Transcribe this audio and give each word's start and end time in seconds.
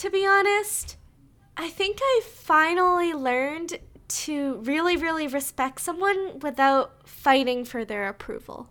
to 0.00 0.08
be 0.08 0.26
honest, 0.26 0.96
I 1.58 1.68
think 1.68 1.98
I 2.00 2.22
finally 2.24 3.12
learned 3.12 3.80
to 4.08 4.54
really, 4.64 4.96
really 4.96 5.26
respect 5.26 5.78
someone 5.78 6.38
without 6.38 7.06
fighting 7.06 7.66
for 7.66 7.84
their 7.84 8.08
approval. 8.08 8.70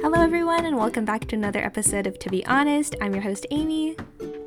Hello, 0.00 0.22
everyone, 0.22 0.66
and 0.66 0.76
welcome 0.76 1.04
back 1.04 1.26
to 1.26 1.34
another 1.34 1.64
episode 1.64 2.06
of 2.06 2.16
To 2.20 2.30
Be 2.30 2.46
Honest. 2.46 2.94
I'm 3.00 3.12
your 3.12 3.24
host, 3.24 3.44
Amy. 3.50 3.96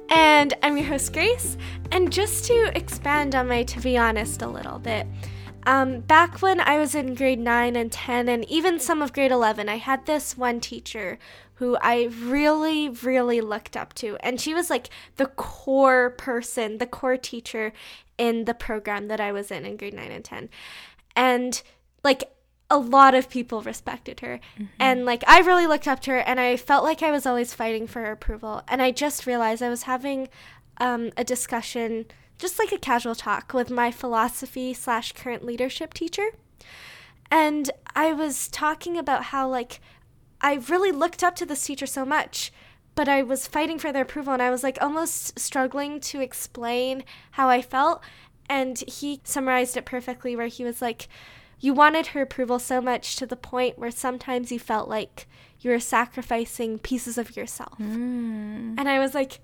And 0.08 0.54
I'm 0.64 0.78
your 0.78 0.88
host, 0.88 1.12
Grace. 1.12 1.58
And 1.92 2.14
just 2.14 2.46
to 2.46 2.72
expand 2.78 3.36
on 3.36 3.50
my 3.50 3.64
To 3.64 3.82
Be 3.82 3.98
Honest 3.98 4.42
a 4.42 4.48
little 4.48 4.80
bit, 4.80 5.06
um, 5.66 6.02
back 6.02 6.42
when 6.42 6.60
I 6.60 6.78
was 6.78 6.94
in 6.94 7.16
grade 7.16 7.40
9 7.40 7.76
and 7.76 7.92
10, 7.92 8.28
and 8.28 8.50
even 8.50 8.80
some 8.80 9.02
of 9.02 9.14
grade 9.14 9.32
11, 9.32 9.70
I 9.70 9.78
had 9.78 10.06
this 10.06 10.38
one 10.38 10.60
teacher 10.60 11.18
who 11.64 11.78
I 11.82 12.10
really, 12.20 12.90
really 12.90 13.40
looked 13.40 13.78
up 13.78 13.94
to. 13.96 14.18
And 14.20 14.42
she 14.42 14.54
was 14.54 14.70
like 14.70 14.90
the 15.16 15.28
core 15.28 16.10
person, 16.10 16.78
the 16.78 16.86
core 16.86 17.16
teacher 17.16 17.72
in 18.18 18.44
the 18.44 18.54
program 18.54 19.08
that 19.08 19.22
I 19.22 19.32
was 19.32 19.50
in 19.50 19.64
in 19.66 19.78
grade 19.78 19.94
9 19.94 20.12
and 20.12 20.26
10. 20.26 20.50
And 21.16 21.62
like, 22.04 22.26
a 22.70 22.78
lot 22.78 23.16
of 23.16 23.30
people 23.30 23.62
respected 23.62 24.20
her. 24.20 24.42
Mm-hmm. 24.56 24.66
And 24.78 25.06
like 25.06 25.24
I 25.26 25.40
really 25.40 25.66
looked 25.66 25.88
up 25.88 26.02
to 26.02 26.12
her 26.12 26.18
and 26.18 26.38
I 26.38 26.58
felt 26.58 26.84
like 26.84 27.02
I 27.02 27.12
was 27.12 27.26
always 27.26 27.54
fighting 27.54 27.88
for 27.88 28.02
her 28.02 28.12
approval. 28.12 28.62
And 28.68 28.82
I 28.82 28.92
just 28.92 29.26
realized 29.26 29.64
I 29.64 29.70
was 29.70 29.84
having 29.84 30.28
um, 30.82 31.12
a 31.16 31.24
discussion, 31.24 32.08
just 32.38 32.60
like 32.60 32.74
a 32.74 32.78
casual 32.78 33.16
talk 33.16 33.54
with 33.54 33.70
my 33.70 33.90
philosophy 33.90 34.74
slash 34.74 35.14
current 35.14 35.46
leadership 35.46 35.94
teacher. 35.94 36.28
And 37.32 37.72
I 37.96 38.12
was 38.12 38.50
talking 38.50 38.98
about 38.98 39.26
how 39.26 39.48
like 39.48 39.80
I 40.44 40.56
really 40.70 40.92
looked 40.92 41.24
up 41.24 41.36
to 41.38 41.46
this 41.46 41.66
teacher 41.66 41.88
so 41.88 42.06
much, 42.06 42.52
but 42.96 43.08
I 43.08 43.24
was 43.24 43.48
fighting 43.48 43.80
for 43.80 43.92
their 43.92 44.04
approval 44.04 44.34
and 44.34 44.42
I 44.42 44.52
was 44.52 44.62
like 44.62 44.78
almost 44.82 45.40
struggling 45.40 46.00
to 46.02 46.20
explain 46.20 47.06
how 47.32 47.50
I 47.50 47.62
felt. 47.62 48.04
And 48.50 48.78
he 48.80 49.22
summarized 49.24 49.78
it 49.78 49.86
perfectly 49.86 50.36
where 50.36 50.48
he 50.48 50.66
was 50.66 50.82
like, 50.82 51.08
you 51.60 51.74
wanted 51.74 52.08
her 52.08 52.22
approval 52.22 52.60
so 52.60 52.82
much 52.82 53.16
to 53.16 53.26
the 53.26 53.38
point 53.38 53.80
where 53.80 53.90
sometimes 53.90 54.52
you 54.52 54.60
felt 54.60 54.90
like 54.90 55.28
you 55.62 55.72
were 55.72 55.80
sacrificing 55.80 56.78
pieces 56.78 57.18
of 57.18 57.38
yourself. 57.38 57.78
Mm. 57.80 58.76
And 58.78 58.90
I 58.90 59.00
was 59.00 59.14
like, 59.14 59.40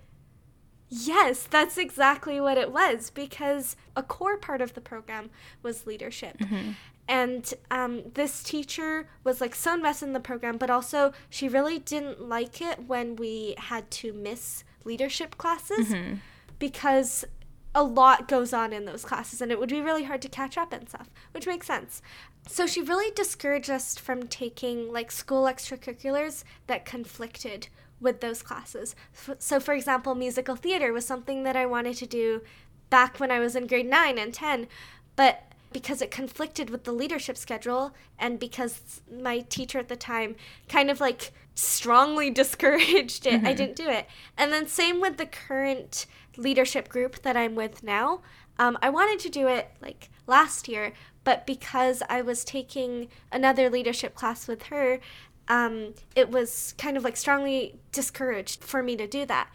yes, 0.90 1.48
that's 1.50 1.78
exactly 1.78 2.40
what 2.42 2.58
it 2.58 2.72
was 2.72 3.10
because 3.10 3.76
a 3.96 4.04
core 4.04 4.38
part 4.38 4.62
of 4.62 4.74
the 4.74 4.82
program 4.82 5.30
was 5.62 5.88
leadership. 5.88 6.38
Mm-hmm. 6.40 6.72
And 7.08 7.54
um, 7.72 8.04
this 8.14 8.44
teacher 8.44 9.08
was 9.24 9.42
like 9.42 9.56
so 9.56 9.74
invested 9.74 10.06
in 10.06 10.14
the 10.14 10.20
program, 10.20 10.58
but 10.58 10.70
also 10.70 11.12
she 11.30 11.48
really 11.48 11.80
didn't 11.80 12.22
like 12.22 12.62
it 12.62 12.88
when 12.88 13.16
we 13.16 13.56
had 13.58 13.90
to 13.92 14.14
miss 14.14 14.64
leadership 14.86 15.38
classes 15.38 15.90
mm-hmm. 15.90 16.16
because 16.60 17.26
a 17.74 17.84
lot 17.84 18.28
goes 18.28 18.54
on 18.54 18.74
in 18.74 18.86
those 18.86 19.06
classes 19.06 19.42
and 19.42 19.52
it 19.52 19.60
would 19.60 19.70
be 19.70 19.82
really 19.82 20.04
hard 20.04 20.22
to 20.22 20.30
catch 20.30 20.58
up 20.58 20.74
and 20.74 20.90
stuff, 20.90 21.10
which 21.32 21.48
makes 21.48 21.68
sense. 21.68 22.02
So 22.48 22.66
she 22.66 22.82
really 22.82 23.12
discouraged 23.12 23.70
us 23.70 23.98
from 23.98 24.28
taking 24.28 24.92
like 24.92 25.12
school 25.12 25.44
extracurriculars 25.44 26.44
that 26.68 26.86
conflicted 26.86 27.68
with 28.02 28.22
those 28.22 28.42
classes. 28.42 28.96
So, 29.40 29.60
for 29.60 29.74
example, 29.74 30.16
musical 30.16 30.56
theater 30.56 30.94
was 30.94 31.06
something 31.06 31.44
that 31.44 31.56
I 31.56 31.66
wanted 31.66 31.98
to 31.98 32.06
do 32.06 32.42
back 32.90 33.20
when 33.20 33.32
I 33.32 33.40
was 33.40 33.56
in 33.56 33.68
grade 33.68 33.88
9 33.88 34.18
and 34.18 34.34
10, 34.34 34.68
but 35.16 35.44
because 35.72 36.02
it 36.02 36.10
conflicted 36.10 36.70
with 36.70 36.84
the 36.84 36.92
leadership 36.92 37.38
schedule 37.38 37.94
and 38.18 38.40
because 38.40 39.02
my 39.12 39.42
teacher 39.42 39.78
at 39.78 39.88
the 39.88 39.96
time 39.96 40.36
kind 40.68 40.90
of 40.90 41.00
like 41.00 41.32
strongly 41.56 42.30
discouraged 42.32 43.26
it, 43.26 43.34
mm-hmm. 43.34 43.48
I 43.48 43.54
didn't 43.54 43.76
do 43.76 43.88
it. 43.88 44.08
And 44.38 44.52
then, 44.52 44.68
same 44.68 45.00
with 45.00 45.18
the 45.18 45.26
current 45.26 46.06
leadership 46.38 46.90
group 46.90 47.22
that 47.22 47.38
I'm 47.38 47.56
with 47.56 47.84
now. 47.84 48.22
Um, 48.58 48.78
I 48.82 48.90
wanted 48.90 49.20
to 49.20 49.30
do 49.30 49.48
it 49.48 49.70
like 49.82 50.10
last 50.28 50.68
year, 50.68 50.94
but 51.24 51.46
because 51.46 52.02
I 52.10 52.22
was 52.22 52.44
taking 52.44 53.08
another 53.32 53.70
leadership 53.70 54.16
class 54.16 54.48
with 54.48 54.64
her, 54.64 55.00
um, 55.50 55.96
it 56.16 56.30
was 56.30 56.74
kind 56.78 56.96
of 56.96 57.04
like 57.04 57.18
strongly 57.18 57.80
discouraged 57.92 58.64
for 58.64 58.82
me 58.84 58.96
to 58.96 59.08
do 59.08 59.26
that. 59.26 59.50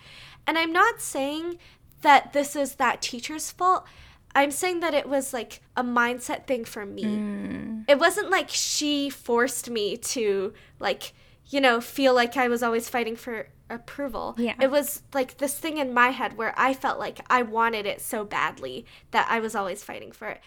And 0.47 0.59
I'm 0.59 0.73
not 0.73 1.01
saying 1.01 1.59
that 2.03 2.33
this 2.33 2.55
is 2.55 2.75
that 2.75 3.01
teacher's 3.01 3.51
fault. 3.51 3.87
I'm 4.35 4.51
saying 4.51 4.81
that 4.81 4.95
it 4.95 5.09
was 5.09 5.33
like 5.33 5.61
a 5.77 5.85
mindset 5.85 6.47
thing 6.47 6.65
for 6.65 6.85
me. 6.85 7.05
Mm. 7.05 7.85
It 7.89 7.99
wasn't 7.99 8.31
like 8.31 8.49
she 8.51 9.09
forced 9.09 9.71
me 9.71 9.97
to 9.97 10.53
like, 10.81 11.13
you 11.47 11.61
know, 11.61 11.81
feel 11.81 12.15
like 12.15 12.37
I 12.37 12.49
was 12.49 12.63
always 12.63 12.89
fighting 12.89 13.15
for 13.15 13.49
approval. 13.71 14.35
Yeah. 14.37 14.55
It 14.61 14.71
was 14.71 15.03
like 15.15 15.39
this 15.39 15.57
thing 15.57 15.79
in 15.79 15.95
my 15.95 16.09
head 16.09 16.37
where 16.37 16.53
I 16.57 16.75
felt 16.75 16.99
like 16.99 17.21
I 17.31 17.43
wanted 17.43 17.87
it 17.87 18.01
so 18.01 18.25
badly 18.25 18.85
that 19.13 19.29
I 19.31 19.39
was 19.39 19.55
always 19.55 19.85
fighting 19.85 20.11
for 20.11 20.29
it. 20.29 20.41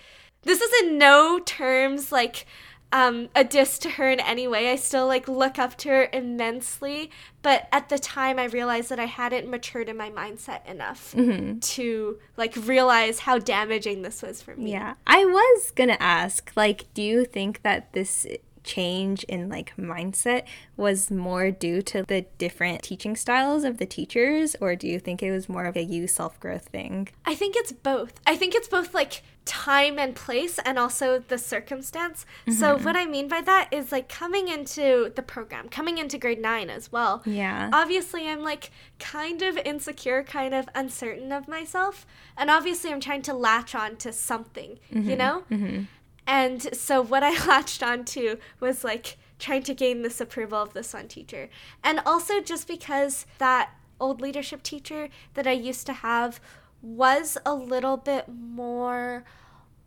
This 0.43 0.61
is 0.61 0.83
in 0.83 0.97
no 0.97 1.39
terms 1.39 2.11
like 2.11 2.45
um, 2.91 3.29
a 3.35 3.43
diss 3.43 3.77
to 3.79 3.89
her 3.91 4.09
in 4.09 4.19
any 4.19 4.47
way. 4.47 4.71
I 4.71 4.75
still 4.75 5.07
like 5.07 5.27
look 5.27 5.59
up 5.59 5.75
to 5.79 5.89
her 5.89 6.09
immensely, 6.13 7.11
but 7.41 7.67
at 7.71 7.89
the 7.89 7.99
time 7.99 8.39
I 8.39 8.45
realized 8.45 8.89
that 8.89 8.99
I 8.99 9.05
hadn't 9.05 9.49
matured 9.49 9.89
in 9.89 9.97
my 9.97 10.09
mindset 10.09 10.65
enough 10.65 11.13
mm-hmm. 11.13 11.59
to 11.59 12.17
like 12.37 12.55
realize 12.55 13.19
how 13.19 13.39
damaging 13.39 14.03
this 14.03 14.21
was 14.21 14.41
for 14.41 14.55
me. 14.55 14.71
Yeah. 14.71 14.95
I 15.05 15.25
was 15.25 15.71
going 15.71 15.89
to 15.89 16.01
ask 16.01 16.51
like 16.55 16.85
do 16.93 17.01
you 17.01 17.25
think 17.25 17.61
that 17.63 17.93
this 17.93 18.25
change 18.67 19.23
in 19.23 19.49
like 19.49 19.75
mindset 19.77 20.43
was 20.75 21.09
more 21.09 21.49
due 21.49 21.81
to 21.81 22.03
the 22.03 22.25
different 22.37 22.83
teaching 22.83 23.15
styles 23.15 23.63
of 23.63 23.77
the 23.77 23.85
teachers 23.85 24.55
or 24.61 24.75
do 24.75 24.87
you 24.87 24.99
think 24.99 25.23
it 25.23 25.31
was 25.31 25.49
more 25.49 25.65
of 25.65 25.75
a 25.75 25.83
you 25.83 26.05
self-growth 26.05 26.67
thing? 26.67 27.07
I 27.25 27.33
think 27.33 27.55
it's 27.55 27.71
both. 27.71 28.19
I 28.27 28.35
think 28.35 28.53
it's 28.53 28.67
both 28.67 28.93
like 28.93 29.23
time 29.45 29.97
and 29.97 30.13
place 30.13 30.59
and 30.65 30.77
also 30.77 31.19
the 31.19 31.37
circumstance. 31.37 32.25
Mm-hmm. 32.45 32.59
So 32.59 32.77
what 32.77 32.97
I 32.97 33.05
mean 33.05 33.29
by 33.29 33.41
that 33.41 33.69
is 33.71 33.91
like 33.91 34.09
coming 34.09 34.49
into 34.49 35.11
the 35.15 35.21
program, 35.21 35.69
coming 35.69 35.97
into 35.97 36.17
grade 36.17 36.41
9 36.41 36.69
as 36.69 36.91
well. 36.91 37.23
Yeah. 37.25 37.69
Obviously 37.71 38.27
I'm 38.27 38.43
like 38.43 38.69
kind 38.99 39.41
of 39.41 39.57
insecure, 39.57 40.23
kind 40.23 40.53
of 40.53 40.67
uncertain 40.75 41.31
of 41.31 41.47
myself, 41.47 42.05
and 42.35 42.49
obviously 42.49 42.91
I'm 42.91 42.99
trying 42.99 43.21
to 43.23 43.33
latch 43.33 43.73
on 43.73 43.95
to 43.97 44.11
something, 44.11 44.79
mm-hmm. 44.91 45.09
you 45.09 45.15
know? 45.15 45.43
Mm-hmm. 45.49 45.83
And 46.27 46.75
so 46.75 47.01
what 47.01 47.23
I 47.23 47.31
latched 47.47 47.81
onto 47.81 48.37
was 48.59 48.83
like 48.83 49.17
trying 49.39 49.63
to 49.63 49.73
gain 49.73 50.01
this 50.01 50.19
approval 50.19 50.61
of 50.61 50.73
this 50.73 50.93
one 50.93 51.07
teacher. 51.07 51.49
And 51.83 52.01
also 52.05 52.41
just 52.41 52.67
because 52.67 53.25
that 53.37 53.71
old 53.99 54.21
leadership 54.21 54.61
teacher 54.61 55.09
that 55.33 55.47
I 55.47 55.53
used 55.53 55.85
to 55.87 55.93
have 55.93 56.39
was 56.81 57.37
a 57.45 57.55
little 57.55 57.97
bit 57.97 58.25
more 58.27 59.23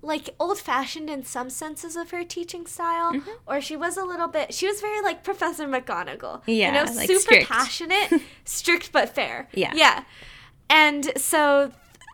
like 0.03 0.31
old 0.41 0.59
fashioned 0.59 1.11
in 1.11 1.25
some 1.25 1.51
senses 1.51 1.95
of 1.95 2.11
her 2.11 2.25
teaching 2.25 2.67
style, 2.67 3.13
mm-hmm. 3.13 3.31
or 3.47 3.61
she 3.61 3.77
was 3.77 3.99
a 3.99 4.05
little 4.05 4.29
bit, 4.29 4.55
she 4.55 4.67
was 4.67 4.81
very 4.81 5.03
like 5.03 5.23
Professor 5.23 5.69
McGonagall. 5.69 6.41
Yeah. 6.47 6.69
You 6.69 6.73
know, 6.73 6.93
like 6.93 7.07
super 7.07 7.21
strict. 7.21 7.49
passionate, 7.49 8.23
strict 8.45 8.93
but 8.93 9.11
fair. 9.15 9.49
Yeah. 9.53 9.73
Yeah. 9.75 10.05
And 10.71 11.13
so 11.17 11.73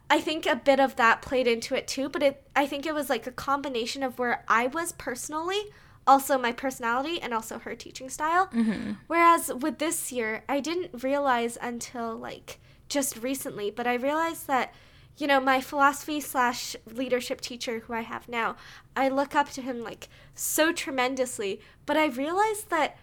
I 0.09 0.21
think 0.21 0.47
a 0.47 0.57
bit 0.57 0.79
of 0.79 0.97
that 0.97 1.23
played 1.23 1.47
into 1.47 1.75
it 1.75 1.89
too, 1.89 2.09
but 2.09 2.23
it 2.23 2.43
I 2.55 2.67
think 2.67 2.87
it 2.87 2.95
was 2.95 3.11
like 3.11 3.27
a 3.27 3.33
combination 3.33 4.03
of 4.03 4.19
where 4.19 4.45
I 4.49 4.69
was 4.69 4.93
personally, 4.93 5.61
also 6.07 6.39
my 6.39 6.53
personality 6.53 7.21
and 7.21 7.35
also 7.35 7.59
her 7.59 7.75
teaching 7.75 8.09
style. 8.09 8.47
Mm-hmm. 8.49 8.93
Whereas 9.09 9.53
with 9.53 9.79
this 9.79 10.13
year, 10.13 10.45
I 10.49 10.61
didn't 10.61 11.03
realize 11.03 11.59
until 11.61 12.17
like 12.17 12.61
just 12.89 13.17
recently, 13.23 13.71
but 13.71 13.87
I 13.87 13.95
realized 13.95 14.47
that 14.47 14.73
you 15.17 15.27
know 15.27 15.41
my 15.41 15.61
philosophy 15.61 16.21
slash 16.21 16.77
leadership 16.87 17.41
teacher 17.41 17.81
who 17.81 17.93
I 17.93 18.03
have 18.03 18.29
now, 18.29 18.57
I 18.95 19.09
look 19.09 19.35
up 19.35 19.51
to 19.51 19.63
him 19.63 19.83
like 19.83 20.09
so 20.35 20.73
tremendously, 20.73 21.61
but 21.85 21.97
I 21.97 22.07
realized 22.07 22.71
that 22.71 22.97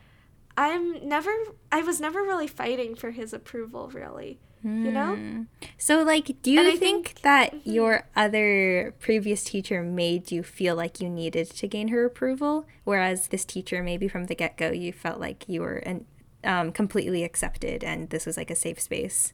I'm 0.55 1.05
never 1.05 1.31
I 1.71 1.81
was 1.81 1.99
never 1.99 2.21
really 2.21 2.47
fighting 2.47 2.95
for 2.95 3.11
his 3.11 3.33
approval 3.33 3.89
really 3.89 4.39
you 4.63 4.91
know 4.91 5.15
hmm. 5.15 5.41
so 5.77 6.03
like 6.03 6.41
do 6.41 6.51
you 6.51 6.77
think, 6.77 6.79
think, 7.09 7.21
that 7.21 7.53
mm-hmm. 7.53 7.71
your 7.71 8.07
other 8.15 8.93
previous 8.99 9.43
teacher 9.43 9.83
made 9.83 10.31
you 10.31 10.41
feel 10.41 10.75
like 10.75 11.01
you 11.01 11.09
needed 11.09 11.49
to 11.49 11.67
gain 11.67 11.89
her 11.89 12.05
approval 12.05 12.65
whereas 12.83 13.27
this 13.27 13.43
teacher 13.43 13.83
maybe 13.83 14.07
from 14.07 14.25
the 14.25 14.35
get-go 14.35 14.71
you 14.71 14.93
felt 14.93 15.19
like 15.19 15.43
you 15.47 15.61
were 15.61 15.77
an, 15.77 16.05
um, 16.43 16.71
completely 16.71 17.23
accepted 17.23 17.83
and 17.83 18.09
this 18.09 18.25
was 18.25 18.37
like 18.37 18.49
a 18.49 18.55
safe 18.55 18.79
space 18.79 19.33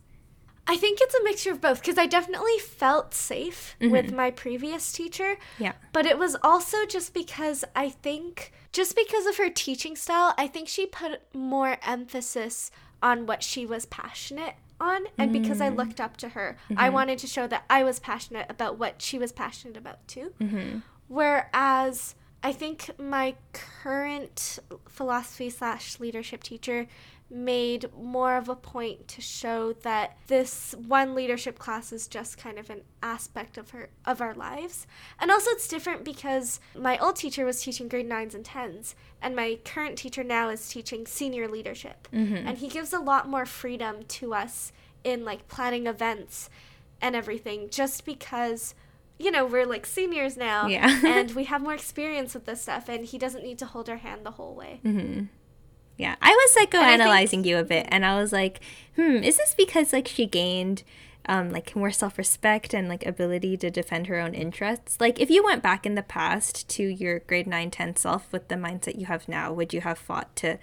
I 0.67 0.77
think 0.77 0.99
it's 1.01 1.15
a 1.15 1.23
mixture 1.23 1.51
of 1.51 1.61
both 1.61 1.81
because 1.81 1.97
I 1.97 2.05
definitely 2.05 2.59
felt 2.59 3.15
safe 3.15 3.75
mm-hmm. 3.81 3.91
with 3.91 4.13
my 4.13 4.29
previous 4.29 4.91
teacher. 4.91 5.37
Yeah. 5.57 5.71
But 5.93 6.05
it 6.05 6.19
was 6.19 6.37
also 6.43 6.85
just 6.85 7.11
because 7.11 7.65
I 7.75 7.89
think, 7.89 8.51
just 8.71 8.95
because 8.95 9.25
of 9.25 9.37
her 9.37 9.49
teaching 9.49 9.95
style, 9.95 10.35
I 10.37 10.45
think 10.45 10.67
she 10.67 10.85
put 10.85 11.21
more 11.33 11.77
emphasis 11.81 12.69
on 13.01 13.25
what 13.25 13.41
she 13.41 13.65
was 13.65 13.87
passionate 13.87 14.57
on 14.79 15.03
and 15.17 15.29
mm. 15.31 15.41
because 15.41 15.61
i 15.61 15.69
mm. 15.69 15.75
looked 15.75 15.99
up 15.99 16.17
to 16.17 16.29
her 16.29 16.57
mm-hmm. 16.65 16.79
i 16.79 16.89
wanted 16.89 17.17
to 17.17 17.27
show 17.27 17.47
that 17.47 17.63
i 17.69 17.83
was 17.83 17.99
passionate 17.99 18.45
about 18.49 18.77
what 18.77 19.01
she 19.01 19.17
was 19.17 19.31
passionate 19.31 19.77
about 19.77 20.05
too 20.07 20.33
mm-hmm. 20.39 20.79
whereas 21.07 22.15
i 22.43 22.51
think 22.51 22.89
my 22.99 23.35
current 23.53 24.59
philosophy 24.87 25.49
slash 25.49 25.99
leadership 25.99 26.43
teacher 26.43 26.87
made 27.31 27.85
more 27.95 28.37
of 28.37 28.49
a 28.49 28.55
point 28.55 29.07
to 29.07 29.21
show 29.21 29.73
that 29.73 30.17
this 30.27 30.73
one 30.87 31.13
leadership 31.13 31.59
class 31.59 31.91
is 31.93 32.07
just 32.07 32.37
kind 32.37 32.57
of 32.57 32.69
an 32.69 32.81
aspect 33.03 33.57
of 33.57 33.69
her 33.69 33.89
of 34.05 34.21
our 34.21 34.33
lives. 34.33 34.87
And 35.19 35.29
also 35.29 35.51
it's 35.51 35.67
different 35.67 36.03
because 36.03 36.59
my 36.75 36.97
old 36.97 37.15
teacher 37.15 37.45
was 37.45 37.61
teaching 37.61 37.87
grade 37.87 38.09
9s 38.09 38.33
and 38.33 38.43
10s 38.43 38.95
and 39.21 39.35
my 39.35 39.59
current 39.63 39.97
teacher 39.97 40.23
now 40.23 40.49
is 40.49 40.69
teaching 40.69 41.05
senior 41.05 41.47
leadership. 41.47 42.07
Mm-hmm. 42.11 42.47
And 42.47 42.57
he 42.57 42.67
gives 42.67 42.93
a 42.93 42.99
lot 42.99 43.29
more 43.29 43.45
freedom 43.45 44.03
to 44.07 44.33
us 44.33 44.71
in 45.03 45.23
like 45.23 45.47
planning 45.47 45.87
events 45.87 46.49
and 47.01 47.15
everything 47.15 47.69
just 47.69 48.05
because 48.05 48.73
you 49.21 49.31
know, 49.31 49.45
we're 49.45 49.65
like 49.65 49.85
seniors 49.85 50.37
now 50.37 50.67
yeah. 50.67 51.01
and 51.05 51.35
we 51.35 51.43
have 51.43 51.61
more 51.61 51.73
experience 51.73 52.33
with 52.33 52.45
this 52.45 52.61
stuff 52.61 52.87
and 52.87 53.05
he 53.05 53.17
doesn't 53.17 53.43
need 53.43 53.59
to 53.59 53.65
hold 53.65 53.89
our 53.89 53.97
hand 53.97 54.25
the 54.25 54.31
whole 54.31 54.55
way. 54.55 54.79
Mm-hmm. 54.83 55.25
Yeah, 55.99 56.15
I 56.21 56.31
was 56.31 56.55
psychoanalyzing 56.55 57.29
think, 57.29 57.45
you 57.45 57.57
a 57.57 57.63
bit, 57.65 57.85
and 57.89 58.05
I 58.05 58.17
was 58.17 58.31
like, 58.31 58.61
hmm, 58.95 59.17
is 59.17 59.35
this 59.35 59.53
because 59.53 59.91
like 59.91 60.07
she 60.07 60.25
gained 60.25 60.83
um, 61.25 61.49
like 61.49 61.75
more 61.75 61.91
self 61.91 62.17
respect 62.17 62.73
and 62.73 62.87
like 62.87 63.05
ability 63.05 63.57
to 63.57 63.69
defend 63.69 64.07
her 64.07 64.17
own 64.17 64.33
interests? 64.33 64.95
Like, 65.01 65.19
if 65.19 65.29
you 65.29 65.43
went 65.43 65.61
back 65.61 65.85
in 65.85 65.95
the 65.95 66.01
past 66.01 66.69
to 66.69 66.83
your 66.83 67.19
grade 67.19 67.47
9, 67.47 67.69
10 67.69 67.97
self 67.97 68.31
with 68.31 68.47
the 68.47 68.55
mindset 68.55 68.97
you 68.97 69.07
have 69.07 69.27
now, 69.27 69.51
would 69.51 69.73
you 69.73 69.81
have 69.81 69.97
fought 69.97 70.33
to 70.37 70.57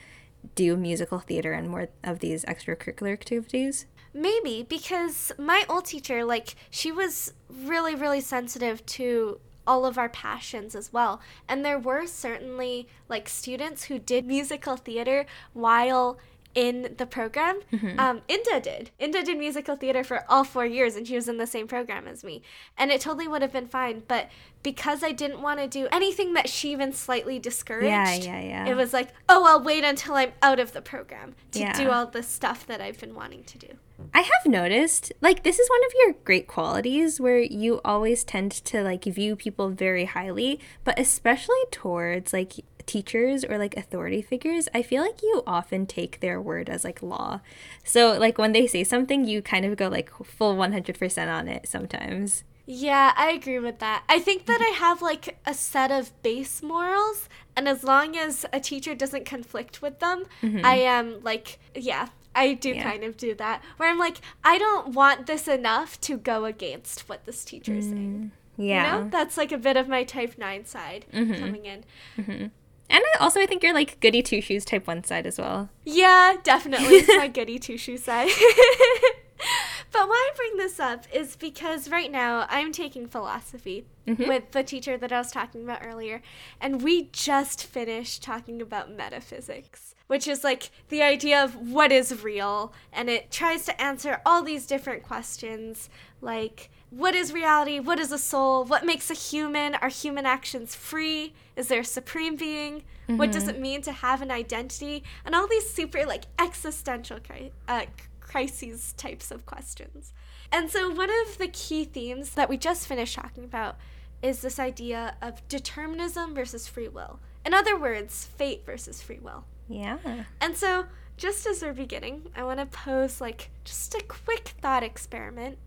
do 0.54 0.74
musical 0.74 1.18
theater 1.18 1.52
and 1.52 1.68
more 1.68 1.88
of 2.02 2.20
these 2.20 2.42
extracurricular 2.46 3.12
activities? 3.12 3.84
Maybe 4.14 4.64
because 4.66 5.32
my 5.38 5.66
old 5.68 5.84
teacher, 5.84 6.24
like, 6.24 6.54
she 6.70 6.90
was 6.90 7.34
really, 7.50 7.94
really 7.94 8.22
sensitive 8.22 8.86
to 8.86 9.38
all 9.66 9.84
of 9.84 9.98
our 9.98 10.08
passions 10.08 10.74
as 10.74 10.92
well. 10.92 11.20
And 11.48 11.64
there 11.64 11.78
were 11.78 12.06
certainly 12.06 12.88
like 13.08 13.28
students 13.28 13.84
who 13.84 13.98
did 13.98 14.26
musical 14.26 14.76
theater 14.76 15.26
while 15.52 16.18
in 16.56 16.94
the 16.96 17.06
program. 17.06 17.60
Mm-hmm. 17.70 18.00
Um, 18.00 18.22
Inda 18.28 18.62
did. 18.62 18.90
Inda 18.98 19.22
did 19.22 19.38
musical 19.38 19.76
theater 19.76 20.02
for 20.02 20.24
all 20.28 20.42
four 20.42 20.64
years, 20.64 20.96
and 20.96 21.06
she 21.06 21.14
was 21.14 21.28
in 21.28 21.36
the 21.36 21.46
same 21.46 21.68
program 21.68 22.08
as 22.08 22.24
me. 22.24 22.42
And 22.78 22.90
it 22.90 23.02
totally 23.02 23.28
would 23.28 23.42
have 23.42 23.52
been 23.52 23.68
fine, 23.68 24.02
but 24.08 24.30
because 24.62 25.04
I 25.04 25.12
didn't 25.12 25.42
want 25.42 25.60
to 25.60 25.68
do 25.68 25.86
anything 25.92 26.32
that 26.32 26.48
she 26.48 26.72
even 26.72 26.92
slightly 26.94 27.38
discouraged, 27.38 27.86
yeah, 27.86 28.14
yeah, 28.14 28.40
yeah. 28.40 28.66
it 28.66 28.74
was 28.74 28.94
like, 28.94 29.10
oh, 29.28 29.44
I'll 29.46 29.62
wait 29.62 29.84
until 29.84 30.14
I'm 30.14 30.32
out 30.42 30.58
of 30.58 30.72
the 30.72 30.80
program 30.80 31.34
to 31.52 31.60
yeah. 31.60 31.72
do 31.74 31.90
all 31.90 32.06
the 32.06 32.22
stuff 32.22 32.66
that 32.66 32.80
I've 32.80 32.98
been 32.98 33.14
wanting 33.14 33.44
to 33.44 33.58
do. 33.58 33.68
I 34.12 34.20
have 34.20 34.46
noticed, 34.46 35.12
like, 35.20 35.42
this 35.42 35.58
is 35.58 35.68
one 35.68 35.84
of 35.86 35.92
your 35.98 36.12
great 36.24 36.46
qualities 36.46 37.20
where 37.20 37.40
you 37.40 37.80
always 37.84 38.24
tend 38.24 38.52
to, 38.52 38.82
like, 38.82 39.04
view 39.04 39.36
people 39.36 39.70
very 39.70 40.04
highly, 40.04 40.60
but 40.84 40.98
especially 40.98 41.62
towards, 41.70 42.32
like, 42.32 42.54
teachers 42.86 43.44
or, 43.44 43.58
like, 43.58 43.76
authority 43.76 44.22
figures. 44.22 44.68
I 44.74 44.82
feel 44.82 45.02
like 45.02 45.22
you 45.22 45.42
often 45.46 45.86
take 45.86 46.20
their 46.20 46.40
word 46.40 46.68
as, 46.68 46.84
like, 46.84 47.02
law. 47.02 47.40
So, 47.84 48.18
like, 48.18 48.38
when 48.38 48.52
they 48.52 48.66
say 48.66 48.84
something, 48.84 49.24
you 49.24 49.42
kind 49.42 49.64
of 49.64 49.76
go, 49.76 49.88
like, 49.88 50.10
full 50.24 50.56
100% 50.56 51.28
on 51.28 51.48
it 51.48 51.68
sometimes. 51.68 52.44
Yeah, 52.66 53.12
I 53.16 53.30
agree 53.30 53.60
with 53.60 53.78
that. 53.78 54.02
I 54.08 54.18
think 54.18 54.46
that 54.46 54.60
I 54.60 54.74
have 54.76 55.00
like 55.00 55.38
a 55.46 55.54
set 55.54 55.92
of 55.92 56.10
base 56.22 56.62
morals, 56.62 57.28
and 57.56 57.68
as 57.68 57.84
long 57.84 58.16
as 58.16 58.44
a 58.52 58.58
teacher 58.58 58.92
doesn't 58.92 59.24
conflict 59.24 59.80
with 59.80 60.00
them, 60.00 60.24
mm-hmm. 60.42 60.66
I 60.66 60.78
am 60.78 61.22
like, 61.22 61.60
yeah, 61.76 62.08
I 62.36 62.52
do 62.52 62.68
yeah. 62.68 62.82
kind 62.82 63.02
of 63.02 63.16
do 63.16 63.34
that 63.34 63.62
where 63.78 63.90
I'm 63.90 63.98
like, 63.98 64.18
I 64.44 64.58
don't 64.58 64.88
want 64.88 65.26
this 65.26 65.48
enough 65.48 65.98
to 66.02 66.18
go 66.18 66.44
against 66.44 67.08
what 67.08 67.24
this 67.24 67.44
teacher 67.44 67.72
is 67.72 67.86
mm, 67.86 67.90
saying. 67.90 68.32
Yeah. 68.58 68.98
You 68.98 69.04
know, 69.04 69.10
that's 69.10 69.36
like 69.36 69.52
a 69.52 69.58
bit 69.58 69.76
of 69.76 69.88
my 69.88 70.04
type 70.04 70.36
nine 70.38 70.66
side 70.66 71.06
mm-hmm. 71.12 71.34
coming 71.34 71.64
in. 71.64 71.84
Mm-hmm. 72.18 72.46
And 72.88 73.04
I 73.14 73.18
also 73.18 73.40
I 73.40 73.46
think 73.46 73.62
you're 73.62 73.74
like 73.74 73.98
goody 74.00 74.22
two 74.22 74.40
shoes 74.40 74.64
type 74.64 74.86
one 74.86 75.02
side 75.02 75.26
as 75.26 75.38
well. 75.38 75.70
Yeah, 75.84 76.36
definitely. 76.42 77.02
my 77.16 77.28
goody 77.28 77.58
two 77.58 77.78
shoes 77.78 78.04
side. 78.04 78.28
but 79.92 80.08
why 80.08 80.30
I 80.30 80.36
bring 80.36 80.58
this 80.58 80.78
up 80.78 81.06
is 81.12 81.36
because 81.36 81.90
right 81.90 82.12
now 82.12 82.46
I'm 82.50 82.70
taking 82.70 83.08
philosophy 83.08 83.86
mm-hmm. 84.06 84.28
with 84.28 84.52
the 84.52 84.62
teacher 84.62 84.98
that 84.98 85.10
I 85.10 85.18
was 85.18 85.32
talking 85.32 85.64
about 85.64 85.84
earlier, 85.84 86.22
and 86.60 86.82
we 86.82 87.08
just 87.12 87.64
finished 87.64 88.22
talking 88.22 88.62
about 88.62 88.92
metaphysics 88.92 89.95
which 90.06 90.28
is 90.28 90.44
like 90.44 90.70
the 90.88 91.02
idea 91.02 91.42
of 91.42 91.54
what 91.56 91.92
is 91.92 92.22
real. 92.22 92.72
And 92.92 93.08
it 93.08 93.30
tries 93.30 93.64
to 93.66 93.80
answer 93.80 94.20
all 94.24 94.42
these 94.42 94.66
different 94.66 95.02
questions 95.02 95.88
like 96.20 96.70
what 96.90 97.14
is 97.14 97.32
reality? 97.32 97.80
What 97.80 97.98
is 97.98 98.12
a 98.12 98.18
soul? 98.18 98.64
What 98.64 98.86
makes 98.86 99.10
a 99.10 99.14
human? 99.14 99.74
Are 99.76 99.88
human 99.88 100.24
actions 100.24 100.74
free? 100.74 101.34
Is 101.56 101.68
there 101.68 101.80
a 101.80 101.84
supreme 101.84 102.36
being? 102.36 102.84
Mm-hmm. 103.08 103.18
What 103.18 103.32
does 103.32 103.44
mm-hmm. 103.44 103.56
it 103.56 103.60
mean 103.60 103.82
to 103.82 103.92
have 103.92 104.22
an 104.22 104.30
identity? 104.30 105.02
And 105.24 105.34
all 105.34 105.48
these 105.48 105.68
super 105.68 106.06
like 106.06 106.24
existential 106.38 107.18
cri- 107.20 107.52
uh, 107.68 107.86
crises 108.20 108.92
types 108.96 109.30
of 109.30 109.46
questions. 109.46 110.12
And 110.52 110.70
so, 110.70 110.90
one 110.90 111.10
of 111.26 111.38
the 111.38 111.48
key 111.48 111.84
themes 111.84 112.30
that 112.30 112.48
we 112.48 112.56
just 112.56 112.86
finished 112.86 113.16
talking 113.16 113.44
about 113.44 113.76
is 114.22 114.40
this 114.40 114.58
idea 114.58 115.16
of 115.20 115.46
determinism 115.48 116.34
versus 116.34 116.68
free 116.68 116.88
will. 116.88 117.18
In 117.44 117.52
other 117.52 117.78
words, 117.78 118.24
fate 118.36 118.64
versus 118.64 119.02
free 119.02 119.18
will. 119.18 119.44
Yeah. 119.68 119.98
And 120.40 120.56
so, 120.56 120.86
just 121.16 121.46
as 121.46 121.62
we're 121.62 121.72
beginning, 121.72 122.30
I 122.36 122.44
want 122.44 122.60
to 122.60 122.66
pose 122.66 123.20
like 123.20 123.50
just 123.64 123.94
a 123.94 124.02
quick 124.02 124.54
thought 124.60 124.82
experiment. 124.82 125.58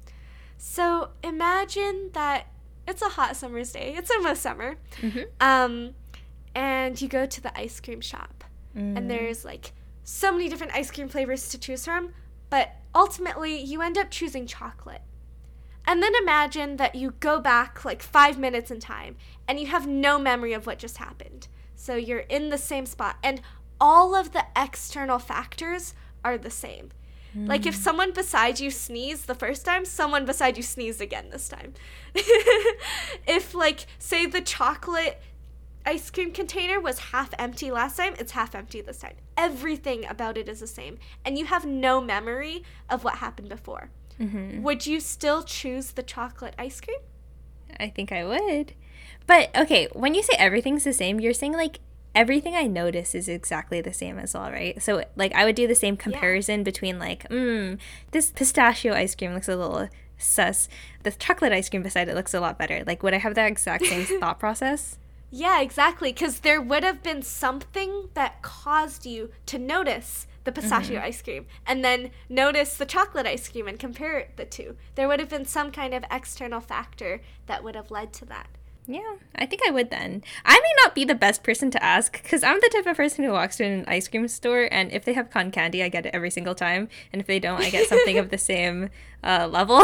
So, 0.57 1.09
imagine 1.23 2.09
that 2.13 2.47
it's 2.87 3.01
a 3.01 3.09
hot 3.09 3.35
summer's 3.35 3.71
day. 3.71 3.93
It's 3.97 4.11
almost 4.11 4.41
summer. 4.41 4.75
Mm-hmm. 5.01 5.21
Um, 5.39 5.95
and 6.55 6.99
you 6.99 7.07
go 7.07 7.25
to 7.25 7.41
the 7.41 7.57
ice 7.57 7.79
cream 7.79 8.01
shop, 8.01 8.43
mm. 8.75 8.97
and 8.97 9.09
there's 9.09 9.45
like 9.45 9.73
so 10.03 10.31
many 10.31 10.49
different 10.49 10.73
ice 10.73 10.89
cream 10.89 11.07
flavors 11.07 11.49
to 11.49 11.59
choose 11.59 11.85
from, 11.85 12.13
but 12.49 12.75
ultimately 12.95 13.61
you 13.61 13.81
end 13.81 13.97
up 13.97 14.09
choosing 14.09 14.47
chocolate. 14.47 15.01
And 15.85 16.03
then 16.03 16.13
imagine 16.21 16.77
that 16.77 16.95
you 16.95 17.13
go 17.19 17.39
back 17.39 17.85
like 17.85 18.01
five 18.01 18.37
minutes 18.37 18.69
in 18.71 18.79
time 18.79 19.15
and 19.47 19.59
you 19.59 19.67
have 19.67 19.87
no 19.87 20.19
memory 20.19 20.53
of 20.53 20.67
what 20.67 20.77
just 20.77 20.97
happened. 20.97 21.47
So 21.75 21.95
you're 21.95 22.19
in 22.19 22.49
the 22.49 22.57
same 22.57 22.85
spot. 22.85 23.17
And 23.23 23.41
all 23.79 24.15
of 24.15 24.31
the 24.31 24.45
external 24.55 25.19
factors 25.19 25.93
are 26.23 26.37
the 26.37 26.49
same. 26.49 26.91
Mm. 27.35 27.47
Like 27.47 27.65
if 27.65 27.75
hmm. 27.75 27.81
someone 27.81 28.11
beside 28.11 28.59
you 28.59 28.71
sneezed 28.71 29.27
the 29.27 29.35
first 29.35 29.65
time, 29.65 29.85
someone 29.85 30.25
beside 30.25 30.57
you 30.57 30.63
sneezed 30.63 31.01
again 31.01 31.29
this 31.29 31.47
time. 31.47 31.73
if 32.15 33.53
like 33.53 33.85
say 33.99 34.25
the 34.25 34.41
chocolate 34.41 35.21
ice 35.85 36.09
cream 36.09 36.31
container 36.31 36.79
was 36.79 36.99
half 36.99 37.29
empty 37.37 37.71
last 37.71 37.97
time, 37.97 38.13
it's 38.17 38.31
half 38.31 38.55
empty 38.55 38.81
this 38.81 38.97
time. 38.97 39.15
Everything 39.37 40.05
about 40.05 40.37
it 40.37 40.49
is 40.49 40.59
the 40.59 40.67
same, 40.67 40.97
and 41.23 41.37
you 41.37 41.45
have 41.45 41.65
no 41.65 42.01
memory 42.01 42.63
of 42.89 43.03
what 43.03 43.15
happened 43.15 43.49
before. 43.49 43.89
Mm-hmm. 44.19 44.63
Would 44.63 44.85
you 44.85 44.99
still 44.99 45.43
choose 45.43 45.91
the 45.91 46.03
chocolate 46.03 46.55
ice 46.57 46.81
cream? 46.81 46.99
I 47.79 47.89
think 47.89 48.11
I 48.11 48.25
would. 48.25 48.73
But 49.27 49.55
okay, 49.55 49.87
when 49.93 50.15
you 50.15 50.23
say 50.23 50.33
everything's 50.37 50.83
the 50.83 50.93
same, 50.93 51.19
you're 51.19 51.33
saying 51.33 51.53
like 51.53 51.79
everything 52.15 52.55
I 52.55 52.67
notice 52.67 53.15
is 53.15 53.27
exactly 53.27 53.81
the 53.81 53.93
same 53.93 54.19
as 54.19 54.33
well, 54.33 54.51
right? 54.51 54.81
So 54.81 55.03
like 55.15 55.33
I 55.33 55.45
would 55.45 55.55
do 55.55 55.67
the 55.67 55.75
same 55.75 55.97
comparison 55.97 56.59
yeah. 56.59 56.63
between 56.63 56.99
like, 56.99 57.27
mm, 57.29 57.77
this 58.11 58.31
pistachio 58.31 58.93
ice 58.93 59.15
cream 59.15 59.33
looks 59.33 59.49
a 59.49 59.55
little 59.55 59.89
sus. 60.17 60.67
The 61.03 61.11
chocolate 61.11 61.53
ice 61.53 61.69
cream 61.69 61.83
beside 61.83 62.09
it 62.09 62.15
looks 62.15 62.33
a 62.33 62.39
lot 62.39 62.57
better. 62.57 62.83
Like 62.85 63.03
would 63.03 63.13
I 63.13 63.17
have 63.17 63.35
that 63.35 63.47
exact 63.47 63.85
same 63.85 64.05
thought 64.19 64.39
process? 64.39 64.97
Yeah, 65.31 65.61
exactly. 65.61 66.11
Because 66.11 66.39
there 66.39 66.61
would 66.61 66.83
have 66.83 67.03
been 67.03 67.21
something 67.21 68.09
that 68.15 68.41
caused 68.41 69.05
you 69.05 69.31
to 69.45 69.59
notice 69.59 70.25
the 70.43 70.51
pistachio 70.51 70.97
mm-hmm. 70.97 71.05
ice 71.05 71.21
cream 71.21 71.45
and 71.67 71.85
then 71.85 72.09
notice 72.27 72.77
the 72.77 72.85
chocolate 72.85 73.27
ice 73.27 73.47
cream 73.47 73.67
and 73.67 73.77
compare 73.77 74.29
the 74.35 74.45
two. 74.45 74.75
There 74.95 75.07
would 75.07 75.19
have 75.19 75.29
been 75.29 75.45
some 75.45 75.71
kind 75.71 75.93
of 75.93 76.03
external 76.09 76.61
factor 76.61 77.21
that 77.45 77.63
would 77.63 77.75
have 77.75 77.91
led 77.91 78.13
to 78.13 78.25
that. 78.25 78.47
Yeah, 78.89 79.17
I 79.35 79.45
think 79.45 79.61
I 79.67 79.69
would 79.69 79.91
then. 79.91 80.23
I 80.43 80.55
may 80.55 80.73
not 80.83 80.95
be 80.95 81.05
the 81.05 81.13
best 81.13 81.43
person 81.43 81.69
to 81.69 81.83
ask 81.83 82.11
because 82.23 82.43
I'm 82.43 82.59
the 82.59 82.71
type 82.73 82.87
of 82.87 82.97
person 82.97 83.23
who 83.23 83.31
walks 83.31 83.57
to 83.57 83.63
an 83.63 83.85
ice 83.87 84.07
cream 84.07 84.27
store 84.27 84.67
and 84.71 84.91
if 84.91 85.05
they 85.05 85.13
have 85.13 85.29
con 85.29 85.51
candy, 85.51 85.83
I 85.83 85.89
get 85.89 86.07
it 86.07 86.15
every 86.15 86.31
single 86.31 86.55
time. 86.55 86.89
And 87.13 87.19
if 87.21 87.27
they 87.27 87.37
don't, 87.37 87.61
I 87.61 87.69
get 87.69 87.87
something 87.87 88.17
of 88.17 88.31
the 88.31 88.37
same 88.39 88.89
uh, 89.23 89.47
level. 89.47 89.83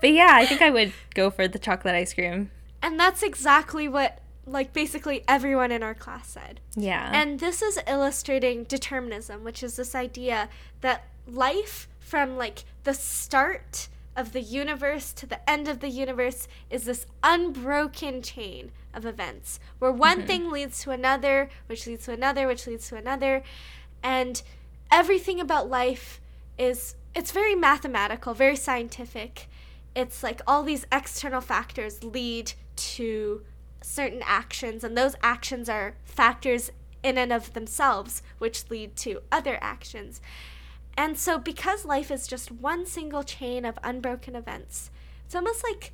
but 0.00 0.10
yeah, 0.10 0.32
I 0.32 0.44
think 0.44 0.60
I 0.60 0.70
would 0.70 0.92
go 1.14 1.30
for 1.30 1.46
the 1.46 1.60
chocolate 1.60 1.94
ice 1.94 2.12
cream. 2.12 2.50
And 2.82 2.98
that's 2.98 3.22
exactly 3.22 3.86
what, 3.86 4.18
like, 4.44 4.72
basically 4.72 5.22
everyone 5.28 5.70
in 5.70 5.84
our 5.84 5.94
class 5.94 6.26
said. 6.26 6.58
Yeah. 6.74 7.10
And 7.14 7.38
this 7.38 7.62
is 7.62 7.78
illustrating 7.86 8.64
determinism, 8.64 9.44
which 9.44 9.62
is 9.62 9.76
this 9.76 9.94
idea 9.94 10.48
that 10.80 11.04
life 11.28 11.86
from, 12.00 12.36
like, 12.36 12.64
the 12.82 12.92
start 12.92 13.86
of 14.16 14.32
the 14.32 14.40
universe 14.40 15.12
to 15.12 15.26
the 15.26 15.48
end 15.48 15.68
of 15.68 15.80
the 15.80 15.88
universe 15.88 16.46
is 16.70 16.84
this 16.84 17.06
unbroken 17.22 18.22
chain 18.22 18.70
of 18.92 19.04
events 19.04 19.58
where 19.78 19.90
one 19.90 20.18
mm-hmm. 20.18 20.26
thing 20.26 20.50
leads 20.50 20.82
to 20.82 20.90
another, 20.90 21.48
which 21.66 21.86
leads 21.86 22.04
to 22.04 22.12
another, 22.12 22.46
which 22.46 22.66
leads 22.66 22.88
to 22.88 22.96
another. 22.96 23.42
And 24.02 24.42
everything 24.90 25.40
about 25.40 25.68
life 25.68 26.20
is 26.56 26.94
it's 27.14 27.32
very 27.32 27.54
mathematical, 27.54 28.34
very 28.34 28.56
scientific. 28.56 29.48
It's 29.94 30.22
like 30.22 30.40
all 30.46 30.62
these 30.62 30.86
external 30.90 31.40
factors 31.40 32.02
lead 32.02 32.52
to 32.76 33.42
certain 33.80 34.22
actions 34.24 34.82
and 34.82 34.96
those 34.96 35.14
actions 35.22 35.68
are 35.68 35.94
factors 36.04 36.70
in 37.02 37.18
and 37.18 37.32
of 37.32 37.52
themselves, 37.52 38.22
which 38.38 38.70
lead 38.70 38.96
to 38.96 39.20
other 39.30 39.58
actions. 39.60 40.20
And 40.96 41.18
so, 41.18 41.38
because 41.38 41.84
life 41.84 42.10
is 42.10 42.26
just 42.26 42.52
one 42.52 42.86
single 42.86 43.22
chain 43.22 43.64
of 43.64 43.78
unbroken 43.82 44.36
events, 44.36 44.90
it's 45.26 45.34
almost 45.34 45.64
like 45.64 45.92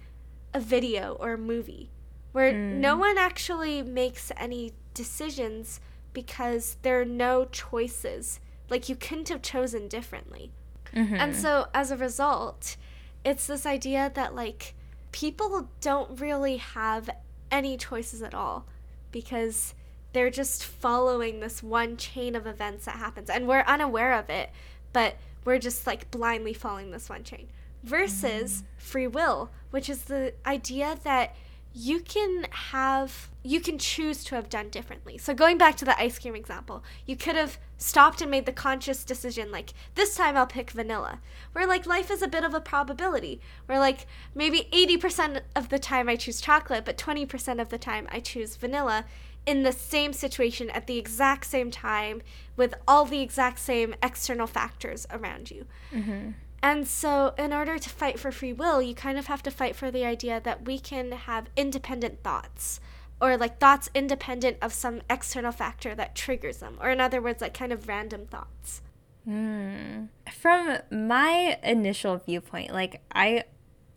a 0.52 0.60
video 0.60 1.14
or 1.14 1.32
a 1.32 1.38
movie 1.38 1.90
where 2.32 2.52
mm. 2.52 2.74
no 2.74 2.96
one 2.96 3.18
actually 3.18 3.82
makes 3.82 4.30
any 4.36 4.72
decisions 4.94 5.80
because 6.12 6.76
there 6.82 7.00
are 7.00 7.06
no 7.06 7.46
choices. 7.46 8.40
Like, 8.68 8.88
you 8.88 8.96
couldn't 8.96 9.28
have 9.30 9.42
chosen 9.42 9.88
differently. 9.88 10.52
Mm-hmm. 10.94 11.14
And 11.14 11.36
so, 11.36 11.68
as 11.72 11.90
a 11.90 11.96
result, 11.96 12.76
it's 13.24 13.46
this 13.46 13.64
idea 13.64 14.10
that, 14.14 14.34
like, 14.34 14.74
people 15.12 15.68
don't 15.80 16.20
really 16.20 16.58
have 16.58 17.10
any 17.50 17.76
choices 17.76 18.22
at 18.22 18.34
all 18.34 18.66
because 19.10 19.74
they're 20.12 20.30
just 20.30 20.64
following 20.64 21.40
this 21.40 21.62
one 21.62 21.96
chain 21.96 22.34
of 22.34 22.46
events 22.46 22.84
that 22.84 22.96
happens 22.96 23.30
and 23.30 23.46
we're 23.46 23.60
unaware 23.60 24.12
of 24.12 24.28
it 24.28 24.50
but 24.92 25.16
we're 25.44 25.58
just 25.58 25.86
like 25.86 26.10
blindly 26.10 26.52
following 26.52 26.90
this 26.90 27.08
one 27.08 27.24
chain 27.24 27.48
versus 27.82 28.62
mm. 28.62 28.64
free 28.82 29.06
will 29.06 29.50
which 29.70 29.88
is 29.88 30.02
the 30.02 30.34
idea 30.46 30.98
that 31.04 31.34
you 31.72 32.00
can 32.00 32.46
have 32.50 33.30
you 33.42 33.60
can 33.60 33.78
choose 33.78 34.22
to 34.24 34.34
have 34.34 34.50
done 34.50 34.68
differently. 34.68 35.16
So 35.16 35.32
going 35.32 35.56
back 35.56 35.76
to 35.76 35.86
the 35.86 35.98
ice 35.98 36.18
cream 36.18 36.36
example, 36.36 36.84
you 37.06 37.16
could 37.16 37.36
have 37.36 37.58
stopped 37.78 38.20
and 38.20 38.30
made 38.30 38.44
the 38.44 38.52
conscious 38.52 39.02
decision 39.02 39.50
like 39.50 39.72
this 39.94 40.14
time 40.14 40.36
I'll 40.36 40.46
pick 40.46 40.72
vanilla. 40.72 41.20
Where 41.52 41.66
like 41.66 41.86
life 41.86 42.10
is 42.10 42.20
a 42.20 42.28
bit 42.28 42.44
of 42.44 42.52
a 42.52 42.60
probability. 42.60 43.40
Where 43.64 43.78
like 43.78 44.06
maybe 44.34 44.68
80% 44.72 45.40
of 45.56 45.70
the 45.70 45.78
time 45.78 46.08
I 46.08 46.16
choose 46.16 46.40
chocolate, 46.40 46.84
but 46.84 46.98
20% 46.98 47.60
of 47.60 47.70
the 47.70 47.78
time 47.78 48.06
I 48.10 48.20
choose 48.20 48.56
vanilla 48.56 49.06
in 49.46 49.62
the 49.62 49.72
same 49.72 50.12
situation 50.12 50.70
at 50.70 50.86
the 50.86 50.98
exact 50.98 51.46
same 51.46 51.70
time 51.70 52.22
with 52.56 52.74
all 52.86 53.04
the 53.04 53.20
exact 53.20 53.58
same 53.58 53.94
external 54.02 54.46
factors 54.46 55.06
around 55.10 55.50
you. 55.50 55.66
Mm-hmm. 55.92 56.30
And 56.62 56.86
so, 56.86 57.32
in 57.38 57.54
order 57.54 57.78
to 57.78 57.88
fight 57.88 58.18
for 58.18 58.30
free 58.30 58.52
will, 58.52 58.82
you 58.82 58.94
kind 58.94 59.18
of 59.18 59.26
have 59.26 59.42
to 59.44 59.50
fight 59.50 59.74
for 59.74 59.90
the 59.90 60.04
idea 60.04 60.40
that 60.44 60.66
we 60.66 60.78
can 60.78 61.12
have 61.12 61.48
independent 61.56 62.22
thoughts 62.22 62.80
or 63.20 63.36
like 63.36 63.58
thoughts 63.58 63.90
independent 63.94 64.56
of 64.62 64.72
some 64.72 65.02
external 65.08 65.52
factor 65.52 65.94
that 65.94 66.14
triggers 66.14 66.58
them, 66.58 66.78
or 66.80 66.90
in 66.90 67.00
other 67.00 67.20
words, 67.20 67.40
like 67.40 67.54
kind 67.54 67.72
of 67.72 67.88
random 67.88 68.26
thoughts. 68.26 68.82
Mm. 69.28 70.08
From 70.32 70.78
my 70.90 71.58
initial 71.62 72.18
viewpoint, 72.18 72.72
like 72.72 73.02
I 73.12 73.44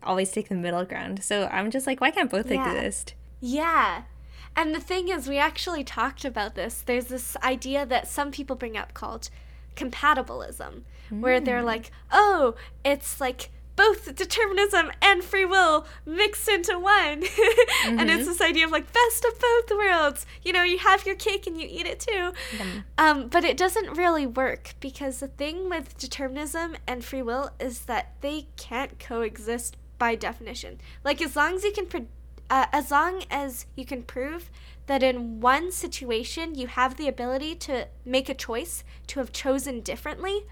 always 0.02 0.30
take 0.30 0.48
the 0.48 0.54
middle 0.54 0.84
ground. 0.84 1.24
So 1.24 1.48
I'm 1.50 1.70
just 1.70 1.86
like, 1.86 2.00
why 2.00 2.10
can't 2.10 2.30
both 2.30 2.50
yeah. 2.50 2.72
exist? 2.72 3.14
Yeah. 3.40 4.02
And 4.56 4.74
the 4.74 4.80
thing 4.80 5.08
is, 5.08 5.28
we 5.28 5.38
actually 5.38 5.84
talked 5.84 6.24
about 6.24 6.54
this. 6.54 6.82
There's 6.84 7.06
this 7.06 7.36
idea 7.38 7.84
that 7.86 8.08
some 8.08 8.30
people 8.30 8.56
bring 8.56 8.76
up 8.76 8.94
called 8.94 9.30
compatibilism, 9.76 10.82
mm. 11.10 11.20
where 11.20 11.40
they're 11.40 11.60
hmm. 11.60 11.66
like, 11.66 11.90
oh, 12.12 12.54
it's 12.84 13.20
like 13.20 13.50
both 13.76 14.14
determinism 14.14 14.90
and 15.02 15.24
free 15.24 15.44
will 15.44 15.86
mixed 16.06 16.48
into 16.48 16.78
one. 16.78 17.22
mm-hmm. 17.22 17.98
And 17.98 18.10
it's 18.10 18.20
mm-hmm. 18.20 18.28
this 18.30 18.40
idea 18.40 18.64
of 18.64 18.70
like 18.70 18.92
best 18.92 19.24
of 19.24 19.38
both 19.38 19.70
worlds. 19.76 20.26
You 20.42 20.52
know, 20.52 20.62
you 20.62 20.78
have 20.78 21.06
your 21.06 21.16
cake 21.16 21.46
and 21.46 21.60
you 21.60 21.66
eat 21.68 21.86
it 21.86 22.00
too. 22.00 22.32
Um, 22.96 23.28
but 23.28 23.44
it 23.44 23.56
doesn't 23.56 23.96
really 23.96 24.26
work 24.26 24.74
because 24.80 25.20
the 25.20 25.28
thing 25.28 25.68
with 25.68 25.98
determinism 25.98 26.76
and 26.86 27.04
free 27.04 27.22
will 27.22 27.50
is 27.58 27.80
that 27.86 28.12
they 28.20 28.46
can't 28.56 28.98
coexist 28.98 29.76
by 29.98 30.14
definition. 30.14 30.80
Like 31.02 31.20
as 31.22 31.36
long 31.36 31.54
as 31.56 31.64
you 31.64 31.72
can, 31.72 31.86
pro- 31.86 32.06
uh, 32.50 32.66
as 32.72 32.90
long 32.90 33.24
as 33.30 33.66
you 33.74 33.84
can 33.84 34.02
prove 34.02 34.50
that 34.86 35.02
in 35.02 35.40
one 35.40 35.72
situation 35.72 36.54
you 36.54 36.66
have 36.66 36.96
the 36.96 37.08
ability 37.08 37.54
to 37.54 37.88
make 38.04 38.28
a 38.28 38.34
choice 38.34 38.84
to 39.06 39.18
have 39.18 39.32
chosen 39.32 39.80
differently, 39.80 40.44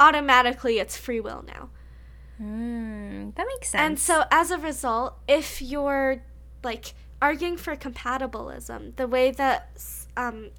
automatically 0.00 0.78
it's 0.78 0.96
free 0.96 1.20
will 1.20 1.44
now. 1.46 1.68
Mm, 2.40 3.34
that 3.34 3.46
makes 3.46 3.70
sense. 3.70 3.80
And 3.80 3.98
so 3.98 4.24
as 4.30 4.50
a 4.50 4.58
result, 4.58 5.18
if 5.26 5.60
you're 5.60 6.22
like 6.62 6.94
arguing 7.20 7.56
for 7.56 7.76
compatibilism, 7.76 8.96
the 8.96 9.06
way 9.06 9.30
that 9.32 9.78
um, 10.16 10.50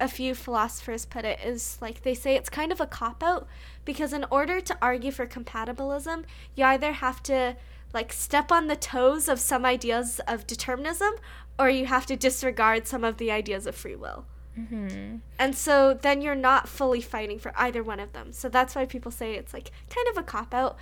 a 0.00 0.08
few 0.08 0.34
philosophers 0.34 1.06
put 1.06 1.24
it 1.24 1.38
is 1.44 1.78
like 1.80 2.02
they 2.02 2.14
say 2.14 2.36
it's 2.36 2.50
kind 2.50 2.72
of 2.72 2.80
a 2.80 2.86
cop 2.86 3.22
out 3.22 3.46
because 3.84 4.12
in 4.12 4.24
order 4.30 4.60
to 4.60 4.76
argue 4.82 5.10
for 5.10 5.26
compatibilism, 5.26 6.24
you 6.54 6.64
either 6.64 6.92
have 6.92 7.22
to 7.22 7.56
like 7.94 8.12
step 8.12 8.50
on 8.52 8.66
the 8.66 8.76
toes 8.76 9.28
of 9.28 9.40
some 9.40 9.64
ideas 9.64 10.20
of 10.26 10.46
determinism 10.46 11.12
or 11.58 11.70
you 11.70 11.86
have 11.86 12.06
to 12.06 12.16
disregard 12.16 12.86
some 12.86 13.04
of 13.04 13.16
the 13.18 13.30
ideas 13.30 13.66
of 13.66 13.74
free 13.74 13.94
will. 13.94 14.26
Mm-hmm. 14.58 15.16
And 15.38 15.54
so 15.54 15.94
then 15.94 16.22
you're 16.22 16.34
not 16.34 16.68
fully 16.68 17.00
fighting 17.00 17.38
for 17.38 17.52
either 17.56 17.82
one 17.82 18.00
of 18.00 18.12
them. 18.12 18.32
So 18.32 18.48
that's 18.48 18.74
why 18.74 18.86
people 18.86 19.10
say 19.10 19.34
it's 19.34 19.52
like 19.52 19.70
kind 19.88 20.06
of 20.08 20.18
a 20.18 20.22
cop 20.22 20.54
out. 20.54 20.76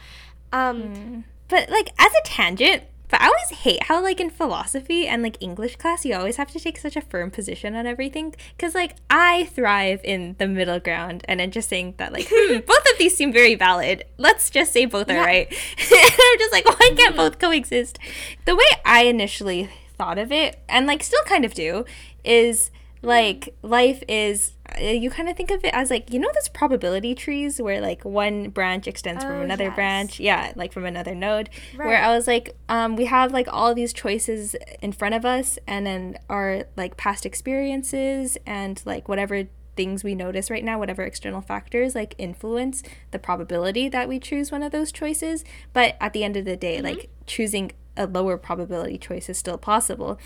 Um, 0.53 0.83
mm. 0.83 1.25
But 1.49 1.71
like 1.71 1.91
as 1.99 2.13
a 2.13 2.23
tangent, 2.25 2.85
but 3.13 3.21
I 3.21 3.27
always 3.27 3.61
hate 3.61 3.83
how 3.85 4.03
like 4.03 4.21
in 4.21 4.31
philosophy 4.31 5.07
and 5.07 5.23
like 5.23 5.37
English 5.39 5.77
class 5.77 6.07
you 6.07 6.15
always 6.15 6.37
have 6.37 6.51
to 6.53 6.59
take 6.59 6.79
such 6.79 6.97
a 6.97 7.03
firm 7.03 7.31
position 7.31 7.75
on 7.75 7.87
everything 7.87 8.35
because 8.57 8.75
like 8.75 8.97
I 9.11 9.45
thrive 9.45 10.01
in 10.03 10.35
the 10.39 10.49
middle 10.49 10.81
ground 10.81 11.23
and 11.29 11.41
I'm 11.41 11.51
just 11.51 11.69
saying 11.69 11.95
that 11.99 12.15
like 12.15 12.29
hmm, 12.33 12.61
both 12.67 12.91
of 12.91 12.99
these 12.99 13.15
seem 13.15 13.31
very 13.31 13.55
valid. 13.55 14.05
Let's 14.17 14.49
just 14.49 14.73
say 14.73 14.87
both 14.87 15.11
are 15.11 15.13
yeah. 15.13 15.25
right. 15.25 15.47
I'm 15.79 16.39
just 16.39 16.53
like 16.53 16.65
why 16.65 16.75
can't 16.97 16.99
mm-hmm. 16.99 17.17
both 17.19 17.39
coexist? 17.39 17.99
The 18.47 18.57
way 18.57 18.65
I 18.87 19.05
initially 19.05 19.69
thought 19.99 20.17
of 20.17 20.33
it 20.33 20.63
and 20.67 20.87
like 20.87 21.03
still 21.03 21.23
kind 21.25 21.45
of 21.45 21.53
do 21.53 21.85
is 22.25 22.71
like 23.03 23.55
life 23.63 24.03
is 24.07 24.53
uh, 24.79 24.85
you 24.85 25.11
kind 25.11 25.29
of 25.29 25.37
think 25.37 25.51
of 25.51 25.65
it 25.65 25.75
as 25.75 25.91
like 25.91 26.13
you 26.13 26.19
know 26.19 26.31
those 26.35 26.49
probability 26.49 27.15
trees 27.15 27.61
where 27.61 27.81
like 27.81 28.05
one 28.05 28.49
branch 28.49 28.87
extends 28.87 29.25
oh, 29.25 29.27
from 29.27 29.41
another 29.43 29.65
yes. 29.65 29.75
branch 29.75 30.21
yeah 30.21 30.53
like 30.55 30.73
from 30.73 30.85
another 30.85 31.15
node 31.15 31.51
right. 31.77 31.87
where 31.87 32.03
i 32.03 32.15
was 32.15 32.27
like 32.27 32.57
um, 32.69 32.95
we 32.97 33.07
have 33.07 33.33
like 33.33 33.49
all 33.53 33.75
these 33.75 33.93
choices 33.93 34.55
in 34.81 34.93
front 34.93 35.15
of 35.15 35.25
us 35.25 35.59
and 35.67 35.85
then 35.85 36.17
our 36.31 36.65
like 36.77 36.97
past 36.97 37.27
experiences 37.27 38.39
and 38.47 38.83
like 38.87 39.09
whatever 39.09 39.45
things 39.75 40.05
we 40.05 40.15
notice 40.15 40.51
right 40.51 40.65
now 40.65 40.79
whatever 40.79 41.03
external 41.03 41.41
factors 41.41 41.95
like 41.95 42.15
influence 42.19 42.83
the 43.11 43.19
probability 43.19 43.89
that 43.89 44.09
we 44.09 44.21
choose 44.21 44.53
one 44.53 44.63
of 44.63 44.71
those 44.71 44.93
choices 44.93 45.45
but 45.73 45.97
at 46.01 46.13
the 46.13 46.23
end 46.23 46.37
of 46.37 46.45
the 46.45 46.57
day 46.57 46.77
mm-hmm. 46.77 46.87
like 46.87 47.11
choosing 47.27 47.73
a 47.97 48.07
lower 48.07 48.37
probability 48.37 48.99
choice 48.99 49.29
is 49.29 49.39
still 49.39 49.59
possible 49.59 50.19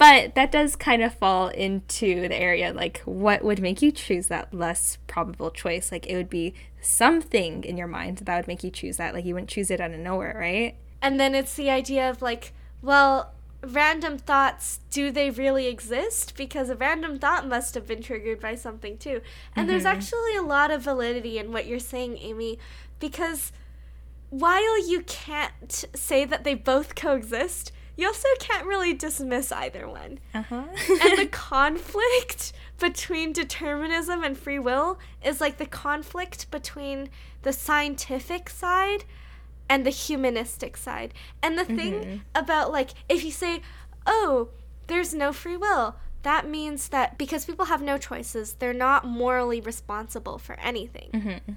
but 0.00 0.34
that 0.34 0.50
does 0.50 0.76
kind 0.76 1.02
of 1.02 1.12
fall 1.12 1.48
into 1.48 2.26
the 2.26 2.34
area 2.34 2.72
like 2.72 3.02
what 3.04 3.44
would 3.44 3.60
make 3.60 3.82
you 3.82 3.92
choose 3.92 4.28
that 4.28 4.54
less 4.54 4.96
probable 5.06 5.50
choice? 5.50 5.92
Like 5.92 6.06
it 6.06 6.16
would 6.16 6.30
be 6.30 6.54
something 6.80 7.62
in 7.64 7.76
your 7.76 7.86
mind 7.86 8.16
that 8.16 8.34
would 8.34 8.48
make 8.48 8.64
you 8.64 8.70
choose 8.70 8.96
that. 8.96 9.12
Like 9.12 9.26
you 9.26 9.34
wouldn't 9.34 9.50
choose 9.50 9.70
it 9.70 9.78
out 9.78 9.90
of 9.90 9.98
nowhere, 9.98 10.34
right? 10.38 10.74
And 11.02 11.20
then 11.20 11.34
it's 11.34 11.52
the 11.52 11.68
idea 11.68 12.08
of 12.08 12.22
like, 12.22 12.54
well, 12.80 13.34
random 13.62 14.16
thoughts 14.16 14.80
do 14.90 15.10
they 15.10 15.28
really 15.28 15.66
exist 15.66 16.34
because 16.34 16.70
a 16.70 16.76
random 16.76 17.18
thought 17.18 17.46
must 17.46 17.74
have 17.74 17.86
been 17.86 18.02
triggered 18.02 18.40
by 18.40 18.54
something 18.54 18.96
too 18.96 19.20
and 19.54 19.64
mm-hmm. 19.64 19.66
there's 19.66 19.84
actually 19.84 20.34
a 20.34 20.40
lot 20.40 20.70
of 20.70 20.80
validity 20.80 21.36
in 21.36 21.52
what 21.52 21.66
you're 21.66 21.78
saying 21.78 22.16
amy 22.22 22.58
because 23.00 23.52
while 24.30 24.88
you 24.88 25.02
can't 25.02 25.84
say 25.94 26.24
that 26.24 26.42
they 26.42 26.54
both 26.54 26.94
coexist 26.94 27.70
you 28.00 28.06
also 28.06 28.28
can't 28.38 28.66
really 28.66 28.94
dismiss 28.94 29.52
either 29.52 29.86
one. 29.88 30.18
Uh-huh. 30.34 30.64
and 31.02 31.18
the 31.18 31.26
conflict 31.30 32.52
between 32.78 33.32
determinism 33.32 34.24
and 34.24 34.38
free 34.38 34.58
will 34.58 34.98
is 35.22 35.40
like 35.40 35.58
the 35.58 35.66
conflict 35.66 36.50
between 36.50 37.10
the 37.42 37.52
scientific 37.52 38.48
side 38.48 39.04
and 39.68 39.84
the 39.84 39.90
humanistic 39.90 40.76
side. 40.76 41.12
And 41.42 41.58
the 41.58 41.64
thing 41.64 41.92
mm-hmm. 41.92 42.16
about 42.34 42.72
like 42.72 42.90
if 43.08 43.22
you 43.22 43.30
say, 43.30 43.60
"Oh, 44.06 44.48
there's 44.86 45.12
no 45.12 45.32
free 45.32 45.56
will," 45.56 45.96
that 46.22 46.48
means 46.48 46.88
that 46.88 47.18
because 47.18 47.44
people 47.44 47.66
have 47.66 47.82
no 47.82 47.98
choices, 47.98 48.54
they're 48.54 48.72
not 48.72 49.06
morally 49.06 49.60
responsible 49.60 50.38
for 50.38 50.58
anything. 50.60 51.10
Mm-hmm. 51.12 51.52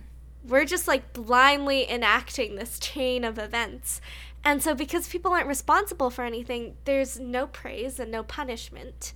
We're 0.46 0.66
just 0.66 0.88
like 0.90 1.14
blindly 1.14 1.90
enacting 1.90 2.56
this 2.56 2.78
chain 2.80 3.24
of 3.24 3.40
events. 3.40 4.02
And 4.44 4.62
so, 4.62 4.76
because 4.76 5.08
people 5.08 5.32
aren't 5.32 5.48
responsible 5.48 6.10
for 6.10 6.24
anything, 6.26 6.76
there's 6.84 7.20
no 7.20 7.48
praise 7.48 8.00
and 8.00 8.12
no 8.12 8.24
punishment. 8.24 9.14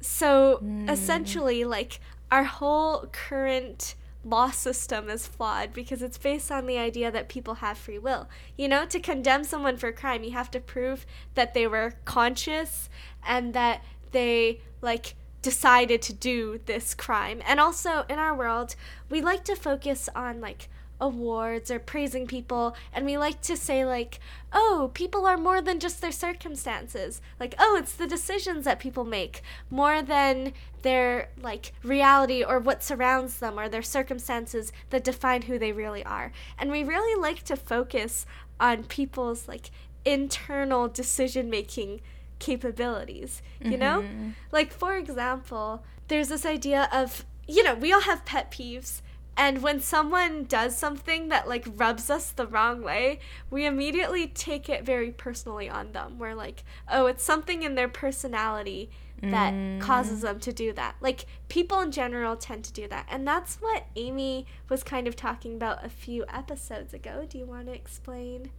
So, 0.00 0.60
mm. 0.62 0.90
essentially, 0.90 1.64
like, 1.64 2.00
our 2.30 2.44
whole 2.44 3.06
current 3.12 3.94
law 4.24 4.50
system 4.50 5.08
is 5.08 5.26
flawed 5.26 5.72
because 5.72 6.02
it's 6.02 6.18
based 6.18 6.50
on 6.50 6.66
the 6.66 6.78
idea 6.78 7.10
that 7.10 7.28
people 7.28 7.54
have 7.54 7.78
free 7.78 7.98
will. 7.98 8.28
You 8.56 8.68
know, 8.68 8.84
to 8.86 9.00
condemn 9.00 9.44
someone 9.44 9.76
for 9.76 9.92
crime, 9.92 10.24
you 10.24 10.32
have 10.32 10.50
to 10.52 10.60
prove 10.60 11.06
that 11.34 11.54
they 11.54 11.66
were 11.66 11.94
conscious 12.04 12.88
and 13.26 13.52
that 13.54 13.82
they, 14.12 14.60
like, 14.80 15.14
decided 15.42 16.02
to 16.02 16.12
do 16.12 16.60
this 16.66 16.94
crime. 16.94 17.42
And 17.46 17.60
also, 17.60 18.04
in 18.08 18.18
our 18.18 18.34
world, 18.34 18.74
we 19.08 19.20
like 19.20 19.44
to 19.44 19.56
focus 19.56 20.08
on, 20.14 20.40
like, 20.40 20.68
awards 21.00 21.70
or 21.70 21.78
praising 21.78 22.26
people 22.26 22.74
and 22.92 23.04
we 23.06 23.16
like 23.16 23.40
to 23.40 23.56
say 23.56 23.84
like 23.84 24.18
oh 24.52 24.90
people 24.94 25.26
are 25.26 25.36
more 25.36 25.60
than 25.60 25.78
just 25.78 26.00
their 26.00 26.12
circumstances. 26.12 27.20
Like 27.38 27.54
oh 27.58 27.76
it's 27.78 27.94
the 27.94 28.06
decisions 28.06 28.64
that 28.64 28.80
people 28.80 29.04
make 29.04 29.42
more 29.70 30.02
than 30.02 30.52
their 30.82 31.30
like 31.40 31.72
reality 31.82 32.42
or 32.42 32.58
what 32.58 32.82
surrounds 32.82 33.38
them 33.38 33.58
or 33.58 33.68
their 33.68 33.82
circumstances 33.82 34.72
that 34.90 35.04
define 35.04 35.42
who 35.42 35.58
they 35.58 35.72
really 35.72 36.04
are. 36.04 36.32
And 36.58 36.70
we 36.70 36.82
really 36.84 37.20
like 37.20 37.42
to 37.44 37.56
focus 37.56 38.26
on 38.60 38.84
people's 38.84 39.46
like 39.46 39.70
internal 40.04 40.88
decision 40.88 41.50
making 41.50 42.00
capabilities 42.38 43.42
you 43.60 43.72
mm-hmm. 43.72 43.80
know 43.80 44.04
like 44.52 44.72
for 44.72 44.96
example 44.96 45.82
there's 46.06 46.28
this 46.28 46.46
idea 46.46 46.88
of 46.92 47.24
you 47.48 47.62
know 47.62 47.74
we 47.74 47.92
all 47.92 48.02
have 48.02 48.24
pet 48.24 48.50
peeves 48.50 49.02
and 49.38 49.62
when 49.62 49.80
someone 49.80 50.44
does 50.44 50.76
something 50.76 51.28
that 51.28 51.48
like 51.48 51.64
rubs 51.76 52.10
us 52.10 52.32
the 52.32 52.48
wrong 52.48 52.82
way, 52.82 53.20
we 53.50 53.64
immediately 53.64 54.26
take 54.26 54.68
it 54.68 54.84
very 54.84 55.12
personally 55.12 55.70
on 55.70 55.92
them. 55.92 56.18
We're 56.18 56.34
like, 56.34 56.64
oh, 56.90 57.06
it's 57.06 57.22
something 57.22 57.62
in 57.62 57.76
their 57.76 57.88
personality 57.88 58.90
that 59.22 59.54
mm. 59.54 59.80
causes 59.80 60.22
them 60.22 60.40
to 60.40 60.52
do 60.52 60.72
that. 60.72 60.96
Like 61.00 61.26
people 61.48 61.80
in 61.80 61.92
general 61.92 62.36
tend 62.36 62.64
to 62.64 62.72
do 62.72 62.88
that. 62.88 63.06
And 63.08 63.26
that's 63.26 63.56
what 63.56 63.86
Amy 63.94 64.46
was 64.68 64.82
kind 64.82 65.06
of 65.06 65.14
talking 65.14 65.54
about 65.54 65.84
a 65.84 65.88
few 65.88 66.24
episodes 66.28 66.92
ago. 66.92 67.24
Do 67.28 67.38
you 67.38 67.46
want 67.46 67.66
to 67.66 67.72
explain? 67.72 68.50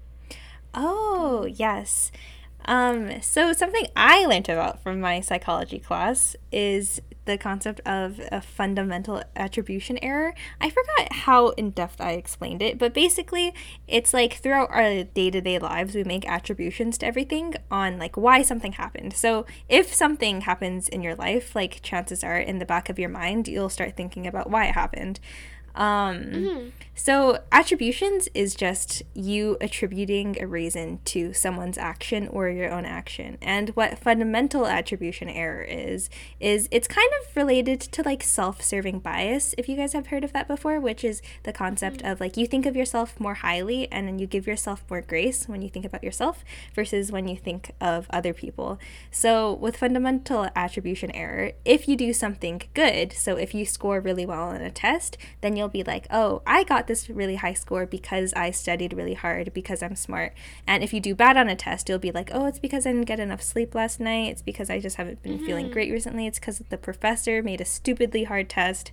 Oh, 0.73 1.45
yes. 1.45 2.11
Um, 2.65 3.21
so 3.21 3.53
something 3.53 3.87
I 3.95 4.25
learned 4.25 4.49
about 4.49 4.83
from 4.83 4.99
my 4.99 5.21
psychology 5.21 5.79
class 5.79 6.35
is 6.51 7.01
the 7.29 7.37
concept 7.37 7.79
of 7.85 8.19
a 8.31 8.41
fundamental 8.41 9.21
attribution 9.35 9.99
error. 10.01 10.33
I 10.59 10.69
forgot 10.69 11.13
how 11.13 11.49
in 11.49 11.69
depth 11.71 12.01
I 12.01 12.13
explained 12.13 12.61
it, 12.61 12.79
but 12.79 12.93
basically, 12.93 13.53
it's 13.87 14.13
like 14.13 14.33
throughout 14.33 14.69
our 14.71 15.03
day 15.03 15.29
to 15.29 15.39
day 15.39 15.59
lives, 15.59 15.93
we 15.93 16.03
make 16.03 16.27
attributions 16.27 16.97
to 16.99 17.05
everything 17.05 17.53
on 17.69 17.99
like 17.99 18.17
why 18.17 18.41
something 18.41 18.73
happened. 18.73 19.13
So, 19.13 19.45
if 19.69 19.93
something 19.93 20.41
happens 20.41 20.89
in 20.89 21.03
your 21.03 21.15
life, 21.15 21.55
like 21.55 21.81
chances 21.83 22.23
are 22.23 22.37
in 22.37 22.57
the 22.57 22.65
back 22.65 22.89
of 22.89 22.97
your 22.97 23.09
mind, 23.09 23.47
you'll 23.47 23.69
start 23.69 23.95
thinking 23.95 24.25
about 24.25 24.49
why 24.49 24.65
it 24.65 24.73
happened. 24.73 25.19
Um, 25.75 26.17
mm-hmm. 26.17 26.69
So, 27.01 27.39
attributions 27.49 28.27
is 28.33 28.53
just 28.55 29.03
you 29.13 29.55
attributing 29.61 30.35
a 30.41 30.45
reason 30.45 30.99
to 31.05 31.31
someone's 31.31 31.77
action 31.77 32.27
or 32.27 32.49
your 32.49 32.69
own 32.69 32.83
action. 32.83 33.37
And 33.41 33.69
what 33.69 33.99
fundamental 33.99 34.67
attribution 34.67 35.29
error 35.29 35.61
is, 35.61 36.09
is 36.41 36.67
it's 36.71 36.89
kind 36.89 37.09
of 37.21 37.37
related 37.37 37.79
to 37.79 38.03
like 38.03 38.21
self 38.21 38.61
serving 38.61 38.99
bias, 38.99 39.55
if 39.57 39.69
you 39.69 39.77
guys 39.77 39.93
have 39.93 40.07
heard 40.07 40.25
of 40.25 40.33
that 40.33 40.49
before, 40.49 40.81
which 40.81 41.05
is 41.05 41.21
the 41.43 41.53
concept 41.53 41.99
mm-hmm. 41.99 42.11
of 42.11 42.19
like 42.19 42.35
you 42.35 42.45
think 42.45 42.65
of 42.65 42.75
yourself 42.75 43.17
more 43.17 43.35
highly 43.35 43.89
and 43.93 44.05
then 44.05 44.19
you 44.19 44.27
give 44.27 44.45
yourself 44.45 44.83
more 44.89 45.01
grace 45.01 45.47
when 45.47 45.61
you 45.61 45.69
think 45.69 45.85
about 45.85 46.03
yourself 46.03 46.43
versus 46.75 47.13
when 47.13 47.29
you 47.29 47.37
think 47.37 47.71
of 47.79 48.07
other 48.09 48.33
people. 48.33 48.77
So, 49.09 49.53
with 49.53 49.77
fundamental 49.77 50.49
attribution 50.53 51.11
error, 51.11 51.53
if 51.63 51.87
you 51.87 51.95
do 51.95 52.11
something 52.11 52.61
good, 52.73 53.13
so 53.13 53.37
if 53.37 53.53
you 53.53 53.65
score 53.65 54.01
really 54.01 54.25
well 54.25 54.49
on 54.49 54.59
a 54.59 54.69
test, 54.69 55.17
then 55.39 55.55
you'll 55.55 55.69
be 55.69 55.83
like, 55.83 56.05
oh, 56.11 56.41
I 56.45 56.65
got 56.65 56.88
this 56.89 57.09
really 57.09 57.35
high 57.35 57.53
score 57.53 57.85
because 57.85 58.33
I 58.33 58.51
studied 58.51 58.91
really 58.91 59.13
hard, 59.13 59.53
because 59.53 59.81
I'm 59.81 59.95
smart. 59.95 60.33
And 60.67 60.83
if 60.83 60.91
you 60.91 60.99
do 60.99 61.15
bad 61.15 61.37
on 61.37 61.47
a 61.47 61.55
test, 61.55 61.87
you'll 61.87 61.99
be 61.99 62.11
like, 62.11 62.31
oh, 62.33 62.47
it's 62.47 62.59
because 62.59 62.85
I 62.85 62.91
didn't 62.91 63.07
get 63.07 63.21
enough 63.21 63.41
sleep 63.41 63.73
last 63.73 64.01
night. 64.01 64.31
It's 64.31 64.41
because 64.41 64.69
I 64.69 64.79
just 64.79 64.97
haven't 64.97 65.23
been 65.23 65.37
mm-hmm. 65.37 65.45
feeling 65.45 65.71
great 65.71 65.91
recently. 65.91 66.27
It's 66.27 66.39
because 66.39 66.61
the 66.67 66.77
professor 66.77 67.41
made 67.41 67.61
a 67.61 67.65
stupidly 67.65 68.25
hard 68.25 68.49
test. 68.49 68.91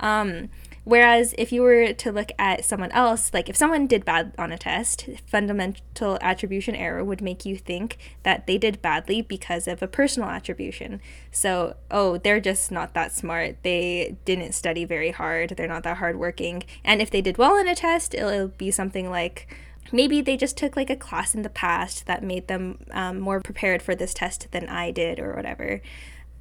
Um, 0.00 0.48
Whereas 0.84 1.34
if 1.38 1.50
you 1.50 1.62
were 1.62 1.94
to 1.94 2.12
look 2.12 2.30
at 2.38 2.64
someone 2.64 2.92
else, 2.92 3.32
like 3.32 3.48
if 3.48 3.56
someone 3.56 3.86
did 3.86 4.04
bad 4.04 4.34
on 4.36 4.52
a 4.52 4.58
test, 4.58 5.08
fundamental 5.26 6.18
attribution 6.20 6.74
error 6.74 7.02
would 7.02 7.22
make 7.22 7.46
you 7.46 7.56
think 7.56 7.96
that 8.22 8.46
they 8.46 8.58
did 8.58 8.82
badly 8.82 9.22
because 9.22 9.66
of 9.66 9.82
a 9.82 9.88
personal 9.88 10.28
attribution. 10.28 11.00
So, 11.32 11.76
oh, 11.90 12.18
they're 12.18 12.40
just 12.40 12.70
not 12.70 12.92
that 12.92 13.12
smart. 13.12 13.56
They 13.62 14.16
didn't 14.26 14.52
study 14.52 14.84
very 14.84 15.10
hard. 15.10 15.50
They're 15.56 15.66
not 15.66 15.84
that 15.84 15.96
hardworking. 15.96 16.64
And 16.84 17.00
if 17.00 17.10
they 17.10 17.22
did 17.22 17.38
well 17.38 17.54
on 17.54 17.66
a 17.66 17.74
test, 17.74 18.14
it'll 18.14 18.48
be 18.48 18.70
something 18.70 19.10
like, 19.10 19.48
maybe 19.90 20.20
they 20.20 20.36
just 20.36 20.58
took 20.58 20.76
like 20.76 20.90
a 20.90 20.96
class 20.96 21.34
in 21.34 21.42
the 21.42 21.48
past 21.48 22.04
that 22.06 22.22
made 22.22 22.48
them 22.48 22.78
um, 22.90 23.20
more 23.20 23.40
prepared 23.40 23.80
for 23.80 23.94
this 23.94 24.12
test 24.12 24.48
than 24.50 24.68
I 24.68 24.90
did 24.90 25.18
or 25.18 25.34
whatever. 25.34 25.80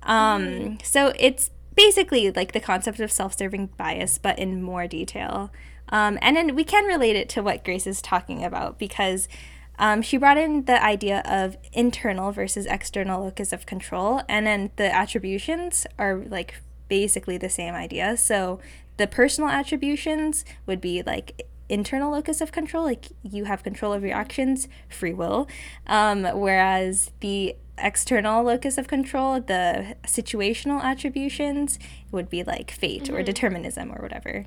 Um, 0.05 0.45
mm. 0.45 0.85
So 0.85 1.13
it's 1.17 1.49
basically 1.75 2.31
like 2.31 2.51
the 2.51 2.59
concept 2.59 2.99
of 2.99 3.11
self-serving 3.11 3.67
bias 3.77 4.17
but 4.17 4.37
in 4.39 4.61
more 4.61 4.87
detail. 4.87 5.51
Um, 5.89 6.17
and 6.21 6.35
then 6.35 6.55
we 6.55 6.63
can 6.63 6.85
relate 6.85 7.15
it 7.15 7.29
to 7.29 7.43
what 7.43 7.63
grace 7.63 7.85
is 7.85 8.01
talking 8.01 8.43
about 8.43 8.79
because 8.79 9.27
um, 9.79 10.01
she 10.01 10.17
brought 10.17 10.37
in 10.37 10.65
the 10.65 10.83
idea 10.83 11.21
of 11.25 11.57
internal 11.71 12.31
versus 12.31 12.65
external 12.65 13.23
locus 13.23 13.51
of 13.51 13.65
control 13.65 14.21
and 14.29 14.45
then 14.45 14.71
the 14.75 14.93
attributions 14.93 15.85
are 15.97 16.23
like 16.27 16.55
basically 16.87 17.37
the 17.37 17.49
same 17.49 17.73
idea. 17.73 18.17
So 18.17 18.59
the 18.97 19.07
personal 19.07 19.49
attributions 19.49 20.45
would 20.65 20.79
be 20.79 21.01
like 21.01 21.47
internal 21.69 22.11
locus 22.11 22.41
of 22.41 22.51
control 22.51 22.83
like 22.83 23.07
you 23.23 23.45
have 23.45 23.63
control 23.63 23.93
of 23.93 24.03
your 24.03 24.13
actions 24.13 24.67
free 24.89 25.13
will 25.13 25.47
um, 25.87 26.23
whereas 26.23 27.11
the 27.21 27.55
external 27.77 28.43
locus 28.43 28.77
of 28.77 28.87
control, 28.87 29.39
the 29.41 29.95
situational 30.05 30.81
attributions 30.81 31.79
would 32.11 32.29
be 32.29 32.43
like 32.43 32.71
fate 32.71 33.05
mm-hmm. 33.05 33.15
or 33.15 33.23
determinism 33.23 33.91
or 33.91 34.01
whatever. 34.01 34.45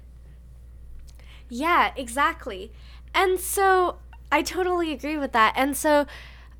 Yeah, 1.49 1.93
exactly. 1.97 2.73
And 3.15 3.39
so 3.39 3.99
I 4.31 4.43
totally 4.43 4.93
agree 4.93 5.17
with 5.17 5.33
that. 5.33 5.55
And 5.57 5.77
so 5.77 6.07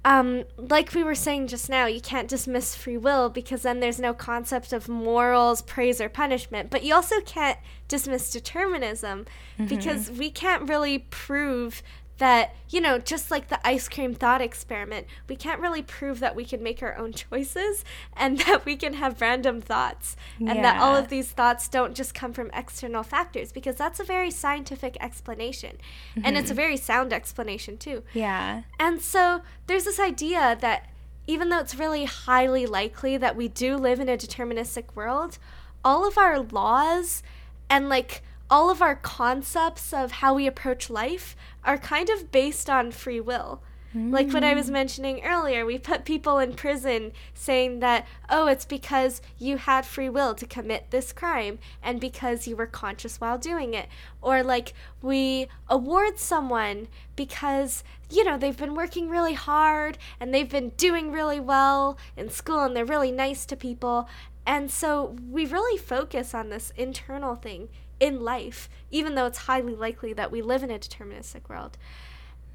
um, 0.07 0.45
like 0.57 0.95
we 0.95 1.03
were 1.03 1.17
saying 1.17 1.49
just 1.49 1.69
now, 1.69 1.87
you 1.87 2.01
can't 2.01 2.29
dismiss 2.29 2.77
free 2.77 2.97
will 2.97 3.29
because 3.29 3.63
then 3.63 3.81
there's 3.81 3.99
no 3.99 4.15
concept 4.15 4.73
of 4.73 4.89
morals, 4.89 5.63
praise, 5.63 6.01
or 6.01 6.09
punishment. 6.09 6.71
But 6.71 6.85
you 6.85 6.95
also 6.95 7.21
can't 7.23 7.59
dismiss 7.89 8.31
determinism 8.31 9.27
mm-hmm. 9.59 9.67
because 9.67 10.09
we 10.13 10.31
can't 10.31 10.69
really 10.69 11.01
prove 11.11 11.83
that, 12.19 12.55
you 12.71 12.81
know, 12.81 12.99
just 12.99 13.31
like 13.31 13.49
the 13.49 13.67
ice 13.67 13.89
cream 13.89 14.15
thought 14.15 14.41
experiment, 14.41 15.07
we 15.29 15.37
can't 15.37 15.61
really 15.61 15.83
prove 15.83 16.21
that 16.21 16.35
we 16.35 16.45
can 16.45 16.63
make 16.63 16.83
our 16.83 16.97
own 16.97 17.13
choices 17.31 17.85
and 18.17 18.39
that 18.41 18.65
we 18.65 18.77
can 18.77 18.95
have 18.95 19.21
random 19.21 19.61
thoughts 19.61 20.17
and 20.39 20.49
yeah. 20.49 20.63
that 20.63 20.81
all 20.81 20.97
of 20.97 21.09
these 21.09 21.31
thoughts 21.31 21.69
don't 21.69 21.95
just 21.95 22.15
come 22.15 22.33
from 22.33 22.51
external 22.55 23.03
factors 23.03 23.53
because 23.53 23.77
that's 23.77 24.01
a 24.01 24.05
very 24.05 24.31
scientific 24.31 24.97
explanation. 25.01 25.77
Mm-hmm. 26.13 26.23
And 26.25 26.37
it's 26.37 26.51
a 26.51 26.55
mm-hmm. 26.55 26.63
very 26.63 26.77
sound 26.77 27.13
explanation 27.13 27.77
too. 27.77 28.03
Yeah. 28.15 28.63
And 28.81 29.01
so 29.01 29.43
there's 29.67 29.85
this 29.85 30.01
idea 30.01 30.57
that 30.61 30.89
even 31.27 31.49
though 31.49 31.59
it's 31.59 31.75
really 31.75 32.05
highly 32.05 32.67
likely 32.67 33.17
that 33.17 33.37
we 33.37 33.49
do 33.49 33.77
live 33.77 34.01
in 34.01 34.09
a 34.09 34.17
deterministic 34.17 34.95
world, 34.95 35.39
all 35.85 36.07
of 36.07 36.17
our 36.17 36.41
laws 36.41 37.23
and 37.69 37.89
like 37.89 38.23
all 38.51 38.71
of 38.71 38.83
our 38.83 38.97
concepts 38.97 39.93
of 39.93 40.13
how 40.13 40.35
we 40.35 40.47
approach 40.47 40.89
life 40.89 41.37
are 41.65 41.79
kind 41.79 42.09
of 42.09 42.31
based 42.31 42.71
on 42.71 42.91
free 42.91 43.21
will. 43.21 43.61
Mm. 43.97 44.13
Like 44.13 44.33
what 44.33 44.45
I 44.45 44.55
was 44.55 44.69
mm. 44.69 44.75
mentioning 44.75 45.23
earlier, 45.25 45.65
we 45.65 45.79
put 45.79 46.05
people 46.05 46.39
in 46.39 46.55
prison 46.55 47.13
saying 47.35 47.81
that, 47.81 48.07
oh, 48.29 48.47
it's 48.47 48.65
because 48.65 49.23
you 49.39 49.57
had 49.57 49.87
free 49.87 50.09
will 50.09 50.35
to 50.35 50.47
commit 50.47 50.91
this 50.91 51.13
crime 51.13 51.59
and 51.83 52.01
because 52.01 52.47
you 52.47 52.57
were 52.57 52.67
conscious 52.67 53.21
while 53.21 53.39
doing 53.39 53.75
it. 53.75 53.89
Or 54.21 54.43
like 54.43 54.75
we 55.01 55.49
award 55.69 56.19
someone 56.19 56.89
because, 57.15 57.85
you 58.11 58.25
know, 58.25 58.37
they've 58.37 58.57
been 58.57 58.75
working 58.75 59.09
really 59.09 59.35
hard 59.35 59.99
and 60.21 60.35
they've 60.35 60.51
been 60.51 60.71
doing 60.71 61.11
really 61.11 61.41
well 61.41 61.97
in 62.17 62.29
school 62.29 62.61
and 62.61 62.77
they're 62.77 62.85
really 62.85 63.13
nice 63.13 63.47
to 63.47 63.57
people. 63.57 64.09
And 64.45 64.71
so 64.71 65.17
we 65.29 65.47
really 65.47 65.79
focus 65.79 66.35
on 66.35 66.51
this 66.51 66.73
internal 66.77 67.35
thing 67.35 67.69
in 67.99 68.23
life, 68.23 68.69
even 68.91 69.15
though 69.15 69.27
it's 69.27 69.39
highly 69.39 69.75
likely 69.75 70.13
that 70.13 70.31
we 70.31 70.43
live 70.43 70.63
in 70.63 70.71
a 70.71 70.79
deterministic 70.79 71.49
world. 71.49 71.79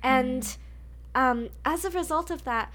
And 0.04 0.44
mm. 0.44 0.58
um, 1.16 1.50
as 1.66 1.86
a 1.86 1.90
result 1.90 2.30
of 2.30 2.44
that, 2.44 2.72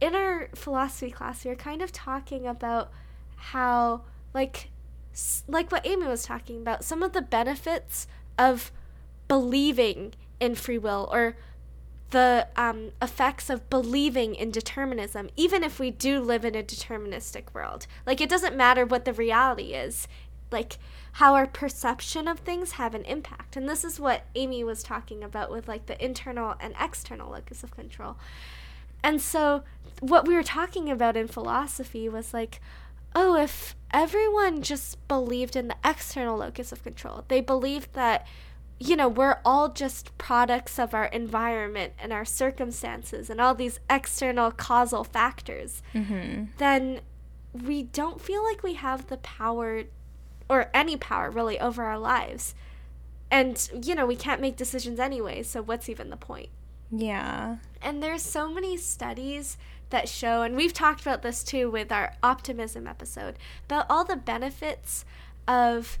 in 0.00 0.14
our 0.14 0.48
philosophy 0.54 1.10
class, 1.10 1.44
we 1.44 1.50
were 1.50 1.56
kind 1.56 1.82
of 1.82 1.92
talking 1.92 2.46
about 2.46 2.90
how, 3.36 4.02
like, 4.32 4.70
like 5.48 5.70
what 5.70 5.86
Amy 5.86 6.06
was 6.06 6.24
talking 6.24 6.58
about, 6.58 6.84
some 6.84 7.02
of 7.02 7.12
the 7.12 7.22
benefits 7.22 8.06
of 8.38 8.72
believing 9.28 10.14
in 10.40 10.54
free 10.54 10.78
will 10.78 11.08
or 11.12 11.36
the 12.10 12.46
um, 12.56 12.90
effects 13.02 13.50
of 13.50 13.68
believing 13.70 14.34
in 14.34 14.50
determinism, 14.50 15.28
even 15.36 15.64
if 15.64 15.80
we 15.80 15.90
do 15.90 16.20
live 16.20 16.44
in 16.44 16.54
a 16.54 16.62
deterministic 16.62 17.52
world. 17.52 17.86
Like, 18.06 18.20
it 18.20 18.28
doesn't 18.28 18.56
matter 18.56 18.84
what 18.84 19.04
the 19.04 19.12
reality 19.12 19.74
is. 19.74 20.06
Like, 20.52 20.78
how 21.18 21.34
our 21.34 21.46
perception 21.46 22.26
of 22.26 22.40
things 22.40 22.72
have 22.72 22.94
an 22.94 23.04
impact. 23.04 23.56
And 23.56 23.68
this 23.68 23.84
is 23.84 24.00
what 24.00 24.24
Amy 24.34 24.64
was 24.64 24.82
talking 24.82 25.22
about 25.22 25.50
with 25.50 25.68
like 25.68 25.86
the 25.86 26.02
internal 26.04 26.54
and 26.60 26.74
external 26.80 27.30
locus 27.30 27.62
of 27.62 27.70
control. 27.70 28.16
And 29.02 29.20
so 29.20 29.62
what 30.00 30.26
we 30.26 30.34
were 30.34 30.42
talking 30.42 30.90
about 30.90 31.16
in 31.16 31.28
philosophy 31.28 32.08
was 32.08 32.34
like, 32.34 32.60
oh, 33.14 33.36
if 33.36 33.76
everyone 33.92 34.60
just 34.62 35.06
believed 35.06 35.54
in 35.54 35.68
the 35.68 35.76
external 35.84 36.36
locus 36.38 36.72
of 36.72 36.82
control, 36.82 37.24
they 37.28 37.40
believed 37.40 37.92
that 37.94 38.26
you 38.80 38.96
know, 38.96 39.06
we're 39.08 39.38
all 39.44 39.68
just 39.68 40.18
products 40.18 40.80
of 40.80 40.94
our 40.94 41.04
environment 41.06 41.92
and 41.96 42.12
our 42.12 42.24
circumstances 42.24 43.30
and 43.30 43.40
all 43.40 43.54
these 43.54 43.78
external 43.88 44.50
causal 44.50 45.04
factors, 45.04 45.80
Mm-hmm. 45.94 46.46
then 46.58 47.00
we 47.52 47.84
don't 47.84 48.20
feel 48.20 48.42
like 48.42 48.64
we 48.64 48.74
have 48.74 49.06
the 49.06 49.16
power 49.18 49.84
or 50.48 50.70
any 50.74 50.96
power 50.96 51.30
really 51.30 51.58
over 51.58 51.84
our 51.84 51.98
lives. 51.98 52.54
And, 53.30 53.68
you 53.82 53.94
know, 53.94 54.06
we 54.06 54.16
can't 54.16 54.40
make 54.40 54.56
decisions 54.56 55.00
anyway, 55.00 55.42
so 55.42 55.62
what's 55.62 55.88
even 55.88 56.10
the 56.10 56.16
point? 56.16 56.50
Yeah. 56.90 57.56
And 57.82 58.02
there's 58.02 58.22
so 58.22 58.48
many 58.48 58.76
studies 58.76 59.56
that 59.90 60.08
show, 60.08 60.42
and 60.42 60.56
we've 60.56 60.72
talked 60.72 61.00
about 61.00 61.22
this 61.22 61.42
too 61.42 61.70
with 61.70 61.90
our 61.90 62.14
optimism 62.22 62.86
episode, 62.86 63.36
about 63.66 63.86
all 63.88 64.04
the 64.04 64.16
benefits 64.16 65.04
of 65.48 65.98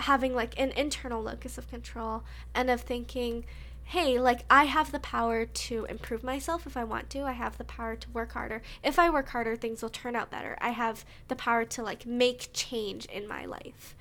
having 0.00 0.34
like 0.34 0.58
an 0.60 0.70
internal 0.72 1.22
locus 1.22 1.56
of 1.58 1.68
control 1.68 2.22
and 2.54 2.70
of 2.70 2.80
thinking, 2.80 3.44
hey, 3.86 4.18
like 4.18 4.44
I 4.50 4.64
have 4.64 4.90
the 4.90 4.98
power 4.98 5.46
to 5.46 5.84
improve 5.88 6.24
myself 6.24 6.66
if 6.66 6.76
I 6.76 6.82
want 6.82 7.08
to. 7.10 7.22
I 7.22 7.32
have 7.32 7.56
the 7.56 7.64
power 7.64 7.94
to 7.94 8.10
work 8.10 8.32
harder. 8.32 8.60
If 8.82 8.98
I 8.98 9.08
work 9.10 9.28
harder, 9.28 9.54
things 9.54 9.80
will 9.80 9.90
turn 9.90 10.16
out 10.16 10.28
better. 10.30 10.58
I 10.60 10.70
have 10.70 11.04
the 11.28 11.36
power 11.36 11.64
to 11.66 11.82
like 11.84 12.04
make 12.04 12.50
change 12.52 13.04
in 13.06 13.28
my 13.28 13.44
life. 13.44 13.94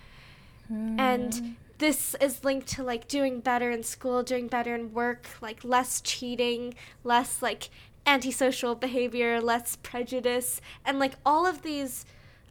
And 0.99 1.55
this 1.77 2.15
is 2.19 2.43
linked 2.43 2.67
to 2.69 2.83
like 2.83 3.07
doing 3.07 3.41
better 3.41 3.69
in 3.69 3.83
school, 3.83 4.23
doing 4.23 4.47
better 4.47 4.73
in 4.73 4.91
work, 4.91 5.27
like 5.39 5.63
less 5.63 6.01
cheating, 6.01 6.73
less 7.03 7.43
like 7.43 7.69
antisocial 8.07 8.73
behavior, 8.73 9.39
less 9.39 9.75
prejudice, 9.75 10.61
and 10.83 10.97
like 10.97 11.13
all 11.23 11.45
of 11.45 11.61
these 11.61 12.05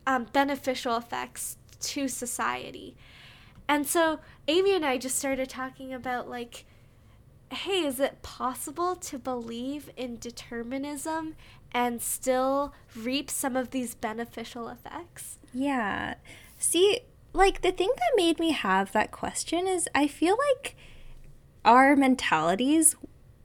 um, 0.07 0.27
beneficial 0.33 0.97
effects 0.97 1.57
to 1.81 2.07
society. 2.07 2.95
And 3.69 3.87
so 3.89 4.21
Amy 4.47 4.77
and 4.77 4.85
I 4.85 4.99
just 4.99 5.19
started 5.19 5.49
talking 5.49 5.93
about 5.93 6.31
like, 6.31 6.65
hey, 7.55 7.87
is 7.87 8.01
it 8.01 8.23
possible 8.23 8.97
to 8.97 9.19
believe 9.19 9.91
in 9.97 10.19
determinism 10.19 11.35
and 11.73 12.01
still 12.01 12.73
reap 12.97 13.31
some 13.31 13.57
of 13.57 13.71
these 13.71 13.95
beneficial 13.95 14.69
effects? 14.69 15.39
Yeah. 15.53 16.15
See, 16.59 17.01
like 17.33 17.63
the 17.63 17.73
thing 17.73 17.93
that 17.97 18.13
made 18.17 18.39
me 18.39 18.53
have 18.53 18.93
that 18.93 19.11
question 19.11 19.67
is 19.67 19.89
I 19.95 20.07
feel 20.07 20.37
like 20.53 20.77
our 21.65 21.97
mentalities 21.97 22.97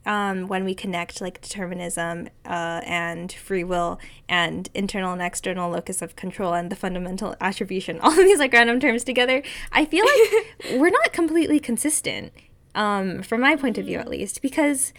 um, 0.05 0.47
when 0.47 0.63
we 0.63 0.73
connect 0.73 1.21
like 1.21 1.41
determinism 1.41 2.29
uh, 2.45 2.81
and 2.85 3.31
free 3.31 3.63
will 3.63 3.99
and 4.27 4.69
internal 4.73 5.13
and 5.13 5.21
external 5.21 5.69
locus 5.69 6.01
of 6.01 6.15
control 6.15 6.53
and 6.53 6.71
the 6.71 6.75
fundamental 6.75 7.35
attribution, 7.41 7.99
all 8.01 8.11
of 8.11 8.17
these 8.17 8.39
like 8.39 8.53
random 8.53 8.79
terms 8.79 9.03
together, 9.03 9.43
I 9.71 9.85
feel 9.85 10.05
like 10.05 10.79
we're 10.79 10.89
not 10.89 11.13
completely 11.13 11.59
consistent 11.59 12.31
um, 12.75 13.21
from 13.21 13.41
my 13.41 13.55
point 13.55 13.77
of 13.77 13.85
view 13.85 13.97
at 13.97 14.07
least 14.07 14.41
because 14.41 14.93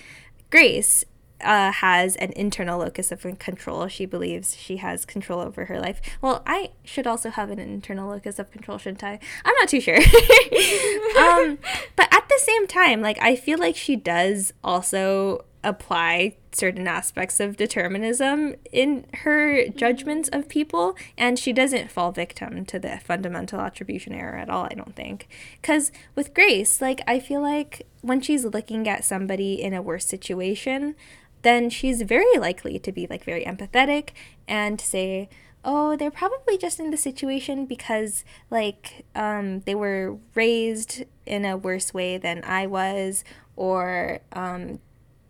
Grace 0.50 1.04
uh, 1.42 1.72
has 1.72 2.16
an 2.16 2.32
internal 2.36 2.78
locus 2.80 3.12
of 3.12 3.22
control. 3.38 3.88
She 3.88 4.06
believes 4.06 4.56
she 4.56 4.78
has 4.78 5.04
control 5.04 5.40
over 5.40 5.66
her 5.66 5.80
life. 5.80 6.00
Well, 6.20 6.42
I 6.46 6.70
should 6.84 7.06
also 7.06 7.30
have 7.30 7.50
an 7.50 7.58
internal 7.58 8.10
locus 8.10 8.38
of 8.38 8.50
control, 8.50 8.78
shouldn't 8.78 9.04
I? 9.04 9.18
I'm 9.44 9.54
not 9.60 9.68
too 9.68 9.80
sure. 9.80 9.96
um, 11.18 11.58
but 11.96 12.12
at 12.12 12.28
the 12.28 12.40
same 12.40 12.66
time, 12.66 13.00
like 13.00 13.18
I 13.20 13.36
feel 13.36 13.58
like 13.58 13.76
she 13.76 13.96
does 13.96 14.52
also 14.62 15.44
apply 15.62 16.36
certain 16.52 16.88
aspects 16.88 17.38
of 17.38 17.56
determinism 17.56 18.54
in 18.72 19.04
her 19.14 19.68
judgments 19.68 20.28
of 20.32 20.48
people 20.48 20.96
and 21.16 21.38
she 21.38 21.52
doesn't 21.52 21.90
fall 21.90 22.10
victim 22.12 22.64
to 22.64 22.78
the 22.78 22.98
fundamental 23.04 23.60
attribution 23.60 24.12
error 24.12 24.36
at 24.36 24.50
all 24.50 24.64
i 24.64 24.74
don't 24.74 24.96
think. 24.96 25.28
Because 25.60 25.92
with 26.14 26.34
grace 26.34 26.80
like 26.80 27.00
i 27.06 27.20
feel 27.20 27.42
like 27.42 27.86
when 28.00 28.20
she's 28.20 28.44
looking 28.44 28.88
at 28.88 29.04
somebody 29.04 29.60
in 29.60 29.74
a 29.74 29.82
worse 29.82 30.06
situation 30.06 30.94
then 31.42 31.70
she's 31.70 32.02
very 32.02 32.38
likely 32.38 32.78
to 32.78 32.92
be 32.92 33.06
like 33.08 33.24
very 33.24 33.44
empathetic 33.44 34.10
and 34.48 34.80
say 34.80 35.28
oh 35.64 35.96
they're 35.96 36.10
probably 36.10 36.56
just 36.56 36.80
in 36.80 36.90
the 36.90 36.96
situation 36.96 37.66
because 37.66 38.24
like 38.50 39.04
um, 39.14 39.60
they 39.60 39.74
were 39.74 40.16
raised 40.34 41.04
in 41.26 41.44
a 41.44 41.56
worse 41.56 41.92
way 41.92 42.16
than 42.16 42.42
i 42.44 42.66
was 42.66 43.24
or 43.56 44.20
um, 44.32 44.78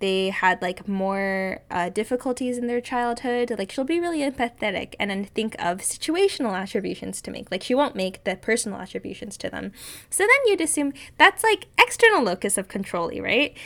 they 0.01 0.31
had 0.31 0.61
like 0.61 0.89
more 0.89 1.61
uh, 1.71 1.89
difficulties 1.91 2.59
in 2.59 2.67
their 2.67 2.81
childhood. 2.81 3.53
Like 3.57 3.71
she'll 3.71 3.85
be 3.85 4.01
really 4.01 4.21
empathetic 4.21 4.95
and 4.99 5.11
then 5.11 5.25
think 5.25 5.55
of 5.59 5.79
situational 5.79 6.59
attributions 6.59 7.23
to 7.23 7.31
make. 7.31 7.51
Like 7.51 7.63
she 7.63 7.75
won't 7.75 7.95
make 7.95 8.25
the 8.25 8.37
personal 8.37 8.81
attributions 8.81 9.37
to 9.39 9.51
them. 9.51 9.73
So 10.09 10.25
then 10.25 10.47
you'd 10.47 10.61
assume 10.61 10.93
that's 11.19 11.45
like 11.45 11.67
external 11.79 12.23
locus 12.23 12.59
of 12.59 12.69
control 12.69 13.11
right 13.21 13.57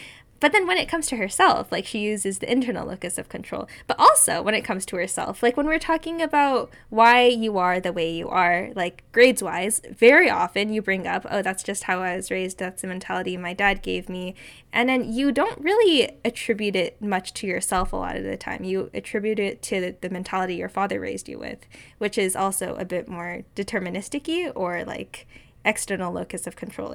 but 0.44 0.52
then 0.52 0.66
when 0.66 0.76
it 0.76 0.90
comes 0.90 1.06
to 1.06 1.16
herself, 1.16 1.72
like 1.72 1.86
she 1.86 2.00
uses 2.00 2.38
the 2.38 2.52
internal 2.52 2.86
locus 2.86 3.16
of 3.16 3.30
control. 3.30 3.66
But 3.86 3.98
also 3.98 4.42
when 4.42 4.52
it 4.52 4.60
comes 4.60 4.84
to 4.84 4.96
herself, 4.96 5.42
like 5.42 5.56
when 5.56 5.64
we're 5.64 5.78
talking 5.78 6.20
about 6.20 6.70
why 6.90 7.24
you 7.28 7.56
are 7.56 7.80
the 7.80 7.94
way 7.94 8.12
you 8.12 8.28
are, 8.28 8.68
like 8.76 9.04
grades 9.10 9.42
wise, 9.42 9.80
very 9.90 10.28
often 10.28 10.70
you 10.70 10.82
bring 10.82 11.06
up, 11.06 11.24
oh, 11.30 11.40
that's 11.40 11.62
just 11.62 11.84
how 11.84 12.02
I 12.02 12.16
was 12.16 12.30
raised. 12.30 12.58
That's 12.58 12.82
the 12.82 12.88
mentality 12.88 13.38
my 13.38 13.54
dad 13.54 13.80
gave 13.80 14.10
me. 14.10 14.34
And 14.70 14.86
then 14.86 15.10
you 15.10 15.32
don't 15.32 15.64
really 15.64 16.14
attribute 16.26 16.76
it 16.76 17.00
much 17.00 17.32
to 17.32 17.46
yourself 17.46 17.94
a 17.94 17.96
lot 17.96 18.16
of 18.16 18.24
the 18.24 18.36
time. 18.36 18.64
You 18.64 18.90
attribute 18.92 19.38
it 19.38 19.62
to 19.62 19.94
the 19.98 20.10
mentality 20.10 20.56
your 20.56 20.68
father 20.68 21.00
raised 21.00 21.26
you 21.26 21.38
with, 21.38 21.60
which 21.96 22.18
is 22.18 22.36
also 22.36 22.74
a 22.74 22.84
bit 22.84 23.08
more 23.08 23.44
deterministicy 23.56 24.52
or 24.54 24.84
like 24.84 25.26
external 25.64 26.12
locus 26.12 26.46
of 26.46 26.54
control 26.54 26.92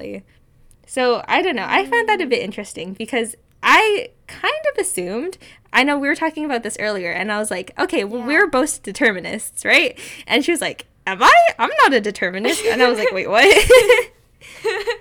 so 0.90 1.22
I 1.28 1.40
don't 1.40 1.54
know. 1.56 1.66
I 1.68 1.86
found 1.86 2.08
that 2.08 2.20
a 2.20 2.26
bit 2.26 2.42
interesting 2.42 2.94
because 2.94 3.36
I 3.62 4.08
kind 4.26 4.64
of 4.72 4.78
assumed. 4.80 5.38
I 5.72 5.84
know 5.84 5.96
we 5.96 6.08
were 6.08 6.16
talking 6.16 6.44
about 6.44 6.64
this 6.64 6.76
earlier, 6.80 7.12
and 7.12 7.30
I 7.30 7.38
was 7.38 7.48
like, 7.48 7.70
okay, 7.78 8.02
well, 8.02 8.20
Yeah. 8.20 8.26
we're 8.26 8.46
both 8.48 8.82
determinists, 8.82 9.64
right? 9.64 9.96
And 10.26 10.44
she 10.44 10.50
was 10.50 10.60
like, 10.60 10.86
am 11.06 11.22
I? 11.22 11.32
I'm 11.60 11.70
not 11.84 11.94
a 11.94 12.00
determinist. 12.00 12.64
And 12.64 12.82
I 12.82 12.88
was 12.88 12.98
like, 12.98 13.12
wait, 13.12 13.28
what? 13.30 13.46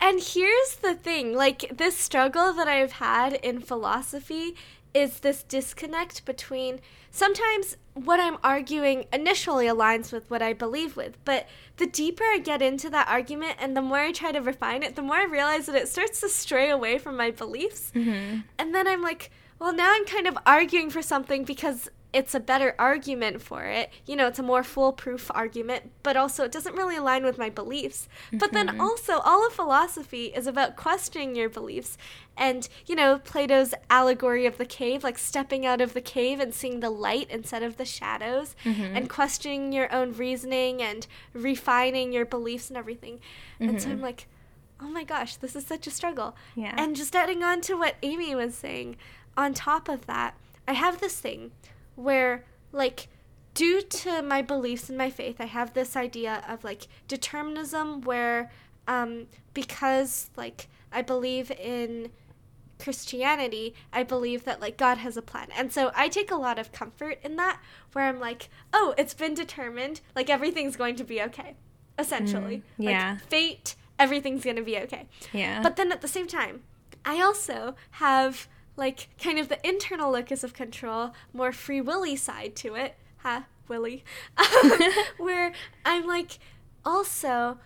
And 0.00 0.20
here's 0.20 0.74
the 0.82 0.94
thing 0.94 1.34
like, 1.34 1.72
this 1.74 1.96
struggle 1.96 2.52
that 2.54 2.68
I've 2.68 2.92
had 2.92 3.32
in 3.34 3.60
philosophy 3.60 4.54
is 4.94 5.18
this 5.20 5.42
disconnect 5.42 6.24
between 6.24 6.80
sometimes 7.10 7.76
what 7.94 8.20
I'm 8.20 8.38
arguing 8.42 9.06
initially 9.12 9.66
aligns 9.66 10.12
with 10.12 10.30
what 10.30 10.40
I 10.40 10.52
believe 10.52 10.96
with, 10.96 11.18
but 11.24 11.46
the 11.76 11.86
deeper 11.86 12.22
I 12.24 12.38
get 12.38 12.62
into 12.62 12.88
that 12.90 13.08
argument 13.08 13.56
and 13.58 13.76
the 13.76 13.82
more 13.82 13.98
I 13.98 14.12
try 14.12 14.32
to 14.32 14.40
refine 14.40 14.82
it, 14.82 14.94
the 14.94 15.02
more 15.02 15.16
I 15.16 15.24
realize 15.24 15.66
that 15.66 15.74
it 15.74 15.88
starts 15.88 16.20
to 16.20 16.28
stray 16.28 16.70
away 16.70 16.98
from 16.98 17.16
my 17.16 17.32
beliefs. 17.32 17.92
Mm-hmm. 17.94 18.40
And 18.58 18.74
then 18.74 18.86
I'm 18.86 19.02
like, 19.02 19.30
well, 19.58 19.74
now 19.74 19.92
I'm 19.92 20.06
kind 20.06 20.26
of 20.26 20.38
arguing 20.46 20.90
for 20.90 21.02
something 21.02 21.44
because 21.44 21.88
it's 22.14 22.34
a 22.34 22.40
better 22.40 22.76
argument 22.78 23.42
for 23.42 23.64
it. 23.64 23.90
You 24.06 24.14
know, 24.14 24.28
it's 24.28 24.38
a 24.38 24.42
more 24.42 24.62
foolproof 24.62 25.30
argument, 25.34 25.90
but 26.04 26.16
also 26.16 26.44
it 26.44 26.52
doesn't 26.52 26.76
really 26.76 26.96
align 26.96 27.24
with 27.24 27.38
my 27.38 27.50
beliefs. 27.50 28.08
But 28.32 28.52
then 28.52 28.68
mm-hmm. 28.68 28.80
also, 28.80 29.18
all 29.18 29.44
of 29.44 29.52
philosophy 29.52 30.26
is 30.26 30.46
about 30.46 30.76
questioning 30.76 31.34
your 31.34 31.48
beliefs. 31.48 31.98
And, 32.36 32.68
you 32.86 32.94
know, 32.94 33.18
Plato's 33.18 33.74
allegory 33.90 34.46
of 34.46 34.58
the 34.58 34.64
cave, 34.64 35.02
like 35.02 35.18
stepping 35.18 35.66
out 35.66 35.80
of 35.80 35.92
the 35.92 36.00
cave 36.00 36.38
and 36.38 36.54
seeing 36.54 36.78
the 36.78 36.90
light 36.90 37.26
instead 37.30 37.64
of 37.64 37.76
the 37.76 37.84
shadows, 37.84 38.54
mm-hmm. 38.64 38.96
and 38.96 39.10
questioning 39.10 39.72
your 39.72 39.92
own 39.92 40.12
reasoning 40.12 40.80
and 40.80 41.08
refining 41.32 42.12
your 42.12 42.24
beliefs 42.24 42.68
and 42.68 42.76
everything. 42.76 43.18
And 43.58 43.82
so 43.82 43.88
I'm 43.88 43.96
mm-hmm. 43.96 44.04
like, 44.04 44.28
oh 44.80 44.88
my 44.88 45.02
gosh, 45.02 45.36
this 45.36 45.56
is 45.56 45.66
such 45.66 45.88
a 45.88 45.90
struggle. 45.90 46.36
Yeah. 46.54 46.74
And 46.76 46.94
just 46.94 47.16
adding 47.16 47.42
on 47.42 47.60
to 47.62 47.74
what 47.74 47.96
Amy 48.02 48.36
was 48.36 48.54
saying, 48.54 48.96
on 49.36 49.52
top 49.52 49.88
of 49.88 50.06
that, 50.06 50.36
I 50.68 50.72
have 50.74 51.00
this 51.00 51.18
thing 51.18 51.50
where, 51.96 52.44
like, 52.72 53.08
due 53.54 53.80
to 53.80 54.20
my 54.22 54.42
beliefs 54.42 54.88
and 54.88 54.98
my 54.98 55.10
faith, 55.10 55.36
I 55.40 55.46
have 55.46 55.74
this 55.74 55.96
idea 55.96 56.44
of 56.48 56.64
like 56.64 56.88
determinism 57.08 58.02
where, 58.02 58.50
um, 58.86 59.26
because 59.54 60.30
like 60.36 60.68
I 60.92 61.02
believe 61.02 61.50
in 61.52 62.10
Christianity, 62.78 63.74
I 63.92 64.02
believe 64.02 64.44
that 64.44 64.60
like 64.60 64.76
God 64.76 64.98
has 64.98 65.16
a 65.16 65.22
plan. 65.22 65.48
And 65.56 65.72
so 65.72 65.92
I 65.94 66.08
take 66.08 66.30
a 66.30 66.36
lot 66.36 66.58
of 66.58 66.72
comfort 66.72 67.18
in 67.22 67.36
that 67.36 67.60
where 67.92 68.06
I'm 68.06 68.20
like, 68.20 68.48
oh, 68.72 68.94
it's 68.98 69.14
been 69.14 69.34
determined, 69.34 70.00
like 70.14 70.28
everything's 70.28 70.76
going 70.76 70.96
to 70.96 71.04
be 71.04 71.22
okay. 71.22 71.54
Essentially. 71.98 72.56
Mm, 72.78 72.90
yeah. 72.90 73.10
Like 73.12 73.30
fate, 73.30 73.76
everything's 73.98 74.42
going 74.42 74.56
to 74.56 74.62
be 74.62 74.78
okay. 74.78 75.06
yeah. 75.32 75.62
But 75.62 75.76
then 75.76 75.92
at 75.92 76.02
the 76.02 76.08
same 76.08 76.26
time, 76.26 76.62
I 77.04 77.20
also 77.20 77.76
have 77.92 78.48
like 78.76 79.08
kind 79.18 79.38
of 79.38 79.48
the 79.48 79.66
internal 79.66 80.10
locus 80.10 80.44
of 80.44 80.52
control, 80.54 81.12
more 81.32 81.52
free 81.52 81.80
willy 81.80 82.16
side 82.16 82.56
to 82.56 82.74
it. 82.74 82.96
Ha, 83.18 83.46
Willy. 83.68 84.04
Where 85.16 85.52
I'm 85.84 86.06
like, 86.06 86.38
also, 86.84 87.58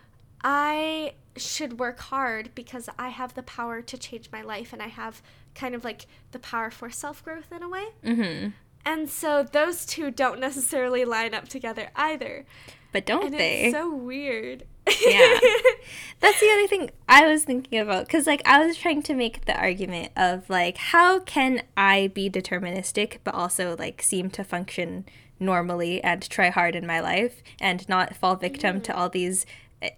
I 0.43 1.15
should 1.37 1.79
work 1.79 1.99
hard 2.01 2.55
because 2.55 2.89
I 2.99 3.09
have 3.09 3.35
the 3.35 3.43
power 3.43 3.83
to 3.83 3.99
change 3.99 4.31
my 4.33 4.43
life 4.43 4.73
and 4.73 4.83
I 4.83 4.89
have 4.89 5.23
kind 5.55 5.75
of 5.75 5.85
like 5.85 6.07
the 6.33 6.39
power 6.39 6.71
for 6.71 6.91
self 6.91 7.25
growth 7.25 7.51
in 7.53 7.63
a 7.63 7.69
way. 7.69 7.87
mm-hmm. 8.05 8.49
And 8.85 9.11
so 9.11 9.43
those 9.43 9.85
two 9.85 10.11
don't 10.11 10.41
necessarily 10.41 11.05
line 11.05 11.35
up 11.35 11.49
together 11.49 11.91
either. 11.95 12.47
but 12.93 13.05
don't 13.05 13.27
and 13.27 13.35
they? 13.35 13.65
It's 13.65 13.75
so 13.75 13.93
weird. 13.95 14.65
Yeah. 15.07 15.39
That's 16.21 16.41
the 16.41 16.51
other 16.53 16.67
thing 16.67 16.91
I 17.09 17.27
was 17.27 17.45
thinking 17.45 17.79
about 17.79 18.07
because, 18.07 18.27
like, 18.27 18.43
I 18.45 18.65
was 18.65 18.77
trying 18.77 19.03
to 19.05 19.15
make 19.15 19.45
the 19.45 19.57
argument 19.57 20.11
of, 20.17 20.51
like, 20.51 20.77
how 20.77 21.21
can 21.21 21.63
I 21.77 22.09
be 22.09 22.29
deterministic 22.29 23.19
but 23.23 23.35
also, 23.35 23.77
like, 23.77 24.03
seem 24.03 24.31
to 24.31 24.43
function 24.43 25.05
normally 25.39 26.03
and 26.03 26.29
try 26.29 26.51
hard 26.51 26.75
in 26.75 26.87
my 26.87 26.99
life 26.99 27.43
and 27.61 27.89
not 27.89 28.17
fall 28.17 28.35
victim 28.35 28.81
mm. 28.81 28.85
to 28.85 28.97
all 28.97 29.09
these 29.09 29.47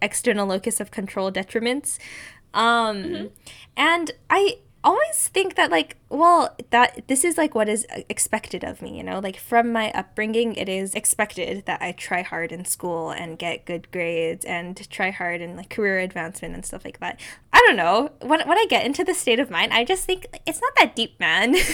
external 0.03 0.47
locus 0.47 0.79
of 0.79 0.91
control 0.91 1.33
detriments? 1.33 1.99
Um, 2.53 2.97
mm-hmm. 3.03 3.27
And 3.77 4.11
I 4.29 4.59
always 4.83 5.29
think 5.29 5.57
that 5.57 5.71
like 5.71 5.97
well 6.09 6.57
that 6.71 7.03
this 7.07 7.23
is 7.25 7.37
like 7.37 7.55
what 7.55 7.69
is 7.69 7.87
expected 8.09 8.65
of 8.65 8.81
me 8.81 8.97
you 8.97 9.03
know? 9.03 9.19
Like 9.19 9.37
from 9.37 9.73
my 9.73 9.91
upbringing 9.93 10.55
it 10.55 10.69
is 10.69 10.95
expected 10.95 11.67
that 11.67 11.83
i 11.83 11.93
try 11.93 12.23
hard 12.23 12.53
in 12.53 12.65
school 12.65 13.11
and 13.11 13.39
get 13.39 13.67
good 13.67 13.91
grades 13.91 14.45
and 14.45 14.89
try 14.91 15.11
hard 15.11 15.41
in 15.41 15.57
like 15.57 15.71
career 15.71 15.99
advancement 15.99 16.55
and 16.55 16.65
stuff 16.65 16.85
like 16.85 17.01
that. 17.01 17.21
I 17.53 17.63
don't 17.67 17.77
know. 17.77 18.11
When, 18.21 18.47
when 18.49 18.59
i 18.59 18.67
get 18.69 18.87
into 18.87 19.05
the 19.05 19.15
state 19.15 19.39
of 19.39 19.51
mind 19.51 19.73
i 19.73 19.85
just 19.85 20.05
think 20.05 20.27
it's 20.47 20.61
not 20.61 20.73
that 20.79 20.97
deep 20.97 21.19
man. 21.21 21.55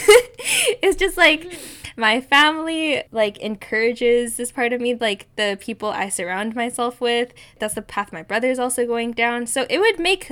It's 0.81 0.95
just 0.95 1.17
like 1.17 1.41
mm-hmm. 1.41 2.01
my 2.01 2.21
family 2.21 3.03
like 3.11 3.37
encourages 3.39 4.37
this 4.37 4.51
part 4.51 4.71
of 4.73 4.79
me 4.79 4.95
like 4.95 5.27
the 5.35 5.57
people 5.59 5.89
i 5.89 6.09
surround 6.09 6.55
myself 6.55 7.01
with. 7.01 7.33
That's 7.59 7.73
the 7.73 7.81
path 7.81 8.13
my 8.13 8.23
brother's 8.23 8.59
also 8.59 8.85
going 8.85 9.13
down. 9.13 9.47
So 9.47 9.65
it 9.69 9.79
would 9.79 9.99
make 9.99 10.31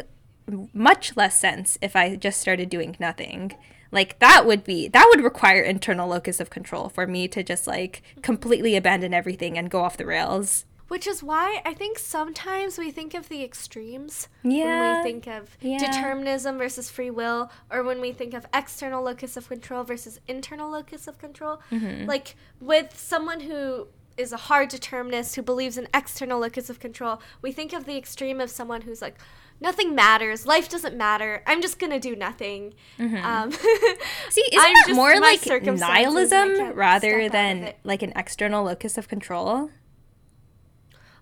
much 0.73 1.15
less 1.15 1.39
sense 1.39 1.77
if 1.81 1.95
I 1.95 2.15
just 2.15 2.39
started 2.39 2.69
doing 2.69 2.95
nothing. 2.99 3.55
Like 3.91 4.19
that 4.19 4.45
would 4.45 4.63
be 4.63 4.87
that 4.89 5.07
would 5.09 5.23
require 5.23 5.61
internal 5.61 6.09
locus 6.09 6.39
of 6.39 6.49
control 6.49 6.89
for 6.89 7.07
me 7.07 7.27
to 7.29 7.43
just 7.43 7.65
like 7.67 8.01
completely 8.21 8.75
abandon 8.75 9.13
everything 9.13 9.57
and 9.57 9.69
go 9.69 9.81
off 9.81 9.97
the 9.97 10.05
rails. 10.05 10.65
Which 10.87 11.07
is 11.07 11.23
why 11.23 11.61
I 11.65 11.73
think 11.73 11.97
sometimes 11.97 12.77
we 12.77 12.91
think 12.91 13.15
of 13.15 13.27
the 13.27 13.43
extremes 13.43 14.27
yeah. 14.43 14.79
when 14.79 14.97
we 14.97 15.03
think 15.03 15.27
of 15.27 15.57
yeah. 15.59 15.79
determinism 15.79 16.59
versus 16.59 16.91
free 16.91 17.09
will, 17.09 17.51
or 17.71 17.83
when 17.83 17.99
we 17.99 18.11
think 18.11 18.35
of 18.35 18.45
external 18.53 19.03
locus 19.03 19.35
of 19.35 19.47
control 19.47 19.83
versus 19.83 20.19
internal 20.27 20.69
locus 20.69 21.07
of 21.07 21.17
control. 21.17 21.59
Mm-hmm. 21.71 22.05
Like 22.05 22.35
with 22.61 22.95
someone 22.99 23.39
who 23.39 23.87
is 24.15 24.31
a 24.31 24.37
hard 24.37 24.69
determinist 24.69 25.35
who 25.35 25.41
believes 25.41 25.77
in 25.77 25.87
external 25.93 26.39
locus 26.39 26.69
of 26.69 26.79
control, 26.79 27.19
we 27.41 27.51
think 27.51 27.73
of 27.73 27.85
the 27.85 27.97
extreme 27.97 28.39
of 28.39 28.51
someone 28.51 28.81
who's 28.81 29.01
like, 29.01 29.17
nothing 29.59 29.95
matters. 29.95 30.45
Life 30.45 30.69
doesn't 30.69 30.95
matter. 30.95 31.43
I'm 31.45 31.61
just 31.61 31.79
gonna 31.79 31.99
do 31.99 32.15
nothing. 32.15 32.73
Mm-hmm. 32.99 33.25
Um, 33.25 33.51
See, 34.29 34.43
isn't 34.51 34.51
that 34.87 34.93
more 34.93 35.19
like 35.19 35.45
nihilism 35.45 36.73
rather 36.73 37.29
than 37.29 37.73
like 37.83 38.01
an 38.01 38.13
external 38.15 38.65
locus 38.65 38.97
of 38.97 39.07
control? 39.07 39.69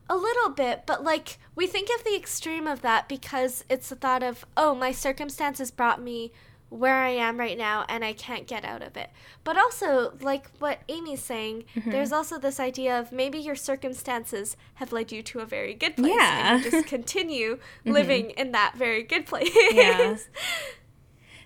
A 0.10 0.18
little 0.18 0.50
bit, 0.50 0.84
but 0.86 1.04
like 1.04 1.38
we 1.56 1.66
think 1.66 1.90
of 1.98 2.04
the 2.04 2.16
extreme 2.16 2.68
of 2.68 2.82
that 2.82 3.08
because 3.08 3.64
it's 3.70 3.90
the 3.90 3.96
thought 3.96 4.22
of, 4.22 4.46
oh, 4.58 4.76
my 4.76 4.92
circumstances 4.92 5.72
brought 5.72 6.02
me 6.02 6.32
where 6.74 7.04
I 7.04 7.10
am 7.10 7.40
right 7.40 7.58
now 7.58 7.86
and 7.88 8.04
I 8.04 8.14
can't 8.14 8.48
get 8.48 8.66
out 8.66 8.82
of 8.82 8.98
it. 8.98 9.12
But 9.44 9.58
also, 9.58 10.14
like 10.22 10.50
what 10.58 10.80
Amy's 10.90 11.22
saying, 11.22 11.66
mm-hmm. 11.76 11.92
there's 11.92 12.12
also 12.12 12.40
this 12.40 12.60
idea 12.60 13.00
of 13.00 13.12
maybe 13.12 13.38
your 13.38 13.56
circumstances 13.56 14.58
have 14.76 14.92
led 14.92 15.12
you 15.12 15.22
to 15.24 15.40
a 15.40 15.46
very 15.46 15.76
good 15.76 15.96
place 15.96 16.14
yeah. 16.16 16.56
and 16.56 16.66
you 16.66 16.72
just 16.72 16.88
continue 16.88 17.58
mm-hmm. 17.58 17.92
living 17.92 18.32
in 18.32 18.52
that 18.54 18.74
very 18.76 19.04
good 19.04 19.26
place. 19.26 19.50
Yeah. 19.54 20.18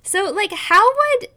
So, 0.01 0.31
like, 0.31 0.53
how 0.53 0.81
would 0.81 1.29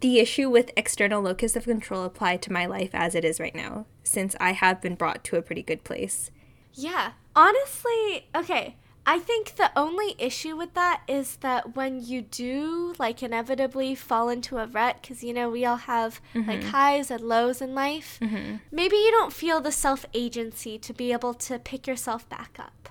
the 0.00 0.18
issue 0.18 0.50
with 0.50 0.72
external 0.76 1.22
locus 1.22 1.54
of 1.54 1.64
control 1.64 2.04
apply 2.04 2.38
to 2.38 2.52
my 2.52 2.66
life 2.66 2.90
as 2.92 3.14
it 3.14 3.24
is 3.24 3.38
right 3.38 3.54
now, 3.54 3.86
since 4.02 4.34
I 4.40 4.52
have 4.52 4.80
been 4.80 4.96
brought 4.96 5.22
to 5.24 5.36
a 5.36 5.42
pretty 5.42 5.62
good 5.62 5.84
place? 5.84 6.32
Yeah. 6.74 7.12
Honestly, 7.36 8.26
okay. 8.34 8.74
I 9.08 9.18
think 9.18 9.56
the 9.56 9.70
only 9.74 10.14
issue 10.18 10.54
with 10.54 10.74
that 10.74 11.00
is 11.08 11.36
that 11.36 11.74
when 11.74 12.04
you 12.04 12.20
do 12.20 12.92
like 12.98 13.22
inevitably 13.22 13.94
fall 13.94 14.28
into 14.28 14.58
a 14.58 14.66
rut, 14.66 14.98
because 15.00 15.24
you 15.24 15.32
know 15.32 15.48
we 15.48 15.64
all 15.64 15.78
have 15.78 16.20
mm-hmm. 16.34 16.46
like 16.46 16.62
highs 16.64 17.10
and 17.10 17.22
lows 17.22 17.62
in 17.62 17.74
life, 17.74 18.18
mm-hmm. 18.20 18.56
maybe 18.70 18.96
you 18.96 19.10
don't 19.10 19.32
feel 19.32 19.62
the 19.62 19.72
self 19.72 20.04
agency 20.12 20.76
to 20.80 20.92
be 20.92 21.10
able 21.10 21.32
to 21.32 21.58
pick 21.58 21.86
yourself 21.86 22.28
back 22.28 22.58
up. 22.58 22.90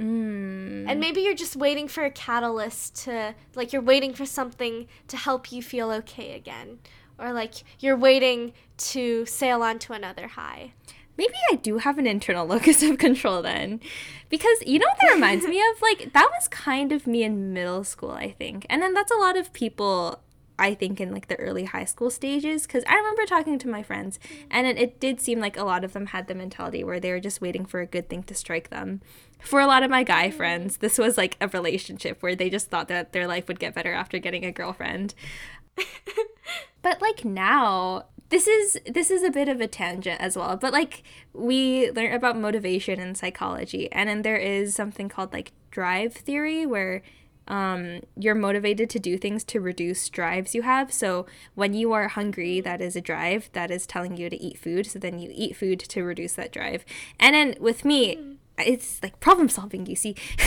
Mm. 0.00 0.86
And 0.88 0.98
maybe 0.98 1.20
you're 1.20 1.34
just 1.34 1.54
waiting 1.54 1.86
for 1.86 2.04
a 2.04 2.10
catalyst 2.10 2.96
to, 3.04 3.36
like, 3.54 3.72
you're 3.72 3.82
waiting 3.82 4.14
for 4.14 4.26
something 4.26 4.88
to 5.06 5.16
help 5.16 5.52
you 5.52 5.62
feel 5.62 5.90
okay 5.92 6.34
again. 6.34 6.78
Or, 7.16 7.32
like, 7.32 7.54
you're 7.80 7.96
waiting 7.96 8.54
to 8.78 9.26
sail 9.26 9.62
on 9.62 9.78
to 9.80 9.92
another 9.92 10.28
high 10.28 10.72
maybe 11.18 11.34
I 11.50 11.56
do 11.56 11.78
have 11.78 11.98
an 11.98 12.06
internal 12.06 12.46
locus 12.52 12.82
of 12.82 12.96
control 12.96 13.42
then. 13.42 13.80
Because 14.30 14.58
you 14.64 14.78
know 14.78 14.86
what 14.86 14.98
that 15.00 15.14
reminds 15.14 15.46
me 15.46 15.58
of? 15.58 15.82
Like, 15.82 16.12
that 16.12 16.30
was 16.30 16.48
kind 16.48 16.92
of 16.92 17.06
me 17.06 17.24
in 17.24 17.52
middle 17.52 17.84
school, 17.84 18.12
I 18.12 18.30
think. 18.30 18.64
And 18.70 18.80
then 18.80 18.94
that's 18.94 19.10
a 19.10 19.16
lot 19.16 19.36
of 19.36 19.52
people, 19.52 20.20
I 20.58 20.74
think, 20.74 21.00
in 21.00 21.12
like 21.12 21.28
the 21.28 21.36
early 21.36 21.64
high 21.64 21.86
school 21.86 22.10
stages. 22.10 22.66
Because 22.66 22.84
I 22.86 22.94
remember 22.94 23.26
talking 23.26 23.58
to 23.58 23.68
my 23.68 23.82
friends, 23.82 24.18
and 24.50 24.66
it, 24.66 24.78
it 24.78 25.00
did 25.00 25.20
seem 25.20 25.40
like 25.40 25.56
a 25.56 25.64
lot 25.64 25.82
of 25.82 25.92
them 25.92 26.06
had 26.06 26.28
the 26.28 26.34
mentality 26.34 26.84
where 26.84 27.00
they 27.00 27.10
were 27.10 27.20
just 27.20 27.40
waiting 27.40 27.64
for 27.64 27.80
a 27.80 27.86
good 27.86 28.08
thing 28.08 28.22
to 28.24 28.34
strike 28.34 28.70
them. 28.70 29.00
For 29.40 29.60
a 29.60 29.66
lot 29.66 29.82
of 29.82 29.90
my 29.90 30.02
guy 30.02 30.28
mm-hmm. 30.28 30.36
friends, 30.36 30.76
this 30.78 30.98
was 30.98 31.16
like 31.16 31.36
a 31.40 31.48
relationship 31.48 32.22
where 32.22 32.36
they 32.36 32.50
just 32.50 32.68
thought 32.68 32.88
that 32.88 33.12
their 33.12 33.26
life 33.26 33.48
would 33.48 33.60
get 33.60 33.74
better 33.74 33.92
after 33.92 34.18
getting 34.18 34.44
a 34.44 34.52
girlfriend. 34.52 35.14
but 36.82 37.00
like 37.00 37.24
now, 37.24 38.04
this 38.30 38.46
is 38.46 38.78
this 38.86 39.10
is 39.10 39.22
a 39.22 39.30
bit 39.30 39.48
of 39.48 39.60
a 39.60 39.66
tangent 39.66 40.20
as 40.20 40.36
well 40.36 40.56
but 40.56 40.72
like 40.72 41.02
we 41.32 41.90
learn 41.92 42.12
about 42.12 42.36
motivation 42.36 43.00
in 43.00 43.14
psychology 43.14 43.90
and 43.92 44.08
then 44.08 44.22
there 44.22 44.36
is 44.36 44.74
something 44.74 45.08
called 45.08 45.32
like 45.32 45.52
drive 45.70 46.12
theory 46.12 46.66
where 46.66 47.02
um, 47.48 48.00
you're 48.14 48.34
motivated 48.34 48.90
to 48.90 48.98
do 48.98 49.16
things 49.16 49.42
to 49.44 49.60
reduce 49.60 50.08
drives 50.10 50.54
you 50.54 50.62
have. 50.62 50.92
So 50.92 51.26
when 51.54 51.72
you 51.72 51.92
are 51.92 52.08
hungry, 52.08 52.60
that 52.60 52.80
is 52.80 52.94
a 52.94 53.00
drive 53.00 53.48
that 53.54 53.70
is 53.70 53.86
telling 53.86 54.16
you 54.16 54.28
to 54.30 54.40
eat 54.40 54.58
food. 54.58 54.86
So 54.86 54.98
then 54.98 55.18
you 55.18 55.30
eat 55.34 55.56
food 55.56 55.80
to 55.80 56.04
reduce 56.04 56.34
that 56.34 56.52
drive. 56.52 56.84
And 57.18 57.34
then 57.34 57.54
with 57.58 57.84
me, 57.84 58.36
it's 58.58 59.02
like 59.02 59.18
problem 59.20 59.48
solving, 59.48 59.86
you 59.86 59.96
see. 59.96 60.14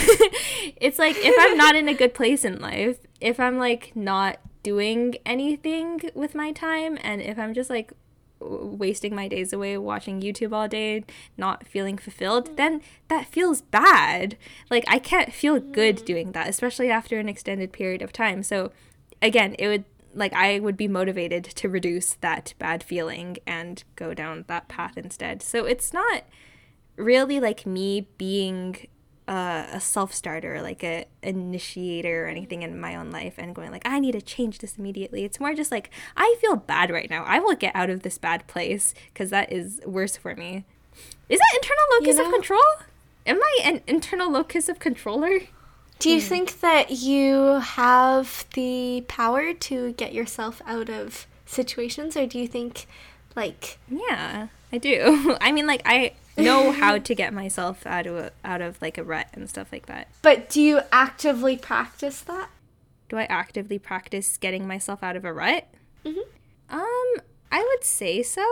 it's 0.76 0.98
like 0.98 1.16
if 1.18 1.34
I'm 1.38 1.56
not 1.56 1.74
in 1.74 1.88
a 1.88 1.94
good 1.94 2.14
place 2.14 2.44
in 2.44 2.60
life, 2.60 2.98
if 3.20 3.40
I'm 3.40 3.58
like 3.58 3.92
not 3.96 4.38
doing 4.62 5.16
anything 5.26 6.00
with 6.14 6.34
my 6.34 6.52
time 6.52 6.98
and 7.02 7.20
if 7.20 7.38
i'm 7.38 7.54
just 7.54 7.70
like 7.70 7.92
wasting 8.40 9.14
my 9.14 9.28
days 9.28 9.52
away 9.52 9.78
watching 9.78 10.20
youtube 10.20 10.52
all 10.52 10.66
day 10.66 11.04
not 11.36 11.66
feeling 11.66 11.96
fulfilled 11.96 12.50
mm. 12.50 12.56
then 12.56 12.80
that 13.08 13.26
feels 13.26 13.62
bad 13.62 14.36
like 14.70 14.84
i 14.88 14.98
can't 14.98 15.32
feel 15.32 15.60
good 15.60 15.98
mm. 15.98 16.04
doing 16.04 16.32
that 16.32 16.48
especially 16.48 16.90
after 16.90 17.18
an 17.18 17.28
extended 17.28 17.72
period 17.72 18.02
of 18.02 18.12
time 18.12 18.42
so 18.42 18.72
again 19.20 19.54
it 19.58 19.68
would 19.68 19.84
like 20.14 20.32
i 20.32 20.58
would 20.58 20.76
be 20.76 20.88
motivated 20.88 21.44
to 21.44 21.68
reduce 21.68 22.14
that 22.14 22.54
bad 22.58 22.82
feeling 22.82 23.38
and 23.46 23.84
go 23.96 24.12
down 24.12 24.44
that 24.48 24.68
path 24.68 24.96
instead 24.96 25.40
so 25.40 25.64
it's 25.64 25.92
not 25.92 26.24
really 26.96 27.40
like 27.40 27.64
me 27.64 28.08
being 28.18 28.76
uh, 29.28 29.66
a 29.72 29.80
self 29.80 30.12
starter, 30.12 30.60
like 30.62 30.82
a 30.82 31.06
initiator 31.22 32.24
or 32.24 32.28
anything 32.28 32.62
in 32.62 32.78
my 32.78 32.96
own 32.96 33.10
life, 33.10 33.34
and 33.38 33.54
going 33.54 33.70
like, 33.70 33.86
I 33.86 34.00
need 34.00 34.12
to 34.12 34.22
change 34.22 34.58
this 34.58 34.76
immediately. 34.78 35.24
It's 35.24 35.40
more 35.40 35.54
just 35.54 35.70
like 35.70 35.90
I 36.16 36.36
feel 36.40 36.56
bad 36.56 36.90
right 36.90 37.08
now. 37.08 37.24
I 37.24 37.38
will 37.38 37.54
get 37.54 37.74
out 37.74 37.90
of 37.90 38.02
this 38.02 38.18
bad 38.18 38.46
place 38.46 38.94
because 39.12 39.30
that 39.30 39.52
is 39.52 39.80
worse 39.84 40.16
for 40.16 40.34
me. 40.34 40.64
Is 41.28 41.38
that 41.38 41.54
internal 41.54 41.84
locus 41.92 42.16
you 42.16 42.22
know, 42.22 42.28
of 42.28 42.34
control? 42.34 42.60
Am 43.26 43.40
I 43.40 43.58
an 43.64 43.80
internal 43.86 44.30
locus 44.30 44.68
of 44.68 44.78
controller? 44.78 45.40
Do 45.98 46.10
you 46.10 46.20
hmm. 46.20 46.26
think 46.26 46.60
that 46.60 46.90
you 46.90 47.60
have 47.60 48.46
the 48.54 49.04
power 49.06 49.54
to 49.54 49.92
get 49.92 50.12
yourself 50.12 50.60
out 50.66 50.90
of 50.90 51.26
situations, 51.46 52.16
or 52.16 52.26
do 52.26 52.38
you 52.38 52.48
think, 52.48 52.86
like, 53.36 53.78
yeah, 53.88 54.48
I 54.72 54.78
do. 54.78 55.36
I 55.40 55.52
mean, 55.52 55.66
like 55.66 55.82
I 55.84 56.14
know 56.36 56.72
how 56.80 56.98
to 56.98 57.14
get 57.14 57.32
myself 57.32 57.86
out 57.86 58.06
of 58.06 58.16
a, 58.16 58.32
out 58.44 58.60
of 58.60 58.80
like 58.80 58.98
a 58.98 59.04
rut 59.04 59.28
and 59.32 59.48
stuff 59.48 59.72
like 59.72 59.86
that. 59.86 60.08
But 60.22 60.48
do 60.48 60.60
you 60.60 60.80
actively 60.90 61.56
practice 61.56 62.20
that? 62.22 62.50
Do 63.08 63.18
I 63.18 63.24
actively 63.24 63.78
practice 63.78 64.36
getting 64.36 64.66
myself 64.66 65.02
out 65.02 65.16
of 65.16 65.24
a 65.24 65.32
rut? 65.32 65.68
Mm-hmm. 66.04 66.20
Um, 66.70 67.24
I 67.50 67.62
would 67.62 67.84
say 67.84 68.22
so. 68.22 68.46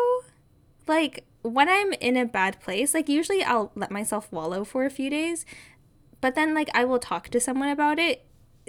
Like 0.87 1.25
when 1.43 1.69
I'm 1.69 1.93
in 1.95 2.17
a 2.17 2.27
bad 2.27 2.61
place, 2.61 2.93
like 2.93 3.09
usually 3.09 3.43
I'll 3.43 3.73
let 3.75 3.91
myself 3.91 4.31
wallow 4.31 4.65
for 4.65 4.85
a 4.85 4.91
few 4.91 5.09
days, 5.09 5.47
but 6.21 6.35
then 6.35 6.55
like 6.55 6.69
I 6.75 6.85
will 6.85 6.99
talk 6.99 7.29
to 7.29 7.41
someone 7.41 7.71
about 7.71 7.99
it 7.99 8.25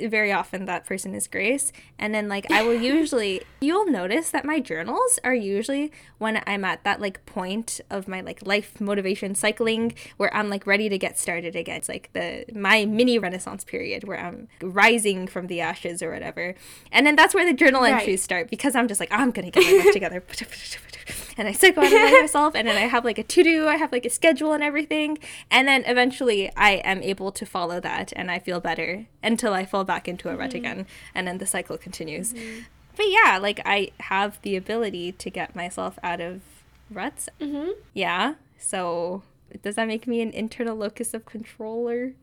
very 0.09 0.31
often 0.31 0.65
that 0.65 0.85
person 0.85 1.13
is 1.15 1.27
Grace. 1.27 1.71
And 1.97 2.13
then 2.13 2.27
like 2.27 2.49
I 2.51 2.63
will 2.63 2.75
usually 2.75 3.41
you'll 3.61 3.89
notice 3.89 4.29
that 4.31 4.45
my 4.45 4.59
journals 4.59 5.19
are 5.23 5.33
usually 5.33 5.91
when 6.17 6.41
I'm 6.45 6.65
at 6.65 6.83
that 6.83 7.01
like 7.01 7.25
point 7.25 7.79
of 7.89 8.07
my 8.07 8.21
like 8.21 8.45
life 8.45 8.79
motivation 8.79 9.35
cycling 9.35 9.93
where 10.17 10.33
I'm 10.33 10.49
like 10.49 10.65
ready 10.67 10.89
to 10.89 10.97
get 10.97 11.17
started 11.17 11.55
again. 11.55 11.77
It's 11.77 11.89
like 11.89 12.09
the 12.13 12.45
my 12.53 12.85
mini 12.85 13.17
renaissance 13.17 13.63
period 13.63 14.07
where 14.07 14.19
I'm 14.19 14.47
rising 14.61 15.27
from 15.27 15.47
the 15.47 15.61
ashes 15.61 16.01
or 16.01 16.11
whatever. 16.11 16.55
And 16.91 17.05
then 17.05 17.15
that's 17.15 17.33
where 17.33 17.45
the 17.45 17.53
journal 17.53 17.81
right. 17.81 17.93
entries 17.93 18.23
start 18.23 18.49
because 18.49 18.75
I'm 18.75 18.87
just 18.87 18.99
like 18.99 19.11
I'm 19.11 19.31
going 19.31 19.51
to 19.51 19.59
get 19.59 19.69
my 19.69 19.83
life 19.83 19.93
together. 19.93 20.23
and 21.37 21.47
I 21.47 21.53
psychoanalyze 21.53 22.21
myself 22.21 22.55
and 22.55 22.67
then 22.67 22.77
I 22.77 22.87
have 22.87 23.05
like 23.05 23.17
a 23.17 23.23
to 23.23 23.43
do, 23.43 23.67
I 23.67 23.77
have 23.77 23.91
like 23.91 24.05
a 24.05 24.09
schedule 24.09 24.53
and 24.53 24.63
everything. 24.63 25.17
And 25.49 25.67
then 25.67 25.83
eventually 25.85 26.51
I 26.55 26.73
am 26.83 27.01
able 27.01 27.31
to 27.31 27.45
follow 27.45 27.79
that 27.79 28.13
and 28.15 28.29
I 28.29 28.39
feel 28.39 28.59
better 28.59 29.07
until 29.23 29.53
I 29.53 29.65
fall 29.65 29.83
back 29.83 29.90
into 30.07 30.29
a 30.29 30.35
rut 30.35 30.49
mm-hmm. 30.49 30.57
again. 30.57 30.85
And 31.13 31.27
then 31.27 31.37
the 31.37 31.45
cycle 31.45 31.77
continues. 31.77 32.33
Mm-hmm. 32.33 32.61
But 32.95 33.05
yeah, 33.09 33.37
like 33.41 33.61
I 33.65 33.91
have 33.99 34.41
the 34.41 34.55
ability 34.55 35.13
to 35.13 35.29
get 35.29 35.55
myself 35.55 35.97
out 36.03 36.21
of 36.21 36.41
ruts. 36.89 37.29
Mm-hmm. 37.39 37.71
Yeah. 37.93 38.35
So 38.57 39.23
does 39.61 39.75
that 39.75 39.87
make 39.87 40.07
me 40.07 40.21
an 40.21 40.31
internal 40.31 40.75
locus 40.75 41.13
of 41.13 41.25
controller? 41.25 42.13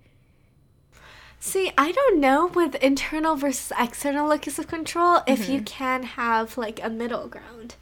See, 1.41 1.73
I 1.79 1.93
don't 1.93 2.21
know 2.21 2.47
with 2.47 2.75
internal 2.77 3.37
versus 3.37 3.73
external 3.79 4.29
locus 4.29 4.59
of 4.59 4.67
control 4.67 5.21
if 5.27 5.43
mm-hmm. 5.43 5.53
you 5.53 5.61
can 5.63 6.03
have 6.03 6.59
like 6.59 6.83
a 6.83 6.91
middle 6.91 7.29
ground. 7.29 7.77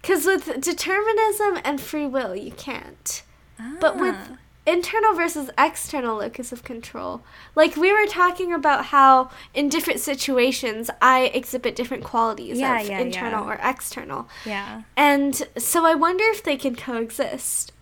Because 0.00 0.26
with 0.26 0.60
determinism 0.60 1.60
and 1.64 1.80
free 1.80 2.06
will, 2.06 2.34
you 2.34 2.52
can't. 2.52 3.22
Ah. 3.58 3.76
But 3.80 3.98
with 3.98 4.16
ah. 4.16 4.36
Internal 4.66 5.14
versus 5.14 5.50
external 5.58 6.18
locus 6.18 6.52
of 6.52 6.62
control, 6.62 7.22
like 7.54 7.76
we 7.76 7.92
were 7.92 8.06
talking 8.06 8.52
about 8.52 8.86
how 8.86 9.30
in 9.54 9.68
different 9.68 10.00
situations 10.00 10.90
I 11.00 11.30
exhibit 11.34 11.74
different 11.74 12.04
qualities 12.04 12.58
yeah, 12.58 12.80
of 12.80 12.88
yeah, 12.88 12.98
internal 13.00 13.44
yeah. 13.44 13.50
or 13.50 13.60
external. 13.62 14.28
Yeah. 14.44 14.82
And 14.96 15.42
so 15.58 15.84
I 15.84 15.94
wonder 15.94 16.24
if 16.28 16.42
they 16.42 16.56
can 16.56 16.76
coexist. 16.76 17.72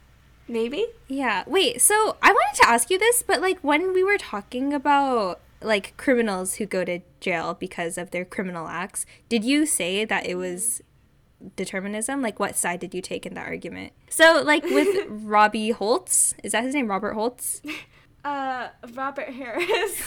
Maybe? 0.48 0.86
Yeah. 1.06 1.44
Wait, 1.46 1.80
so 1.80 2.16
I 2.22 2.32
wanted 2.32 2.62
to 2.62 2.68
ask 2.68 2.90
you 2.90 2.98
this, 2.98 3.22
but 3.22 3.40
like 3.40 3.60
when 3.60 3.92
we 3.92 4.02
were 4.02 4.18
talking 4.18 4.72
about 4.74 5.40
like 5.62 5.96
criminals 5.96 6.54
who 6.54 6.66
go 6.66 6.84
to 6.84 7.00
jail 7.20 7.54
because 7.54 7.98
of 7.98 8.10
their 8.10 8.24
criminal 8.24 8.66
acts, 8.66 9.06
did 9.28 9.44
you 9.44 9.66
say 9.66 10.04
that 10.04 10.26
it 10.26 10.30
mm-hmm. 10.30 10.40
was 10.40 10.82
determinism? 11.56 12.22
Like 12.22 12.38
what 12.38 12.56
side 12.56 12.80
did 12.80 12.94
you 12.94 13.02
take 13.02 13.26
in 13.26 13.34
that 13.34 13.46
argument? 13.46 13.92
So 14.08 14.42
like 14.44 14.64
with 14.64 15.06
Robbie 15.08 15.70
Holtz, 15.70 16.34
is 16.42 16.52
that 16.52 16.64
his 16.64 16.74
name? 16.74 16.88
Robert 16.88 17.14
Holtz? 17.14 17.62
Uh 18.22 18.68
Robert 18.92 19.30
Harris. 19.30 19.98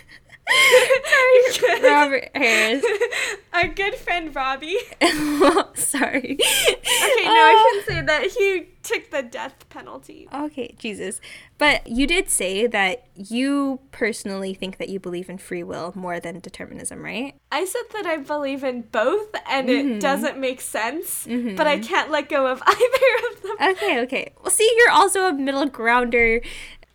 Robert 1.82 2.30
Harris. 2.34 2.84
Our 3.52 3.68
good 3.68 3.94
friend 3.94 4.34
Robbie. 4.34 4.78
Sorry. 5.74 6.38
Okay, 6.38 7.24
no, 7.24 7.30
uh, 7.30 7.44
I 7.44 7.70
shouldn't 7.70 7.86
say 7.86 8.02
that. 8.02 8.30
He 8.36 8.68
took 8.82 9.10
the 9.10 9.22
death 9.22 9.68
penalty. 9.68 10.28
Okay, 10.32 10.74
Jesus. 10.78 11.20
But 11.58 11.86
you 11.86 12.06
did 12.06 12.28
say 12.28 12.66
that 12.66 13.06
you 13.14 13.80
personally 13.92 14.54
think 14.54 14.78
that 14.78 14.88
you 14.88 14.98
believe 14.98 15.28
in 15.28 15.38
free 15.38 15.62
will 15.62 15.92
more 15.94 16.18
than 16.18 16.40
determinism, 16.40 17.04
right? 17.04 17.34
I 17.52 17.64
said 17.64 17.82
that 17.92 18.06
I 18.06 18.16
believe 18.16 18.64
in 18.64 18.82
both 18.82 19.28
and 19.48 19.68
mm-hmm. 19.68 19.92
it 19.92 20.00
doesn't 20.00 20.38
make 20.38 20.60
sense, 20.60 21.26
mm-hmm. 21.26 21.56
but 21.56 21.66
I 21.66 21.78
can't 21.78 22.10
let 22.10 22.28
go 22.28 22.46
of 22.46 22.62
either 22.66 23.28
of 23.30 23.42
them. 23.42 23.56
Okay, 23.70 24.00
okay. 24.00 24.32
Well, 24.40 24.50
see, 24.50 24.70
you're 24.78 24.90
also 24.90 25.26
a 25.26 25.32
middle 25.32 25.66
grounder. 25.66 26.40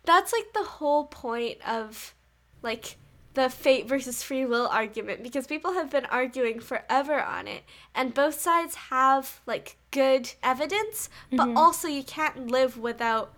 That's 0.04 0.32
like 0.32 0.52
the 0.52 0.64
whole 0.64 1.04
point 1.04 1.58
of 1.66 2.14
like 2.62 2.96
the 3.38 3.48
fate 3.48 3.86
versus 3.86 4.20
free 4.20 4.44
will 4.44 4.66
argument 4.66 5.22
because 5.22 5.46
people 5.46 5.74
have 5.74 5.90
been 5.90 6.04
arguing 6.06 6.58
forever 6.58 7.22
on 7.22 7.46
it 7.46 7.62
and 7.94 8.12
both 8.12 8.40
sides 8.40 8.74
have 8.74 9.40
like 9.46 9.76
good 9.92 10.32
evidence 10.42 11.08
but 11.30 11.46
mm-hmm. 11.46 11.56
also 11.56 11.86
you 11.86 12.02
can't 12.02 12.50
live 12.50 12.76
without 12.76 13.32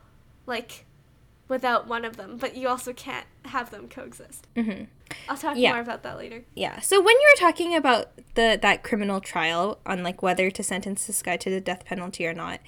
like 0.47 0.87
without 1.49 1.87
one 1.87 2.07
of 2.07 2.17
them 2.17 2.39
but 2.39 2.57
you 2.57 2.67
also 2.67 2.95
can't 2.95 3.27
have 3.45 3.71
them 3.71 3.89
coexist 3.89 4.47
mm-hmm. 4.57 4.85
i'll 5.29 5.37
talk 5.37 5.55
yeah. 5.59 5.73
more 5.73 5.83
about 5.83 6.03
that 6.03 6.17
later 6.17 6.45
yeah 6.55 6.81
so 6.81 6.99
when 6.99 7.15
you 7.15 7.33
were 7.35 7.41
talking 7.47 7.77
about 7.77 8.11
the 8.37 8.59
that 8.63 8.83
criminal 8.83 9.21
trial 9.21 9.79
on 9.85 10.03
like 10.03 10.23
whether 10.23 10.51
to 10.51 10.63
sentence 10.63 11.07
this 11.07 11.21
guy 11.21 11.37
to 11.37 11.51
the 11.51 11.61
death 11.61 11.85
penalty 11.85 12.27
or 12.27 12.33
not 12.33 12.59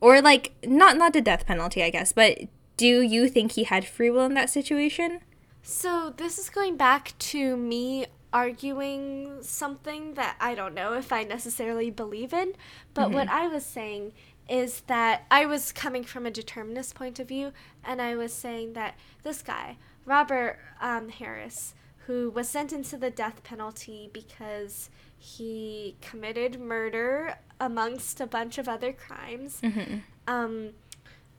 or 0.00 0.22
like 0.22 0.52
not 0.64 0.96
not 0.96 1.12
the 1.12 1.20
death 1.20 1.44
penalty 1.44 1.82
i 1.82 1.90
guess 1.90 2.12
but 2.12 2.38
do 2.76 3.02
you 3.02 3.28
think 3.28 3.52
he 3.52 3.64
had 3.64 3.84
free 3.84 4.10
will 4.10 4.26
in 4.26 4.34
that 4.34 4.48
situation 4.48 5.20
so 5.62 6.12
this 6.16 6.38
is 6.38 6.50
going 6.50 6.76
back 6.76 7.16
to 7.18 7.56
me 7.56 8.06
arguing 8.32 9.42
something 9.42 10.14
that 10.14 10.36
I 10.40 10.54
don't 10.54 10.74
know 10.74 10.94
if 10.94 11.12
I 11.12 11.22
necessarily 11.22 11.90
believe 11.90 12.32
in, 12.32 12.54
but 12.94 13.06
mm-hmm. 13.06 13.14
what 13.14 13.28
I 13.28 13.46
was 13.48 13.64
saying 13.64 14.12
is 14.48 14.80
that 14.86 15.24
I 15.30 15.46
was 15.46 15.72
coming 15.72 16.04
from 16.04 16.26
a 16.26 16.30
determinist 16.30 16.94
point 16.94 17.18
of 17.18 17.28
view, 17.28 17.52
and 17.84 18.02
I 18.02 18.16
was 18.16 18.32
saying 18.32 18.72
that 18.72 18.94
this 19.22 19.42
guy, 19.42 19.76
Robert 20.04 20.58
um, 20.80 21.10
Harris, 21.10 21.74
who 22.06 22.30
was 22.30 22.48
sentenced 22.48 22.90
to 22.90 22.96
the 22.96 23.10
death 23.10 23.44
penalty 23.44 24.10
because 24.12 24.90
he 25.16 25.96
committed 26.00 26.60
murder 26.60 27.36
amongst 27.60 28.20
a 28.20 28.26
bunch 28.26 28.58
of 28.58 28.68
other 28.68 28.92
crimes. 28.92 29.60
Mm-hmm. 29.62 29.98
Um, 30.26 30.70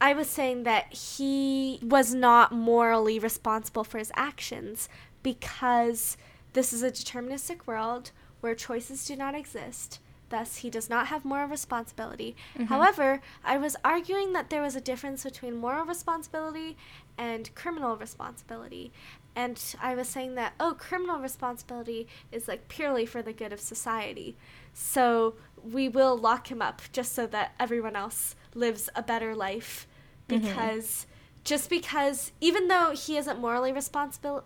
I 0.04 0.12
was 0.12 0.28
saying 0.28 0.64
that 0.64 0.94
he 0.94 1.80
was 1.82 2.14
not 2.14 2.52
morally 2.52 3.20
responsible 3.20 3.86
for 3.86 4.00
his 4.00 4.12
actions 4.18 4.90
because 5.24 6.18
this 6.52 6.74
is 6.74 6.84
a 6.84 6.92
deterministic 6.92 7.66
world 7.66 8.12
where 8.42 8.54
choices 8.54 9.06
do 9.06 9.16
not 9.16 9.34
exist. 9.34 10.02
Thus, 10.28 10.58
he 10.58 10.70
does 10.70 10.90
not 10.90 11.08
have 11.08 11.24
moral 11.24 11.48
responsibility. 11.48 12.36
Mm-hmm. 12.56 12.66
However, 12.66 13.22
I 13.46 13.58
was 13.58 13.78
arguing 13.86 14.34
that 14.34 14.50
there 14.50 14.62
was 14.62 14.76
a 14.76 14.82
difference 14.82 15.24
between 15.24 15.56
moral 15.56 15.86
responsibility 15.86 16.76
and 17.18 17.56
criminal 17.56 17.96
responsibility. 17.96 18.92
And 19.38 19.58
I 19.82 19.96
was 19.96 20.10
saying 20.10 20.36
that, 20.36 20.52
oh, 20.60 20.76
criminal 20.78 21.20
responsibility 21.20 22.08
is 22.30 22.50
like 22.50 22.68
purely 22.68 23.06
for 23.06 23.22
the 23.22 23.32
good 23.32 23.54
of 23.54 23.62
society. 23.62 24.36
So 24.74 25.36
we 25.64 25.88
will 25.88 26.18
lock 26.18 26.52
him 26.52 26.62
up 26.62 26.82
just 26.92 27.14
so 27.14 27.26
that 27.28 27.54
everyone 27.58 27.96
else 27.96 28.36
lives 28.54 28.90
a 28.98 29.02
better 29.02 29.34
life. 29.34 29.88
Because 30.28 30.86
mm-hmm. 30.86 31.44
just 31.44 31.70
because 31.70 32.32
even 32.42 32.68
though 32.68 32.92
he 32.92 33.18
isn't 33.18 33.40
morally 33.40 33.72
responsible 33.72 34.44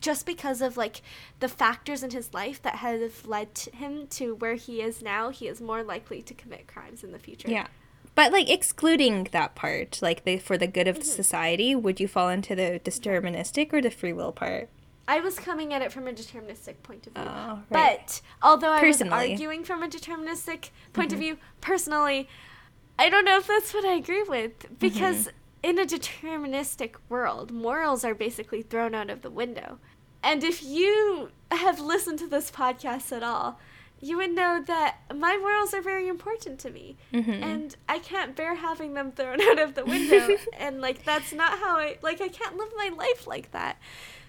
just 0.00 0.26
because 0.26 0.60
of 0.60 0.76
like 0.76 1.00
the 1.40 1.48
factors 1.48 2.02
in 2.02 2.10
his 2.10 2.34
life 2.34 2.60
that 2.62 2.76
have 2.76 3.26
led 3.26 3.54
to 3.54 3.70
him 3.74 4.06
to 4.08 4.34
where 4.34 4.54
he 4.54 4.82
is 4.82 5.02
now 5.02 5.30
he 5.30 5.48
is 5.48 5.60
more 5.60 5.82
likely 5.82 6.20
to 6.20 6.34
commit 6.34 6.66
crimes 6.66 7.02
in 7.02 7.12
the 7.12 7.18
future 7.18 7.50
yeah 7.50 7.66
but 8.14 8.32
like 8.32 8.50
excluding 8.50 9.28
that 9.32 9.54
part 9.54 9.98
like 10.02 10.24
the 10.24 10.38
for 10.38 10.58
the 10.58 10.66
good 10.66 10.86
of 10.86 10.96
mm-hmm. 10.96 11.04
society 11.04 11.74
would 11.74 11.98
you 12.00 12.06
fall 12.06 12.28
into 12.28 12.54
the 12.54 12.80
deterministic 12.84 13.72
or 13.72 13.80
the 13.80 13.90
free 13.90 14.12
will 14.12 14.32
part 14.32 14.68
I 15.06 15.20
was 15.20 15.38
coming 15.38 15.74
at 15.74 15.82
it 15.82 15.92
from 15.92 16.08
a 16.08 16.12
deterministic 16.12 16.76
point 16.82 17.06
of 17.06 17.12
view. 17.12 17.24
Oh, 17.26 17.60
right. 17.70 17.98
But 17.98 18.22
although 18.42 18.78
personally. 18.78 19.12
I 19.12 19.22
was 19.24 19.30
arguing 19.32 19.64
from 19.64 19.82
a 19.82 19.88
deterministic 19.88 20.70
point 20.92 21.10
mm-hmm. 21.10 21.14
of 21.14 21.18
view, 21.18 21.36
personally, 21.60 22.28
I 22.98 23.08
don't 23.08 23.24
know 23.24 23.38
if 23.38 23.46
that's 23.46 23.74
what 23.74 23.84
I 23.84 23.94
agree 23.94 24.22
with 24.22 24.58
mm-hmm. 24.58 24.74
because 24.74 25.28
mm-hmm. 25.28 25.70
in 25.70 25.78
a 25.78 25.84
deterministic 25.84 26.94
world, 27.08 27.50
morals 27.50 28.04
are 28.04 28.14
basically 28.14 28.62
thrown 28.62 28.94
out 28.94 29.10
of 29.10 29.22
the 29.22 29.30
window. 29.30 29.78
And 30.22 30.42
if 30.42 30.62
you 30.64 31.30
have 31.50 31.80
listened 31.80 32.18
to 32.20 32.26
this 32.26 32.50
podcast 32.50 33.12
at 33.12 33.22
all, 33.22 33.58
you 34.00 34.16
would 34.18 34.32
know 34.32 34.62
that 34.66 34.98
my 35.14 35.36
morals 35.36 35.72
are 35.72 35.80
very 35.80 36.08
important 36.08 36.58
to 36.60 36.70
me. 36.70 36.96
Mm-hmm. 37.12 37.42
And 37.42 37.76
I 37.88 37.98
can't 37.98 38.36
bear 38.36 38.54
having 38.54 38.94
them 38.94 39.12
thrown 39.12 39.40
out 39.40 39.58
of 39.58 39.74
the 39.74 39.84
window. 39.84 40.36
and 40.58 40.80
like 40.80 41.04
that's 41.04 41.32
not 41.32 41.58
how 41.58 41.76
I 41.76 41.98
like 42.02 42.20
I 42.20 42.28
can't 42.28 42.56
live 42.56 42.70
my 42.76 42.90
life 42.96 43.26
like 43.26 43.50
that. 43.52 43.78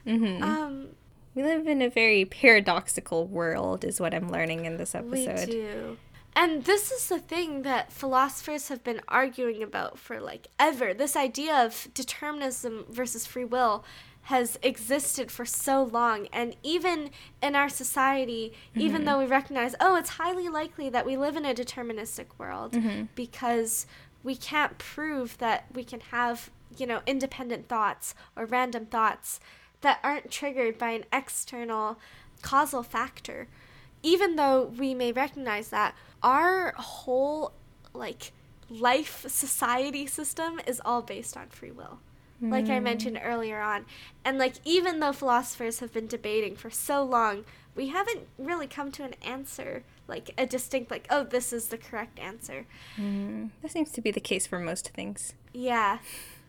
Mm-hmm. 0.06 0.44
Um 0.44 0.88
we 1.34 1.44
live 1.44 1.68
in 1.68 1.82
a 1.82 1.90
very 1.90 2.24
paradoxical 2.24 3.28
world 3.28 3.84
is 3.84 4.00
what 4.00 4.14
I'm 4.14 4.30
learning 4.30 4.66
in 4.66 4.78
this 4.78 4.96
episode. 4.96 5.50
We 5.50 5.54
do. 5.54 5.98
And 6.36 6.66
this 6.66 6.92
is 6.92 7.08
the 7.08 7.20
thing 7.20 7.62
that 7.62 7.94
philosophers 7.94 8.68
have 8.68 8.84
been 8.84 9.00
arguing 9.08 9.64
about 9.64 9.98
for 9.98 10.20
like 10.20 10.48
ever. 10.60 10.94
This 10.94 11.16
idea 11.16 11.56
of 11.56 11.88
determinism 11.94 12.86
versus 12.90 13.26
free 13.26 13.46
will 13.46 13.86
has 14.24 14.58
existed 14.64 15.32
for 15.32 15.46
so 15.46 15.84
long. 15.84 16.28
And 16.34 16.56
even 16.64 17.12
in 17.44 17.56
our 17.56 17.70
society, 17.70 18.54
mm-hmm. 18.72 18.82
even 18.82 19.06
though 19.06 19.20
we 19.20 19.26
recognize, 19.26 19.76
oh, 19.80 19.96
it's 19.96 20.10
highly 20.10 20.50
likely 20.50 20.90
that 20.90 21.06
we 21.06 21.16
live 21.16 21.38
in 21.38 21.46
a 21.46 21.54
deterministic 21.54 22.26
world 22.38 22.74
mm-hmm. 22.74 23.04
because 23.16 23.86
we 24.24 24.36
can't 24.36 24.78
prove 24.80 25.38
that 25.38 25.68
we 25.74 25.84
can 25.84 26.00
have, 26.00 26.50
you 26.76 26.88
know, 26.88 27.02
independent 27.06 27.70
thoughts 27.70 28.16
or 28.36 28.46
random 28.46 28.88
thoughts 28.88 29.40
that 29.82 30.00
aren't 30.04 30.32
triggered 30.32 30.80
by 30.80 30.90
an 30.90 31.06
external 31.14 32.00
causal 32.42 32.82
factor. 32.82 33.48
Even 34.06 34.36
though 34.36 34.72
we 34.78 34.94
may 34.94 35.12
recognize 35.12 35.70
that, 35.70 35.96
our 36.22 36.74
whole 36.78 37.54
like 37.94 38.32
life 38.70 39.26
society 39.28 40.06
system 40.06 40.62
is 40.68 40.80
all 40.86 41.02
based 41.02 41.36
on 41.36 41.48
free 41.48 41.72
will. 41.72 42.00
Mm. 42.44 42.52
like 42.52 42.70
i 42.70 42.80
mentioned 42.82 43.20
earlier 43.24 43.62
on. 43.62 43.86
And 44.26 44.38
like 44.38 44.56
even 44.66 45.00
though 45.00 45.14
philosophers 45.14 45.80
have 45.80 45.94
been 45.94 46.08
debating 46.08 46.56
for 46.56 46.70
so 46.70 47.04
long 47.04 47.46
we 47.76 47.88
haven't 47.88 48.28
really 48.38 48.68
come 48.68 48.92
to 48.92 49.04
an 49.04 49.16
answer 49.22 49.84
like 50.08 50.32
a 50.38 50.46
distinct 50.46 50.92
like 50.92 51.08
oh 51.10 51.24
this 51.24 51.54
is 51.54 51.70
the 51.70 51.78
correct 51.78 52.20
answer. 52.20 52.66
Mm. 52.98 53.52
that 53.62 53.72
seems 53.72 53.92
to 53.92 54.02
be 54.02 54.12
the 54.12 54.20
case 54.20 54.46
for 54.46 54.60
most 54.60 54.90
things. 54.90 55.34
Yeah 55.54 56.00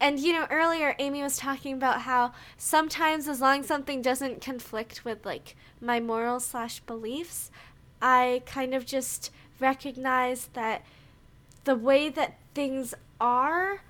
and 0.00 0.20
you 0.20 0.32
know 0.32 0.46
earlier 0.50 0.94
amy 0.98 1.22
was 1.22 1.36
talking 1.36 1.74
about 1.74 2.02
how 2.02 2.32
sometimes 2.56 3.28
as 3.28 3.40
long 3.40 3.60
as 3.60 3.66
something 3.66 4.02
doesn't 4.02 4.40
conflict 4.40 5.04
with 5.04 5.24
like 5.24 5.56
my 5.80 6.00
morals 6.00 6.44
slash 6.46 6.80
beliefs 6.80 7.50
i 8.00 8.42
kind 8.46 8.74
of 8.74 8.84
just 8.84 9.30
recognize 9.60 10.48
that 10.52 10.82
the 11.64 11.74
way 11.74 12.08
that 12.08 12.38
things 12.54 12.94
are 13.20 13.80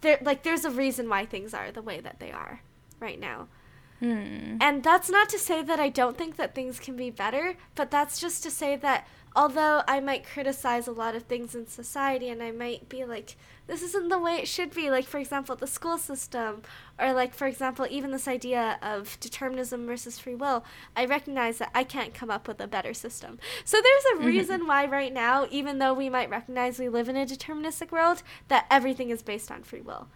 there 0.00 0.18
like 0.22 0.42
there's 0.42 0.64
a 0.64 0.70
reason 0.70 1.08
why 1.08 1.26
things 1.26 1.52
are 1.54 1.70
the 1.70 1.82
way 1.82 2.00
that 2.00 2.18
they 2.18 2.30
are 2.30 2.60
right 3.02 3.20
now. 3.20 3.48
Hmm. 4.00 4.56
And 4.60 4.82
that's 4.82 5.10
not 5.10 5.28
to 5.30 5.38
say 5.38 5.62
that 5.62 5.78
I 5.78 5.88
don't 5.88 6.16
think 6.16 6.36
that 6.36 6.54
things 6.54 6.80
can 6.80 6.96
be 6.96 7.10
better, 7.10 7.54
but 7.74 7.90
that's 7.90 8.20
just 8.20 8.42
to 8.44 8.50
say 8.50 8.76
that 8.76 9.06
although 9.36 9.82
I 9.86 10.00
might 10.00 10.26
criticize 10.26 10.86
a 10.88 10.92
lot 10.92 11.14
of 11.14 11.24
things 11.24 11.54
in 11.54 11.66
society 11.66 12.28
and 12.28 12.42
I 12.42 12.50
might 12.50 12.88
be 12.88 13.04
like, 13.04 13.36
this 13.66 13.82
isn't 13.82 14.08
the 14.08 14.18
way 14.18 14.34
it 14.36 14.48
should 14.48 14.74
be, 14.74 14.90
like, 14.90 15.06
for 15.06 15.18
example, 15.18 15.54
the 15.54 15.66
school 15.66 15.98
system, 15.98 16.62
or 16.98 17.12
like, 17.12 17.32
for 17.34 17.46
example, 17.46 17.86
even 17.88 18.10
this 18.10 18.28
idea 18.28 18.78
of 18.82 19.18
determinism 19.20 19.86
versus 19.86 20.18
free 20.18 20.34
will, 20.34 20.64
I 20.96 21.04
recognize 21.04 21.58
that 21.58 21.70
I 21.74 21.84
can't 21.84 22.14
come 22.14 22.30
up 22.30 22.48
with 22.48 22.60
a 22.60 22.66
better 22.66 22.92
system. 22.94 23.38
So 23.64 23.78
there's 23.80 24.04
a 24.04 24.16
mm-hmm. 24.16 24.26
reason 24.26 24.66
why, 24.66 24.86
right 24.86 25.12
now, 25.12 25.46
even 25.50 25.78
though 25.78 25.94
we 25.94 26.08
might 26.08 26.30
recognize 26.30 26.78
we 26.78 26.88
live 26.88 27.08
in 27.08 27.16
a 27.16 27.24
deterministic 27.24 27.92
world, 27.92 28.22
that 28.48 28.66
everything 28.70 29.10
is 29.10 29.22
based 29.22 29.50
on 29.50 29.62
free 29.62 29.80
will. 29.80 30.08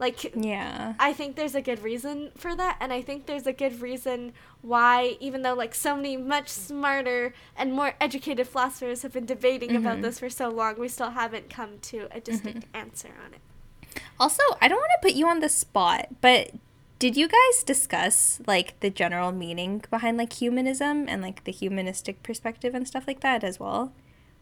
Like, 0.00 0.34
Yeah. 0.34 0.94
I 0.98 1.12
think 1.12 1.36
there's 1.36 1.54
a 1.54 1.60
good 1.60 1.84
reason 1.84 2.32
for 2.34 2.56
that, 2.56 2.78
and 2.80 2.90
I 2.90 3.02
think 3.02 3.26
there's 3.26 3.46
a 3.46 3.52
good 3.52 3.82
reason 3.82 4.32
why, 4.62 5.18
even 5.20 5.42
though 5.42 5.52
like 5.54 5.74
so 5.74 5.94
many 5.94 6.16
much 6.16 6.48
smarter 6.48 7.34
and 7.54 7.74
more 7.74 7.92
educated 8.00 8.48
philosophers 8.48 9.02
have 9.02 9.12
been 9.12 9.26
debating 9.26 9.76
about 9.76 10.00
this 10.00 10.18
for 10.18 10.30
so 10.30 10.48
long, 10.48 10.78
we 10.78 10.88
still 10.88 11.10
haven't 11.10 11.50
come 11.50 11.78
to 11.82 12.08
a 12.10 12.20
distinct 12.20 12.66
answer 12.72 13.10
on 13.24 13.34
it. 13.34 14.00
Also, 14.18 14.42
I 14.60 14.68
don't 14.68 14.78
want 14.78 14.90
to 15.00 15.06
put 15.06 15.14
you 15.14 15.28
on 15.28 15.40
the 15.40 15.50
spot, 15.50 16.08
but 16.22 16.52
did 16.98 17.16
you 17.16 17.28
guys 17.28 17.62
discuss 17.62 18.40
like 18.46 18.80
the 18.80 18.90
general 18.90 19.32
meaning 19.32 19.84
behind 19.90 20.16
like 20.16 20.32
humanism 20.32 21.06
and 21.08 21.20
like 21.20 21.44
the 21.44 21.52
humanistic 21.52 22.22
perspective 22.22 22.74
and 22.74 22.88
stuff 22.88 23.06
like 23.06 23.20
that 23.20 23.44
as 23.44 23.60
well? 23.60 23.92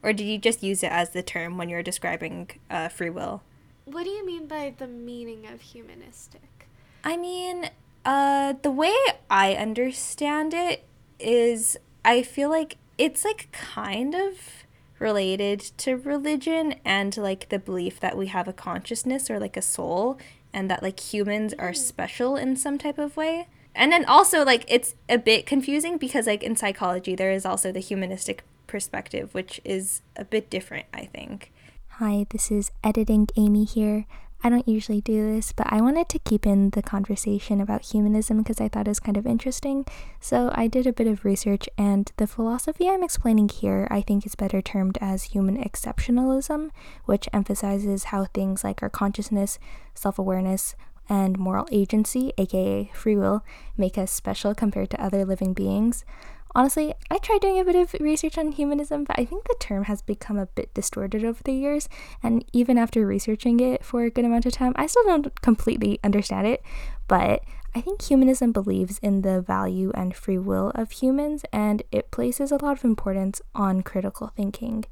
Or 0.04 0.12
did 0.12 0.24
you 0.28 0.38
just 0.38 0.62
use 0.62 0.84
it 0.84 0.92
as 0.92 1.10
the 1.10 1.22
term 1.22 1.56
when 1.58 1.68
you 1.68 1.74
were 1.74 1.82
describing 1.82 2.50
uh, 2.70 2.88
free 2.88 3.10
will? 3.10 3.42
What 3.90 4.04
do 4.04 4.10
you 4.10 4.26
mean 4.26 4.46
by 4.46 4.74
the 4.76 4.86
meaning 4.86 5.46
of 5.46 5.62
humanistic? 5.62 6.68
I 7.02 7.16
mean, 7.16 7.70
uh, 8.04 8.54
the 8.60 8.70
way 8.70 8.94
I 9.30 9.54
understand 9.54 10.52
it 10.52 10.84
is 11.18 11.78
I 12.04 12.22
feel 12.22 12.50
like 12.50 12.76
it's 12.98 13.24
like 13.24 13.50
kind 13.50 14.14
of 14.14 14.34
related 14.98 15.60
to 15.78 15.94
religion 15.94 16.74
and 16.84 17.16
like 17.16 17.48
the 17.48 17.58
belief 17.58 17.98
that 18.00 18.16
we 18.16 18.26
have 18.26 18.46
a 18.46 18.52
consciousness 18.52 19.30
or 19.30 19.38
like 19.38 19.56
a 19.56 19.62
soul 19.62 20.18
and 20.52 20.70
that 20.70 20.82
like 20.82 21.00
humans 21.00 21.54
are 21.58 21.72
special 21.72 22.36
in 22.36 22.56
some 22.56 22.76
type 22.76 22.98
of 22.98 23.16
way. 23.16 23.48
And 23.74 23.90
then 23.90 24.04
also 24.04 24.44
like 24.44 24.64
it's 24.68 24.96
a 25.08 25.16
bit 25.16 25.46
confusing 25.46 25.96
because 25.96 26.26
like 26.26 26.42
in 26.42 26.56
psychology 26.56 27.14
there 27.14 27.32
is 27.32 27.46
also 27.46 27.72
the 27.72 27.80
humanistic 27.80 28.42
perspective 28.66 29.32
which 29.32 29.62
is 29.64 30.02
a 30.14 30.26
bit 30.26 30.50
different, 30.50 30.86
I 30.92 31.06
think. 31.06 31.52
Hi, 31.98 32.26
this 32.30 32.52
is 32.52 32.70
Editing 32.84 33.26
Amy 33.36 33.64
here. 33.64 34.06
I 34.44 34.50
don't 34.50 34.68
usually 34.68 35.00
do 35.00 35.34
this, 35.34 35.50
but 35.50 35.66
I 35.68 35.80
wanted 35.80 36.08
to 36.10 36.20
keep 36.20 36.46
in 36.46 36.70
the 36.70 36.80
conversation 36.80 37.60
about 37.60 37.86
humanism 37.86 38.38
because 38.38 38.60
I 38.60 38.68
thought 38.68 38.86
it 38.86 38.90
was 38.90 39.00
kind 39.00 39.16
of 39.16 39.26
interesting. 39.26 39.84
So 40.20 40.52
I 40.54 40.68
did 40.68 40.86
a 40.86 40.92
bit 40.92 41.08
of 41.08 41.24
research, 41.24 41.68
and 41.76 42.12
the 42.16 42.28
philosophy 42.28 42.88
I'm 42.88 43.02
explaining 43.02 43.48
here 43.48 43.88
I 43.90 44.02
think 44.02 44.24
is 44.24 44.36
better 44.36 44.62
termed 44.62 44.96
as 45.00 45.34
human 45.34 45.60
exceptionalism, 45.60 46.70
which 47.06 47.28
emphasizes 47.32 48.04
how 48.04 48.26
things 48.26 48.62
like 48.62 48.80
our 48.80 48.90
consciousness, 48.90 49.58
self 49.92 50.20
awareness, 50.20 50.76
and 51.08 51.36
moral 51.36 51.66
agency, 51.72 52.32
aka 52.38 52.92
free 52.94 53.16
will, 53.16 53.42
make 53.76 53.98
us 53.98 54.12
special 54.12 54.54
compared 54.54 54.90
to 54.90 55.02
other 55.02 55.24
living 55.24 55.52
beings. 55.52 56.04
Honestly, 56.58 56.92
I 57.08 57.18
tried 57.18 57.40
doing 57.40 57.60
a 57.60 57.64
bit 57.64 57.76
of 57.76 57.94
research 58.00 58.36
on 58.36 58.50
humanism, 58.50 59.04
but 59.04 59.16
I 59.16 59.24
think 59.24 59.44
the 59.44 59.54
term 59.60 59.84
has 59.84 60.02
become 60.02 60.36
a 60.36 60.46
bit 60.46 60.74
distorted 60.74 61.24
over 61.24 61.40
the 61.44 61.52
years, 61.52 61.88
and 62.20 62.44
even 62.52 62.76
after 62.76 63.06
researching 63.06 63.60
it 63.60 63.84
for 63.84 64.02
a 64.02 64.10
good 64.10 64.24
amount 64.24 64.44
of 64.44 64.54
time, 64.54 64.72
I 64.74 64.88
still 64.88 65.04
don't 65.04 65.40
completely 65.40 66.00
understand 66.02 66.48
it. 66.48 66.60
But 67.06 67.44
I 67.76 67.80
think 67.80 68.02
humanism 68.02 68.50
believes 68.50 68.98
in 68.98 69.22
the 69.22 69.40
value 69.40 69.92
and 69.94 70.16
free 70.16 70.36
will 70.36 70.72
of 70.74 70.90
humans, 70.90 71.44
and 71.52 71.84
it 71.92 72.10
places 72.10 72.50
a 72.50 72.56
lot 72.60 72.76
of 72.76 72.84
importance 72.84 73.40
on 73.54 73.82
critical 73.82 74.26
thinking. 74.26 74.84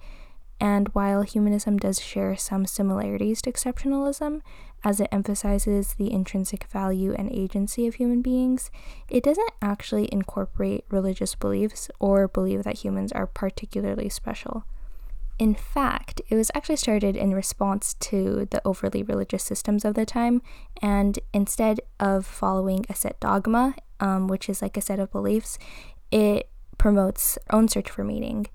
And 0.60 0.86
while 0.90 1.22
humanism 1.22 1.78
does 1.78 2.00
share 2.00 2.36
some 2.36 2.64
similarities 2.66 3.42
to 3.42 3.50
exceptionalism, 3.50 4.40
as 4.86 5.00
it 5.00 5.08
emphasizes 5.10 5.94
the 5.94 6.12
intrinsic 6.12 6.62
value 6.70 7.12
and 7.18 7.28
agency 7.32 7.88
of 7.88 7.96
human 7.96 8.22
beings, 8.22 8.70
it 9.08 9.24
doesn't 9.24 9.50
actually 9.60 10.08
incorporate 10.12 10.84
religious 10.90 11.34
beliefs 11.34 11.90
or 11.98 12.28
believe 12.28 12.62
that 12.62 12.84
humans 12.84 13.10
are 13.10 13.26
particularly 13.26 14.08
special. 14.08 14.64
In 15.40 15.56
fact, 15.56 16.22
it 16.28 16.36
was 16.36 16.52
actually 16.54 16.76
started 16.76 17.16
in 17.16 17.34
response 17.34 17.94
to 17.94 18.46
the 18.52 18.62
overly 18.64 19.02
religious 19.02 19.42
systems 19.42 19.84
of 19.84 19.96
the 19.96 20.06
time, 20.06 20.40
and 20.80 21.18
instead 21.34 21.80
of 21.98 22.24
following 22.24 22.86
a 22.88 22.94
set 22.94 23.18
dogma, 23.18 23.74
um, 23.98 24.28
which 24.28 24.48
is 24.48 24.62
like 24.62 24.76
a 24.76 24.80
set 24.80 25.00
of 25.00 25.10
beliefs, 25.10 25.58
it 26.12 26.48
promotes 26.78 27.38
own 27.50 27.66
search 27.66 27.90
for 27.90 28.04
meaning. 28.04 28.46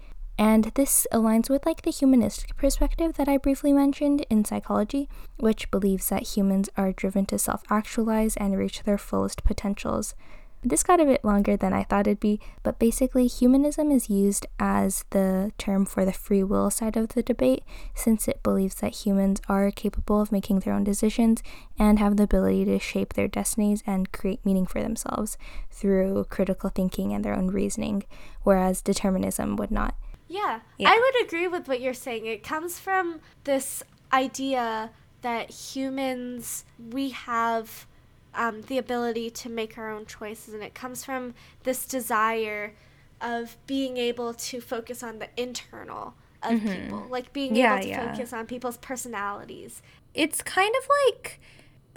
And 0.41 0.71
this 0.73 1.05
aligns 1.13 1.51
with 1.51 1.67
like 1.67 1.83
the 1.83 1.91
humanistic 1.91 2.55
perspective 2.55 3.13
that 3.13 3.29
I 3.29 3.37
briefly 3.37 3.71
mentioned 3.71 4.25
in 4.27 4.43
psychology, 4.43 5.07
which 5.37 5.69
believes 5.69 6.09
that 6.09 6.35
humans 6.35 6.67
are 6.75 6.91
driven 6.91 7.27
to 7.27 7.37
self-actualize 7.37 8.37
and 8.37 8.57
reach 8.57 8.81
their 8.81 8.97
fullest 8.97 9.43
potentials. 9.43 10.15
This 10.63 10.81
got 10.81 10.99
a 10.99 11.05
bit 11.05 11.23
longer 11.23 11.55
than 11.55 11.73
I 11.73 11.83
thought 11.83 12.07
it'd 12.07 12.19
be, 12.19 12.39
but 12.63 12.79
basically, 12.79 13.27
humanism 13.27 13.91
is 13.91 14.09
used 14.09 14.47
as 14.59 15.05
the 15.11 15.51
term 15.59 15.85
for 15.85 16.05
the 16.05 16.11
free 16.11 16.43
will 16.43 16.71
side 16.71 16.97
of 16.97 17.09
the 17.09 17.21
debate, 17.21 17.63
since 17.93 18.27
it 18.27 18.41
believes 18.41 18.73
that 18.75 19.05
humans 19.05 19.41
are 19.47 19.69
capable 19.69 20.21
of 20.21 20.31
making 20.31 20.61
their 20.61 20.73
own 20.73 20.83
decisions 20.83 21.43
and 21.77 21.99
have 21.99 22.17
the 22.17 22.23
ability 22.23 22.65
to 22.65 22.79
shape 22.79 23.13
their 23.13 23.27
destinies 23.27 23.83
and 23.85 24.11
create 24.11 24.43
meaning 24.43 24.65
for 24.65 24.81
themselves 24.81 25.37
through 25.69 26.25
critical 26.31 26.71
thinking 26.71 27.13
and 27.13 27.23
their 27.23 27.35
own 27.35 27.49
reasoning, 27.49 28.05
whereas 28.41 28.81
determinism 28.81 29.55
would 29.55 29.69
not. 29.69 29.93
Yeah, 30.31 30.61
Yeah. 30.77 30.89
I 30.89 30.97
would 30.99 31.25
agree 31.27 31.47
with 31.47 31.67
what 31.67 31.81
you're 31.81 31.93
saying. 31.93 32.25
It 32.25 32.41
comes 32.43 32.79
from 32.79 33.19
this 33.43 33.83
idea 34.13 34.91
that 35.21 35.49
humans, 35.51 36.63
we 36.91 37.09
have 37.09 37.85
um, 38.33 38.61
the 38.63 38.77
ability 38.77 39.29
to 39.29 39.49
make 39.49 39.77
our 39.77 39.91
own 39.91 40.05
choices, 40.05 40.53
and 40.53 40.63
it 40.63 40.73
comes 40.73 41.03
from 41.03 41.33
this 41.63 41.85
desire 41.85 42.73
of 43.19 43.57
being 43.67 43.97
able 43.97 44.33
to 44.33 44.61
focus 44.61 45.03
on 45.03 45.19
the 45.19 45.27
internal 45.37 46.15
of 46.41 46.59
people, 46.61 47.07
like 47.09 47.33
being 47.33 47.55
Yeah, 47.55 47.73
able 47.75 47.83
to 47.83 47.89
yeah. 47.89 48.11
focus 48.11 48.33
on 48.33 48.47
people's 48.47 48.77
personalities. 48.77 49.81
it's 50.13 50.41
kind 50.41 50.73
of 50.81 50.89
like 51.05 51.39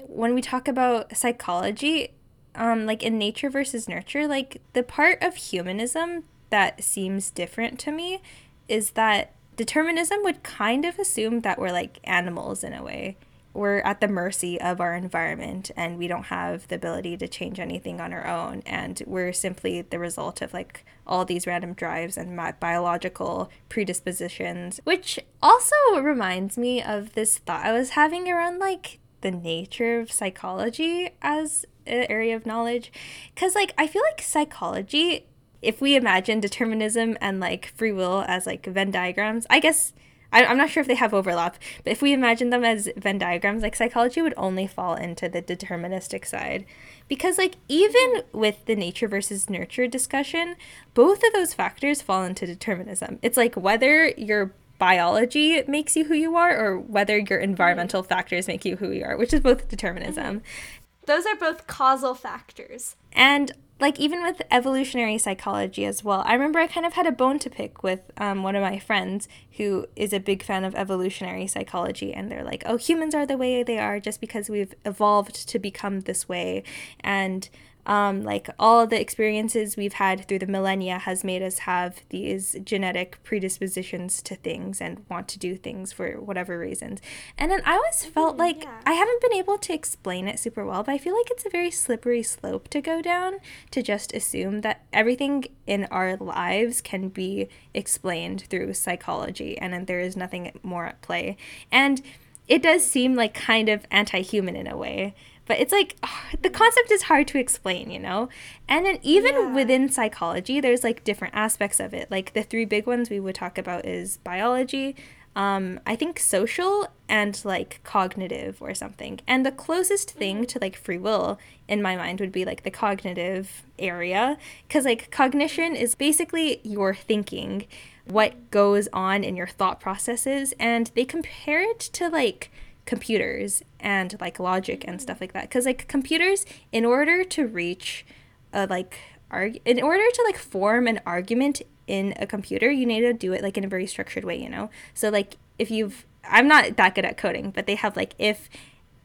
when 0.03 0.35
we 0.35 0.41
talk 0.43 0.69
about 0.69 1.17
psychology 1.17 2.11
um 2.55 2.85
like 2.87 3.03
in 3.03 3.19
nature 3.19 3.51
versus 3.51 3.89
nurture 3.89 4.29
like 4.29 4.61
the 4.73 4.83
part 4.83 5.21
of 5.23 5.35
humanism 5.35 6.23
that 6.55 6.85
seems 6.85 7.31
different 7.31 7.81
to 7.81 7.91
me 7.91 8.23
is 8.69 8.91
that 8.91 9.33
determinism 9.57 10.21
would 10.23 10.45
kind 10.45 10.85
of 10.85 11.01
assume 11.01 11.41
that 11.41 11.59
we're 11.59 11.73
like 11.73 11.99
animals 12.05 12.63
in 12.63 12.73
a 12.73 12.81
way. 12.81 13.17
We're 13.53 13.79
at 13.79 14.01
the 14.01 14.07
mercy 14.07 14.61
of 14.61 14.81
our 14.81 14.95
environment 14.95 15.73
and 15.77 15.99
we 15.99 16.07
don't 16.07 16.27
have 16.27 16.69
the 16.69 16.77
ability 16.77 17.17
to 17.17 17.27
change 17.27 17.59
anything 17.59 18.01
on 18.01 18.13
our 18.13 18.25
own. 18.25 18.63
And 18.67 19.03
we're 19.05 19.33
simply 19.33 19.83
the 19.83 19.99
result 19.99 20.43
of 20.43 20.55
like 20.55 20.85
all 21.09 21.25
these 21.25 21.45
random 21.45 21.73
drives 21.73 22.17
and 22.17 22.41
biological 22.61 23.51
predispositions 23.69 24.79
which 24.85 25.19
also 25.43 25.75
reminds 26.01 26.57
me 26.57 26.81
of 26.81 27.13
this 27.15 27.37
thought 27.37 27.67
i 27.67 27.73
was 27.73 27.91
having 27.91 28.27
around 28.27 28.59
like 28.59 29.01
the 29.21 29.31
nature 29.31 30.01
of 30.01 30.11
psychology 30.11 31.11
as 31.21 31.67
an 31.87 32.07
area 32.09 32.35
of 32.37 32.47
knowledge. 32.47 32.93
Because 33.35 33.57
like 33.57 33.75
i 33.77 33.87
feel 33.87 34.03
like 34.11 34.23
psychology 34.23 35.27
if 35.65 35.81
we 35.81 35.97
imagine 35.97 36.41
determinism 36.41 37.17
and 37.21 37.41
like 37.41 37.73
free 37.77 37.93
will 37.93 38.25
as 38.29 38.47
like 38.47 38.65
venn 38.67 38.91
diagrams 38.91 39.47
i 39.51 39.59
guess 39.59 39.93
I, 40.35 40.45
I'm 40.45 40.59
not 40.59 40.69
sure 40.69 40.81
if 40.81 40.89
they 40.89 40.97
have 40.97 41.15
overlap, 41.15 41.57
but 41.85 41.93
if 41.93 42.03
we 42.03 42.13
imagine 42.13 42.51
them 42.51 42.65
as 42.65 42.89
Venn 42.97 43.19
diagrams, 43.19 43.63
like 43.63 43.77
psychology 43.77 44.21
would 44.21 44.35
only 44.37 44.67
fall 44.67 44.97
into 44.97 45.29
the 45.29 45.41
deterministic 45.41 46.27
side. 46.27 46.67
Because, 47.07 47.39
like, 47.39 47.55
even 47.69 48.23
with 48.33 48.65
the 48.67 48.75
nature 48.75 49.07
versus 49.07 49.49
nurture 49.49 49.87
discussion, 49.87 50.57
both 50.93 51.23
of 51.23 51.33
those 51.33 51.55
factors 51.55 52.03
fall 52.03 52.25
into 52.25 52.47
determinism. 52.47 53.21
It's 53.23 53.37
like 53.37 53.55
whether 53.55 54.09
your 54.09 54.53
biology 54.79 55.63
makes 55.69 55.97
you 55.97 56.07
who 56.07 56.15
you 56.15 56.37
are 56.37 56.59
or 56.59 56.79
whether 56.79 57.17
your 57.17 57.39
mm-hmm. 57.39 57.51
environmental 57.51 58.03
factors 58.03 58.49
make 58.49 58.65
you 58.65 58.77
who 58.77 58.91
you 58.91 59.05
are, 59.05 59.17
which 59.17 59.33
is 59.33 59.41
both 59.41 59.69
determinism. 59.69 60.41
Mm-hmm. 60.41 61.07
Those 61.07 61.27
are 61.27 61.37
both 61.37 61.67
causal 61.67 62.15
factors. 62.15 62.97
And 63.13 63.53
like 63.81 63.99
even 63.99 64.23
with 64.23 64.41
evolutionary 64.51 65.19
psychology 65.19 65.85
as 65.85 66.05
well, 66.05 66.23
I 66.25 66.35
remember 66.35 66.59
I 66.59 66.67
kind 66.67 66.87
of 66.87 66.93
had 66.93 67.07
a 67.07 67.13
bone 67.13 67.39
to 67.41 67.51
pick 67.51 67.83
with 67.83 68.01
um, 68.19 68.43
one 68.43 68.55
of 68.55 68.63
my 68.63 68.79
friends 68.79 69.29
who 69.57 69.87
is 69.97 70.13
a 70.13 70.21
big 70.21 70.43
fan 70.43 70.65
of 70.65 70.75
evolutionary 70.75 71.47
psychology, 71.47 72.15
and 72.15 72.31
they're 72.31 72.45
like, 72.45 72.63
"Oh, 72.67 72.77
humans 72.77 73.15
are 73.15 73.27
the 73.27 73.37
way 73.37 73.63
they 73.63 73.79
are 73.79 73.99
just 73.99 74.21
because 74.21 74.49
we've 74.49 74.75
evolved 74.85 75.49
to 75.49 75.59
become 75.59 76.03
this 76.03 76.29
way," 76.29 76.63
and 77.01 77.49
um, 77.87 78.23
like 78.23 78.49
all 78.59 78.87
the 78.87 79.01
experiences 79.01 79.77
we've 79.77 79.95
had 79.95 80.27
through 80.27 80.39
the 80.39 80.47
millennia 80.47 80.99
has 80.99 81.25
made 81.25 81.43
us 81.43 81.61
have 81.61 82.01
these 82.09 82.57
genetic 82.65 83.23
predispositions 83.23 84.23
to 84.23 84.37
things 84.37 84.81
and 84.81 85.05
want 85.11 85.29
to 85.29 85.39
do 85.39 85.57
things 85.57 85.93
for 85.93 86.13
whatever 86.21 86.59
reasons. 86.59 87.01
And 87.37 87.51
then 87.51 87.61
I 87.65 87.75
always 87.75 88.05
felt 88.05 88.37
like 88.37 88.65
yeah. 88.65 88.81
I 88.87 88.93
haven't 88.93 89.21
been 89.21 89.35
able 89.35 89.59
to 89.59 89.75
explain 89.75 90.29
it 90.29 90.39
super 90.39 90.65
well, 90.65 90.83
but 90.83 90.93
I 90.93 90.99
feel 90.99 91.17
like 91.17 91.31
it's 91.31 91.47
a 91.47 91.51
very 91.51 91.71
slippery 91.71 92.23
slope 92.23 92.69
to 92.69 92.81
go 92.81 93.03
down 93.03 93.39
to 93.71 93.83
just 93.83 94.15
assume 94.15 94.63
that 94.63 94.85
everything 94.93 95.45
in 95.67 95.85
our 95.87 96.17
lives 96.17 96.81
can 96.81 97.09
be 97.09 97.49
explained 97.75 98.43
through 98.49 98.75
psychology 98.75 99.59
and 99.59 99.73
then 99.73 99.85
there 99.85 100.01
is 100.01 100.17
nothing 100.17 100.59
more 100.63 100.87
at 100.87 101.03
play. 101.03 101.37
And 101.71 102.01
it 102.47 102.63
does 102.63 102.85
seem 102.85 103.15
like 103.15 103.35
kind 103.35 103.69
of 103.69 103.87
anti 103.91 104.21
human 104.21 104.57
in 104.57 104.67
a 104.67 104.77
way 104.77 105.15
but 105.47 105.59
it's 105.59 105.73
like 105.73 105.97
the 106.43 106.51
concept 106.51 106.91
is 106.91 107.03
hard 107.05 107.29
to 107.29 107.39
explain, 107.39 107.91
you 107.91 107.99
know? 107.99 108.29
And 108.69 108.87
then 108.87 108.99
even 109.03 109.35
Yeah. 109.35 109.55
within 109.55 109.89
psychology, 109.91 110.61
there's 110.61 110.85
like 110.85 111.05
different 111.05 111.35
aspects 111.35 111.81
of 111.81 111.95
it. 111.95 112.11
Like 112.11 112.33
the 112.33 112.43
three 112.43 112.65
big 112.65 112.87
ones 112.87 113.11
we 113.11 113.21
would 113.21 113.35
talk 113.35 113.59
about 113.59 113.85
is 113.87 114.19
biology, 114.19 114.97
um, 115.37 115.81
I 115.85 115.97
think 115.97 116.21
social 116.21 116.87
and 117.09 117.41
like 117.45 117.81
cognitive 117.83 118.63
or 118.63 118.73
something. 118.73 119.21
And 119.27 119.45
the 119.45 119.51
closest 119.51 120.13
thing 120.13 120.47
to 120.47 120.59
like 120.61 120.77
free 120.77 120.99
will 120.99 121.39
in 121.67 121.83
my 121.83 121.97
mind 121.97 122.21
would 122.21 122.33
be 122.33 122.45
like 122.45 122.63
the 122.63 122.71
cognitive 122.71 123.65
area. 123.79 124.39
Because 124.69 124.85
like 124.85 125.11
cognition 125.11 125.75
is 125.75 125.95
basically 125.97 126.61
your 126.63 126.95
thinking, 126.95 127.67
what 128.07 128.51
goes 128.51 128.89
on 128.93 129.25
in 129.25 129.35
your 129.35 129.49
thought 129.49 129.81
processes. 129.81 130.55
And 130.61 130.93
they 130.95 131.05
compare 131.05 131.69
it 131.69 131.81
to 131.81 132.09
like 132.09 132.53
computers 132.87 133.63
and 133.81 134.17
like 134.21 134.39
logic 134.39 134.85
and 134.87 135.01
stuff 135.01 135.21
like 135.21 135.33
that. 135.33 135.43
Because 135.43 135.67
like 135.67 135.89
computers 135.89 136.45
in 136.73 136.85
order 136.85 137.25
to 137.25 137.47
reach 137.47 138.05
a 138.53 138.67
like 138.67 138.99
arg- 139.31 139.61
in 139.65 139.83
order 139.83 140.05
to 140.13 140.23
like 140.27 140.39
form 140.39 140.87
an 140.87 141.01
argument 141.07 141.63
in 141.87 142.15
a 142.19 142.27
computer 142.27 142.71
you 142.71 142.87
need 142.87 143.03
to 143.03 143.13
do 143.13 143.35
it 143.35 143.43
like 143.43 143.59
in 143.59 143.65
a 143.65 143.69
very 143.69 143.87
structured 143.87 144.25
way 144.25 144.41
you 144.41 144.49
know? 144.49 144.71
So 144.95 145.11
like 145.11 145.37
if 145.59 145.71
you've 145.71 146.07
i'm 146.27 146.49
not 146.49 146.77
that 146.77 146.95
good 146.95 147.05
at 147.05 147.17
coding 147.17 147.51
but 147.51 147.67
they 147.67 147.75
have 147.75 147.97
like 147.97 148.15
if 148.19 148.49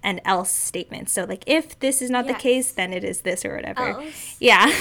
and 0.02 0.22
else 0.24 0.50
statements 0.52 1.12
so 1.12 1.26
like 1.26 1.44
if 1.46 1.78
this 1.80 2.02
is 2.02 2.10
not 2.10 2.26
the 2.26 2.34
case 2.34 2.72
then 2.72 2.94
it 2.94 3.04
is 3.04 3.22
this 3.22 3.44
or 3.44 3.56
whatever 3.56 3.90
Else. 3.90 4.38
yeah 4.40 4.72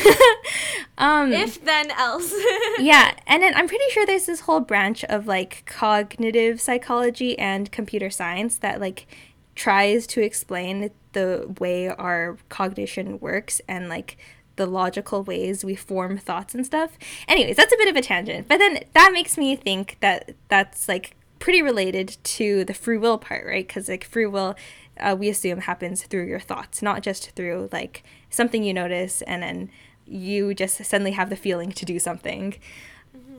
um 0.98 1.32
If 1.32 1.64
then 1.64 1.90
else. 1.92 2.32
yeah, 2.78 3.14
and 3.26 3.42
then 3.42 3.54
I'm 3.54 3.68
pretty 3.68 3.84
sure 3.90 4.06
there's 4.06 4.26
this 4.26 4.40
whole 4.40 4.60
branch 4.60 5.04
of 5.04 5.26
like 5.26 5.64
cognitive 5.66 6.60
psychology 6.60 7.38
and 7.38 7.70
computer 7.70 8.10
science 8.10 8.56
that 8.58 8.80
like 8.80 9.06
tries 9.54 10.06
to 10.08 10.22
explain 10.22 10.90
the 11.12 11.54
way 11.58 11.88
our 11.88 12.38
cognition 12.48 13.18
works 13.20 13.60
and 13.68 13.88
like 13.88 14.16
the 14.56 14.66
logical 14.66 15.22
ways 15.22 15.64
we 15.64 15.74
form 15.76 16.18
thoughts 16.18 16.54
and 16.54 16.66
stuff. 16.66 16.98
Anyways, 17.28 17.56
that's 17.56 17.72
a 17.72 17.76
bit 17.76 17.88
of 17.88 17.96
a 17.96 18.02
tangent. 18.02 18.48
But 18.48 18.58
then 18.58 18.80
that 18.94 19.12
makes 19.12 19.36
me 19.38 19.54
think 19.56 19.98
that 20.00 20.34
that's 20.48 20.88
like 20.88 21.14
pretty 21.38 21.62
related 21.62 22.16
to 22.24 22.64
the 22.64 22.74
free 22.74 22.98
will 22.98 23.18
part, 23.18 23.46
right? 23.46 23.68
Cuz 23.68 23.88
like 23.88 24.04
free 24.04 24.26
will 24.26 24.56
uh, 25.01 25.16
we 25.18 25.28
assume 25.28 25.61
happens 25.61 26.03
through 26.03 26.26
your 26.26 26.40
thoughts, 26.40 26.82
not 26.82 27.03
just 27.03 27.30
through 27.32 27.68
like 27.72 28.03
something 28.30 28.62
you 28.62 28.74
notice 28.74 29.22
and 29.22 29.42
then 29.42 29.70
you 30.07 30.55
just 30.55 30.82
suddenly 30.84 31.12
have 31.12 31.30
the 31.30 31.36
feeling 31.36 31.70
to 31.72 31.84
do 31.84 31.99
something. 31.99 32.57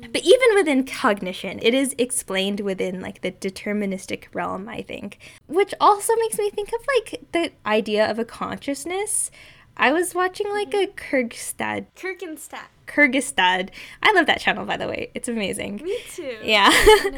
But 0.02 0.22
even 0.24 0.56
within 0.56 0.86
cognition, 0.86 1.60
it 1.62 1.74
is 1.74 1.94
explained 1.98 2.62
within 2.62 3.02
like 3.02 3.22
the 3.22 3.32
deterministic 3.32 4.26
realm, 4.34 4.70
I 4.70 4.82
think, 4.82 5.18
which 5.48 5.74
also 5.82 6.16
makes 6.16 6.38
me 6.38 6.50
think 6.52 6.70
of 6.70 6.80
like 6.96 7.22
the 7.34 7.52
idea 7.66 8.10
of 8.10 8.18
a 8.18 8.24
consciousness. 8.26 9.30
I 9.76 9.92
was 9.92 10.16
watching 10.16 10.50
like 10.52 10.74
a 10.74 10.88
Kurzgesagt, 10.88 11.88
Kirkenstadt. 11.96 12.68
Kurzgesagt. 12.88 13.70
I 14.04 14.14
love 14.14 14.26
that 14.28 14.40
channel, 14.40 14.66
by 14.66 14.78
the 14.78 14.88
way. 14.88 15.12
It's 15.14 15.28
amazing. 15.28 15.78
Me 15.84 15.98
too. 16.14 16.38
Yeah. 16.44 16.70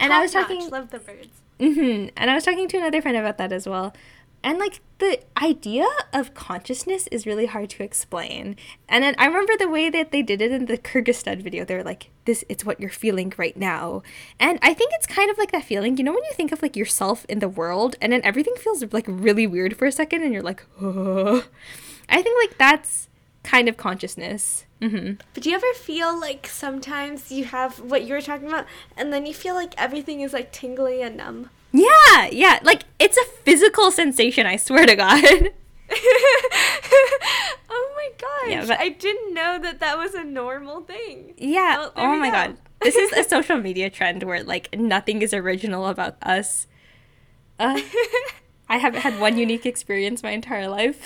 And 0.00 0.12
I 0.12 0.20
was 0.22 0.32
talking- 0.32 0.68
Love 0.70 0.90
the 0.90 1.00
birds. 1.00 1.26
Hmm 1.60 2.06
And 2.16 2.30
I 2.30 2.34
was 2.34 2.44
talking 2.44 2.68
to 2.68 2.76
another 2.78 3.02
friend 3.02 3.16
about 3.16 3.38
that 3.38 3.52
as 3.52 3.68
well. 3.68 3.94
And 4.42 4.58
like 4.58 4.80
the 4.98 5.18
idea 5.42 5.86
of 6.12 6.32
consciousness 6.34 7.08
is 7.08 7.26
really 7.26 7.46
hard 7.46 7.70
to 7.70 7.82
explain. 7.82 8.54
And 8.88 9.02
then 9.02 9.16
I 9.18 9.26
remember 9.26 9.54
the 9.58 9.68
way 9.68 9.90
that 9.90 10.12
they 10.12 10.22
did 10.22 10.40
it 10.40 10.52
in 10.52 10.66
the 10.66 10.78
Kurzgesagt 10.78 11.42
video. 11.42 11.64
They 11.64 11.74
were 11.74 11.82
like, 11.82 12.10
"This, 12.24 12.44
it's 12.48 12.64
what 12.64 12.80
you're 12.80 12.90
feeling 12.90 13.32
right 13.36 13.56
now." 13.56 14.02
And 14.38 14.60
I 14.62 14.74
think 14.74 14.92
it's 14.94 15.06
kind 15.06 15.28
of 15.30 15.38
like 15.38 15.50
that 15.50 15.64
feeling, 15.64 15.96
you 15.96 16.04
know, 16.04 16.12
when 16.12 16.22
you 16.24 16.32
think 16.34 16.52
of 16.52 16.62
like 16.62 16.76
yourself 16.76 17.26
in 17.28 17.40
the 17.40 17.48
world, 17.48 17.96
and 18.00 18.12
then 18.12 18.20
everything 18.22 18.54
feels 18.56 18.84
like 18.92 19.06
really 19.08 19.46
weird 19.46 19.76
for 19.76 19.86
a 19.86 19.92
second, 19.92 20.22
and 20.22 20.32
you're 20.32 20.42
like, 20.42 20.64
"Oh." 20.80 21.44
I 22.08 22.22
think 22.22 22.38
like 22.48 22.58
that's 22.58 23.07
kind 23.48 23.68
of 23.68 23.76
consciousness. 23.78 24.66
hmm 24.82 25.12
But 25.32 25.42
do 25.42 25.48
you 25.50 25.56
ever 25.56 25.72
feel 25.74 26.18
like 26.20 26.46
sometimes 26.46 27.32
you 27.32 27.44
have 27.44 27.80
what 27.80 28.04
you 28.04 28.12
were 28.14 28.20
talking 28.20 28.48
about, 28.48 28.66
and 28.96 29.12
then 29.12 29.24
you 29.26 29.32
feel 29.34 29.54
like 29.54 29.72
everything 29.78 30.20
is 30.20 30.32
like 30.34 30.52
tingly 30.52 31.00
and 31.02 31.16
numb? 31.16 31.48
Yeah, 31.72 32.28
yeah. 32.30 32.58
Like 32.62 32.82
it's 32.98 33.16
a 33.16 33.24
physical 33.44 33.90
sensation. 33.90 34.46
I 34.46 34.56
swear 34.56 34.84
to 34.86 34.94
God. 34.96 35.24
oh 37.70 37.92
my 37.96 38.08
gosh. 38.18 38.50
Yeah, 38.50 38.64
but- 38.66 38.78
I 38.80 38.90
didn't 38.90 39.32
know 39.34 39.58
that 39.58 39.80
that 39.80 39.96
was 39.96 40.14
a 40.14 40.24
normal 40.24 40.82
thing. 40.82 41.34
Yeah. 41.38 41.78
Well, 41.78 41.92
oh 41.96 42.16
my 42.18 42.26
go. 42.28 42.32
god. 42.32 42.56
This 42.82 42.94
is 42.96 43.12
a 43.12 43.24
social 43.24 43.58
media 43.58 43.90
trend 43.90 44.22
where 44.22 44.42
like 44.44 44.78
nothing 44.78 45.22
is 45.22 45.32
original 45.34 45.86
about 45.88 46.16
us. 46.22 46.66
Uh, 47.58 47.80
I 48.68 48.76
haven't 48.78 49.00
had 49.00 49.18
one 49.18 49.36
unique 49.38 49.64
experience 49.66 50.22
my 50.22 50.30
entire 50.30 50.68
life. 50.68 51.00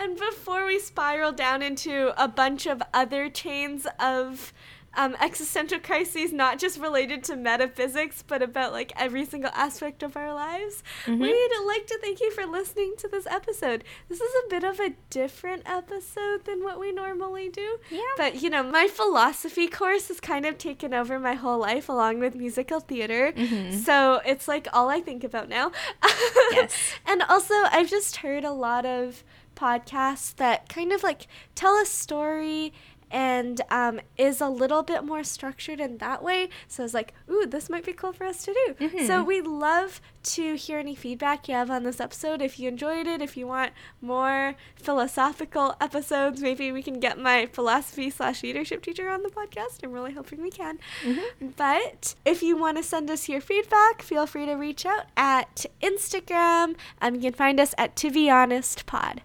And 0.00 0.16
before 0.18 0.66
we 0.66 0.78
spiral 0.78 1.30
down 1.32 1.60
into 1.62 2.12
a 2.22 2.26
bunch 2.26 2.66
of 2.66 2.82
other 2.94 3.28
chains 3.28 3.86
of 4.00 4.52
um, 4.96 5.14
existential 5.20 5.78
crises, 5.78 6.32
not 6.32 6.58
just 6.58 6.80
related 6.80 7.22
to 7.24 7.36
metaphysics, 7.36 8.24
but 8.26 8.42
about 8.42 8.72
like 8.72 8.92
every 8.98 9.24
single 9.24 9.52
aspect 9.54 10.02
of 10.02 10.16
our 10.16 10.34
lives, 10.34 10.82
Mm-hmm. 11.04 11.20
we'd 11.22 11.66
like 11.66 11.86
to 11.86 11.98
thank 12.02 12.20
you 12.20 12.30
for 12.32 12.44
listening 12.44 12.94
to 12.98 13.06
this 13.08 13.24
episode. 13.26 13.84
This 14.08 14.20
is 14.20 14.32
a 14.44 14.48
bit 14.50 14.64
of 14.64 14.80
a 14.80 14.94
different 15.10 15.62
episode 15.64 16.44
than 16.44 16.64
what 16.64 16.80
we 16.80 16.90
normally 16.92 17.48
do. 17.48 17.78
Yeah. 17.90 18.00
But 18.16 18.42
you 18.42 18.50
know, 18.50 18.64
my 18.64 18.88
philosophy 18.88 19.68
course 19.68 20.08
has 20.08 20.18
kind 20.18 20.44
of 20.44 20.58
taken 20.58 20.92
over 20.92 21.20
my 21.20 21.34
whole 21.34 21.58
life 21.60 21.88
along 21.88 22.18
with 22.18 22.34
musical 22.34 22.80
theater. 22.80 23.32
So 23.84 24.20
it's 24.26 24.48
like 24.48 24.66
all 24.72 24.88
I 24.88 25.00
think 25.00 25.22
about 25.24 25.48
now. 25.48 25.70
Yes. 26.52 26.74
And 27.06 27.22
also, 27.22 27.54
I've 27.70 27.88
just 27.88 28.16
heard 28.16 28.42
a 28.44 28.50
lot 28.50 28.84
of 28.84 29.22
podcasts 29.60 30.34
that 30.36 30.68
kind 30.68 30.92
of 30.92 31.02
like 31.02 31.26
tell 31.54 31.76
a 31.80 31.84
story 31.86 32.72
and 33.12 33.60
um, 33.70 33.98
is 34.16 34.40
a 34.40 34.48
little 34.48 34.84
bit 34.84 35.02
more 35.02 35.24
structured 35.24 35.80
in 35.80 35.98
that 35.98 36.22
way. 36.22 36.48
So 36.68 36.84
it's 36.84 36.94
like, 36.94 37.12
ooh, 37.28 37.44
this 37.44 37.68
might 37.68 37.84
be 37.84 37.92
cool 37.92 38.12
for 38.12 38.24
us 38.24 38.44
to 38.44 38.54
do. 38.78 38.88
So 39.08 39.24
we'd 39.24 39.48
love 39.48 40.00
to 40.22 40.54
hear 40.54 40.78
any 40.78 40.94
feedback 40.94 41.48
you 41.48 41.54
have 41.54 41.72
on 41.72 41.82
this 41.82 41.98
episode. 41.98 42.40
If 42.40 42.60
you 42.60 42.68
enjoyed 42.68 43.08
it, 43.08 43.20
if 43.20 43.36
you 43.36 43.48
want 43.48 43.72
more 44.00 44.54
philosophical 44.76 45.74
episodes, 45.80 46.40
maybe 46.40 46.70
we 46.70 46.84
can 46.84 47.00
get 47.00 47.18
my 47.18 47.46
philosophy 47.46 48.10
slash 48.10 48.44
leadership 48.44 48.80
teacher 48.80 49.08
on 49.08 49.24
the 49.24 49.30
podcast. 49.30 49.82
I'm 49.82 49.90
really 49.90 50.12
hoping 50.12 50.40
we 50.40 50.50
can. 50.52 50.78
But 51.56 52.14
if 52.24 52.44
you 52.44 52.56
want 52.56 52.76
to 52.76 52.84
send 52.84 53.10
us 53.10 53.28
your 53.28 53.40
feedback, 53.40 54.02
feel 54.02 54.26
free 54.28 54.46
to 54.46 54.54
reach 54.54 54.86
out 54.86 55.06
at 55.16 55.66
Instagram. 55.82 56.76
Um, 57.02 57.16
you 57.16 57.22
can 57.22 57.32
find 57.32 57.58
us 57.58 57.74
at 57.76 57.96
To 57.96 58.10
Be 58.12 58.30
Honest 58.30 58.86
Pod. 58.86 59.22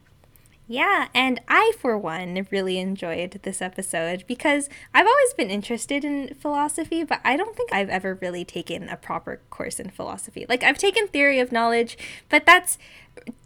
Yeah, 0.68 1.10
and 1.14 1.40
I, 1.48 1.74
for 1.78 1.96
one, 1.96 2.48
really 2.50 2.80
enjoyed 2.80 3.40
this 3.44 3.62
episode 3.62 4.24
because 4.26 4.68
I've 4.96 5.06
always 5.06 5.34
been 5.34 5.52
interested 5.52 6.04
in 6.04 6.34
philosophy, 6.34 7.04
but 7.04 7.22
I 7.24 7.38
don't 7.38 7.56
think 7.56 7.72
I've 7.72 7.90
ever 7.90 8.16
really 8.16 8.44
taken 8.44 8.90
a 8.90 8.98
proper 8.98 9.42
course 9.52 9.80
in 9.80 9.92
philosophy. 9.92 10.46
Like, 10.50 10.64
I've 10.64 10.80
taken 10.80 11.08
theory 11.08 11.40
of 11.40 11.52
knowledge, 11.52 11.98
but 12.30 12.48
that's 12.48 12.80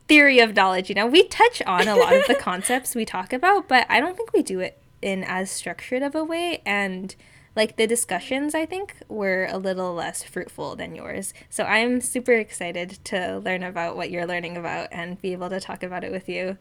theory 0.07 0.39
of 0.39 0.55
knowledge, 0.55 0.88
you 0.88 0.95
know? 0.95 1.07
We 1.07 1.28
touch 1.28 1.61
on 1.63 1.89
a 1.89 1.95
lot 1.97 2.15
of 2.15 2.26
the 2.28 2.36
concepts 2.39 2.95
we 2.95 3.03
talk 3.03 3.34
about, 3.34 3.67
but 3.67 3.86
I 3.89 3.99
don't 3.99 4.15
think 4.15 4.32
we 4.32 4.41
do 4.41 4.61
it 4.61 4.82
in 5.01 5.26
as 5.26 5.51
structured 5.51 6.03
of 6.03 6.15
a 6.15 6.24
way, 6.24 6.61
and 6.65 7.13
like 7.53 7.76
the 7.76 7.88
discussions, 7.88 8.55
I 8.55 8.65
think, 8.65 8.95
were 9.09 9.45
a 9.49 9.57
little 9.57 9.93
less 9.93 10.24
fruitful 10.24 10.78
than 10.78 10.95
yours. 10.95 11.34
So 11.49 11.65
I'm 11.65 11.99
super 11.99 12.32
excited 12.34 12.99
to 13.05 13.39
learn 13.39 13.63
about 13.63 13.97
what 13.97 14.09
you're 14.09 14.26
learning 14.26 14.55
about 14.55 14.88
and 14.93 15.22
be 15.22 15.34
able 15.34 15.49
to 15.49 15.59
talk 15.59 15.84
about 15.84 16.05
it 16.05 16.11
with 16.11 16.30
you. 16.30 16.57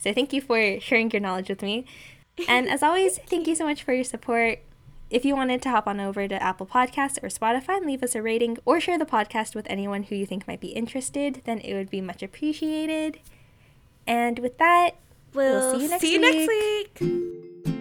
So 0.00 0.12
thank 0.12 0.32
you 0.32 0.40
for 0.40 0.80
sharing 0.80 1.10
your 1.12 1.20
knowledge 1.20 1.48
with 1.48 1.62
me. 1.62 1.84
And 2.48 2.68
as 2.68 2.82
always, 2.82 3.18
thank 3.26 3.46
you 3.46 3.54
so 3.54 3.64
much 3.64 3.82
for 3.84 3.92
your 3.92 4.04
support. 4.04 4.58
If 5.10 5.24
you 5.24 5.34
wanted 5.36 5.60
to 5.62 5.70
hop 5.70 5.86
on 5.86 6.00
over 6.00 6.26
to 6.28 6.42
Apple 6.42 6.66
Podcasts 6.66 7.22
or 7.22 7.28
Spotify 7.28 7.76
and 7.78 7.86
leave 7.86 8.02
us 8.02 8.14
a 8.14 8.22
rating 8.22 8.58
or 8.64 8.80
share 8.80 8.98
the 8.98 9.04
podcast 9.04 9.54
with 9.54 9.66
anyone 9.68 10.04
who 10.04 10.14
you 10.14 10.24
think 10.24 10.46
might 10.48 10.60
be 10.60 10.68
interested, 10.68 11.42
then 11.44 11.58
it 11.58 11.74
would 11.74 11.90
be 11.90 12.00
much 12.00 12.22
appreciated. 12.22 13.18
And 14.06 14.38
with 14.38 14.58
that, 14.58 14.92
We'll, 15.34 15.74
see 15.76 15.84
you 15.84 15.88
next 15.90 16.00
see 16.00 16.12
you 16.14 16.20
next 16.20 16.48
week. 16.48 16.98
week. 17.00 17.79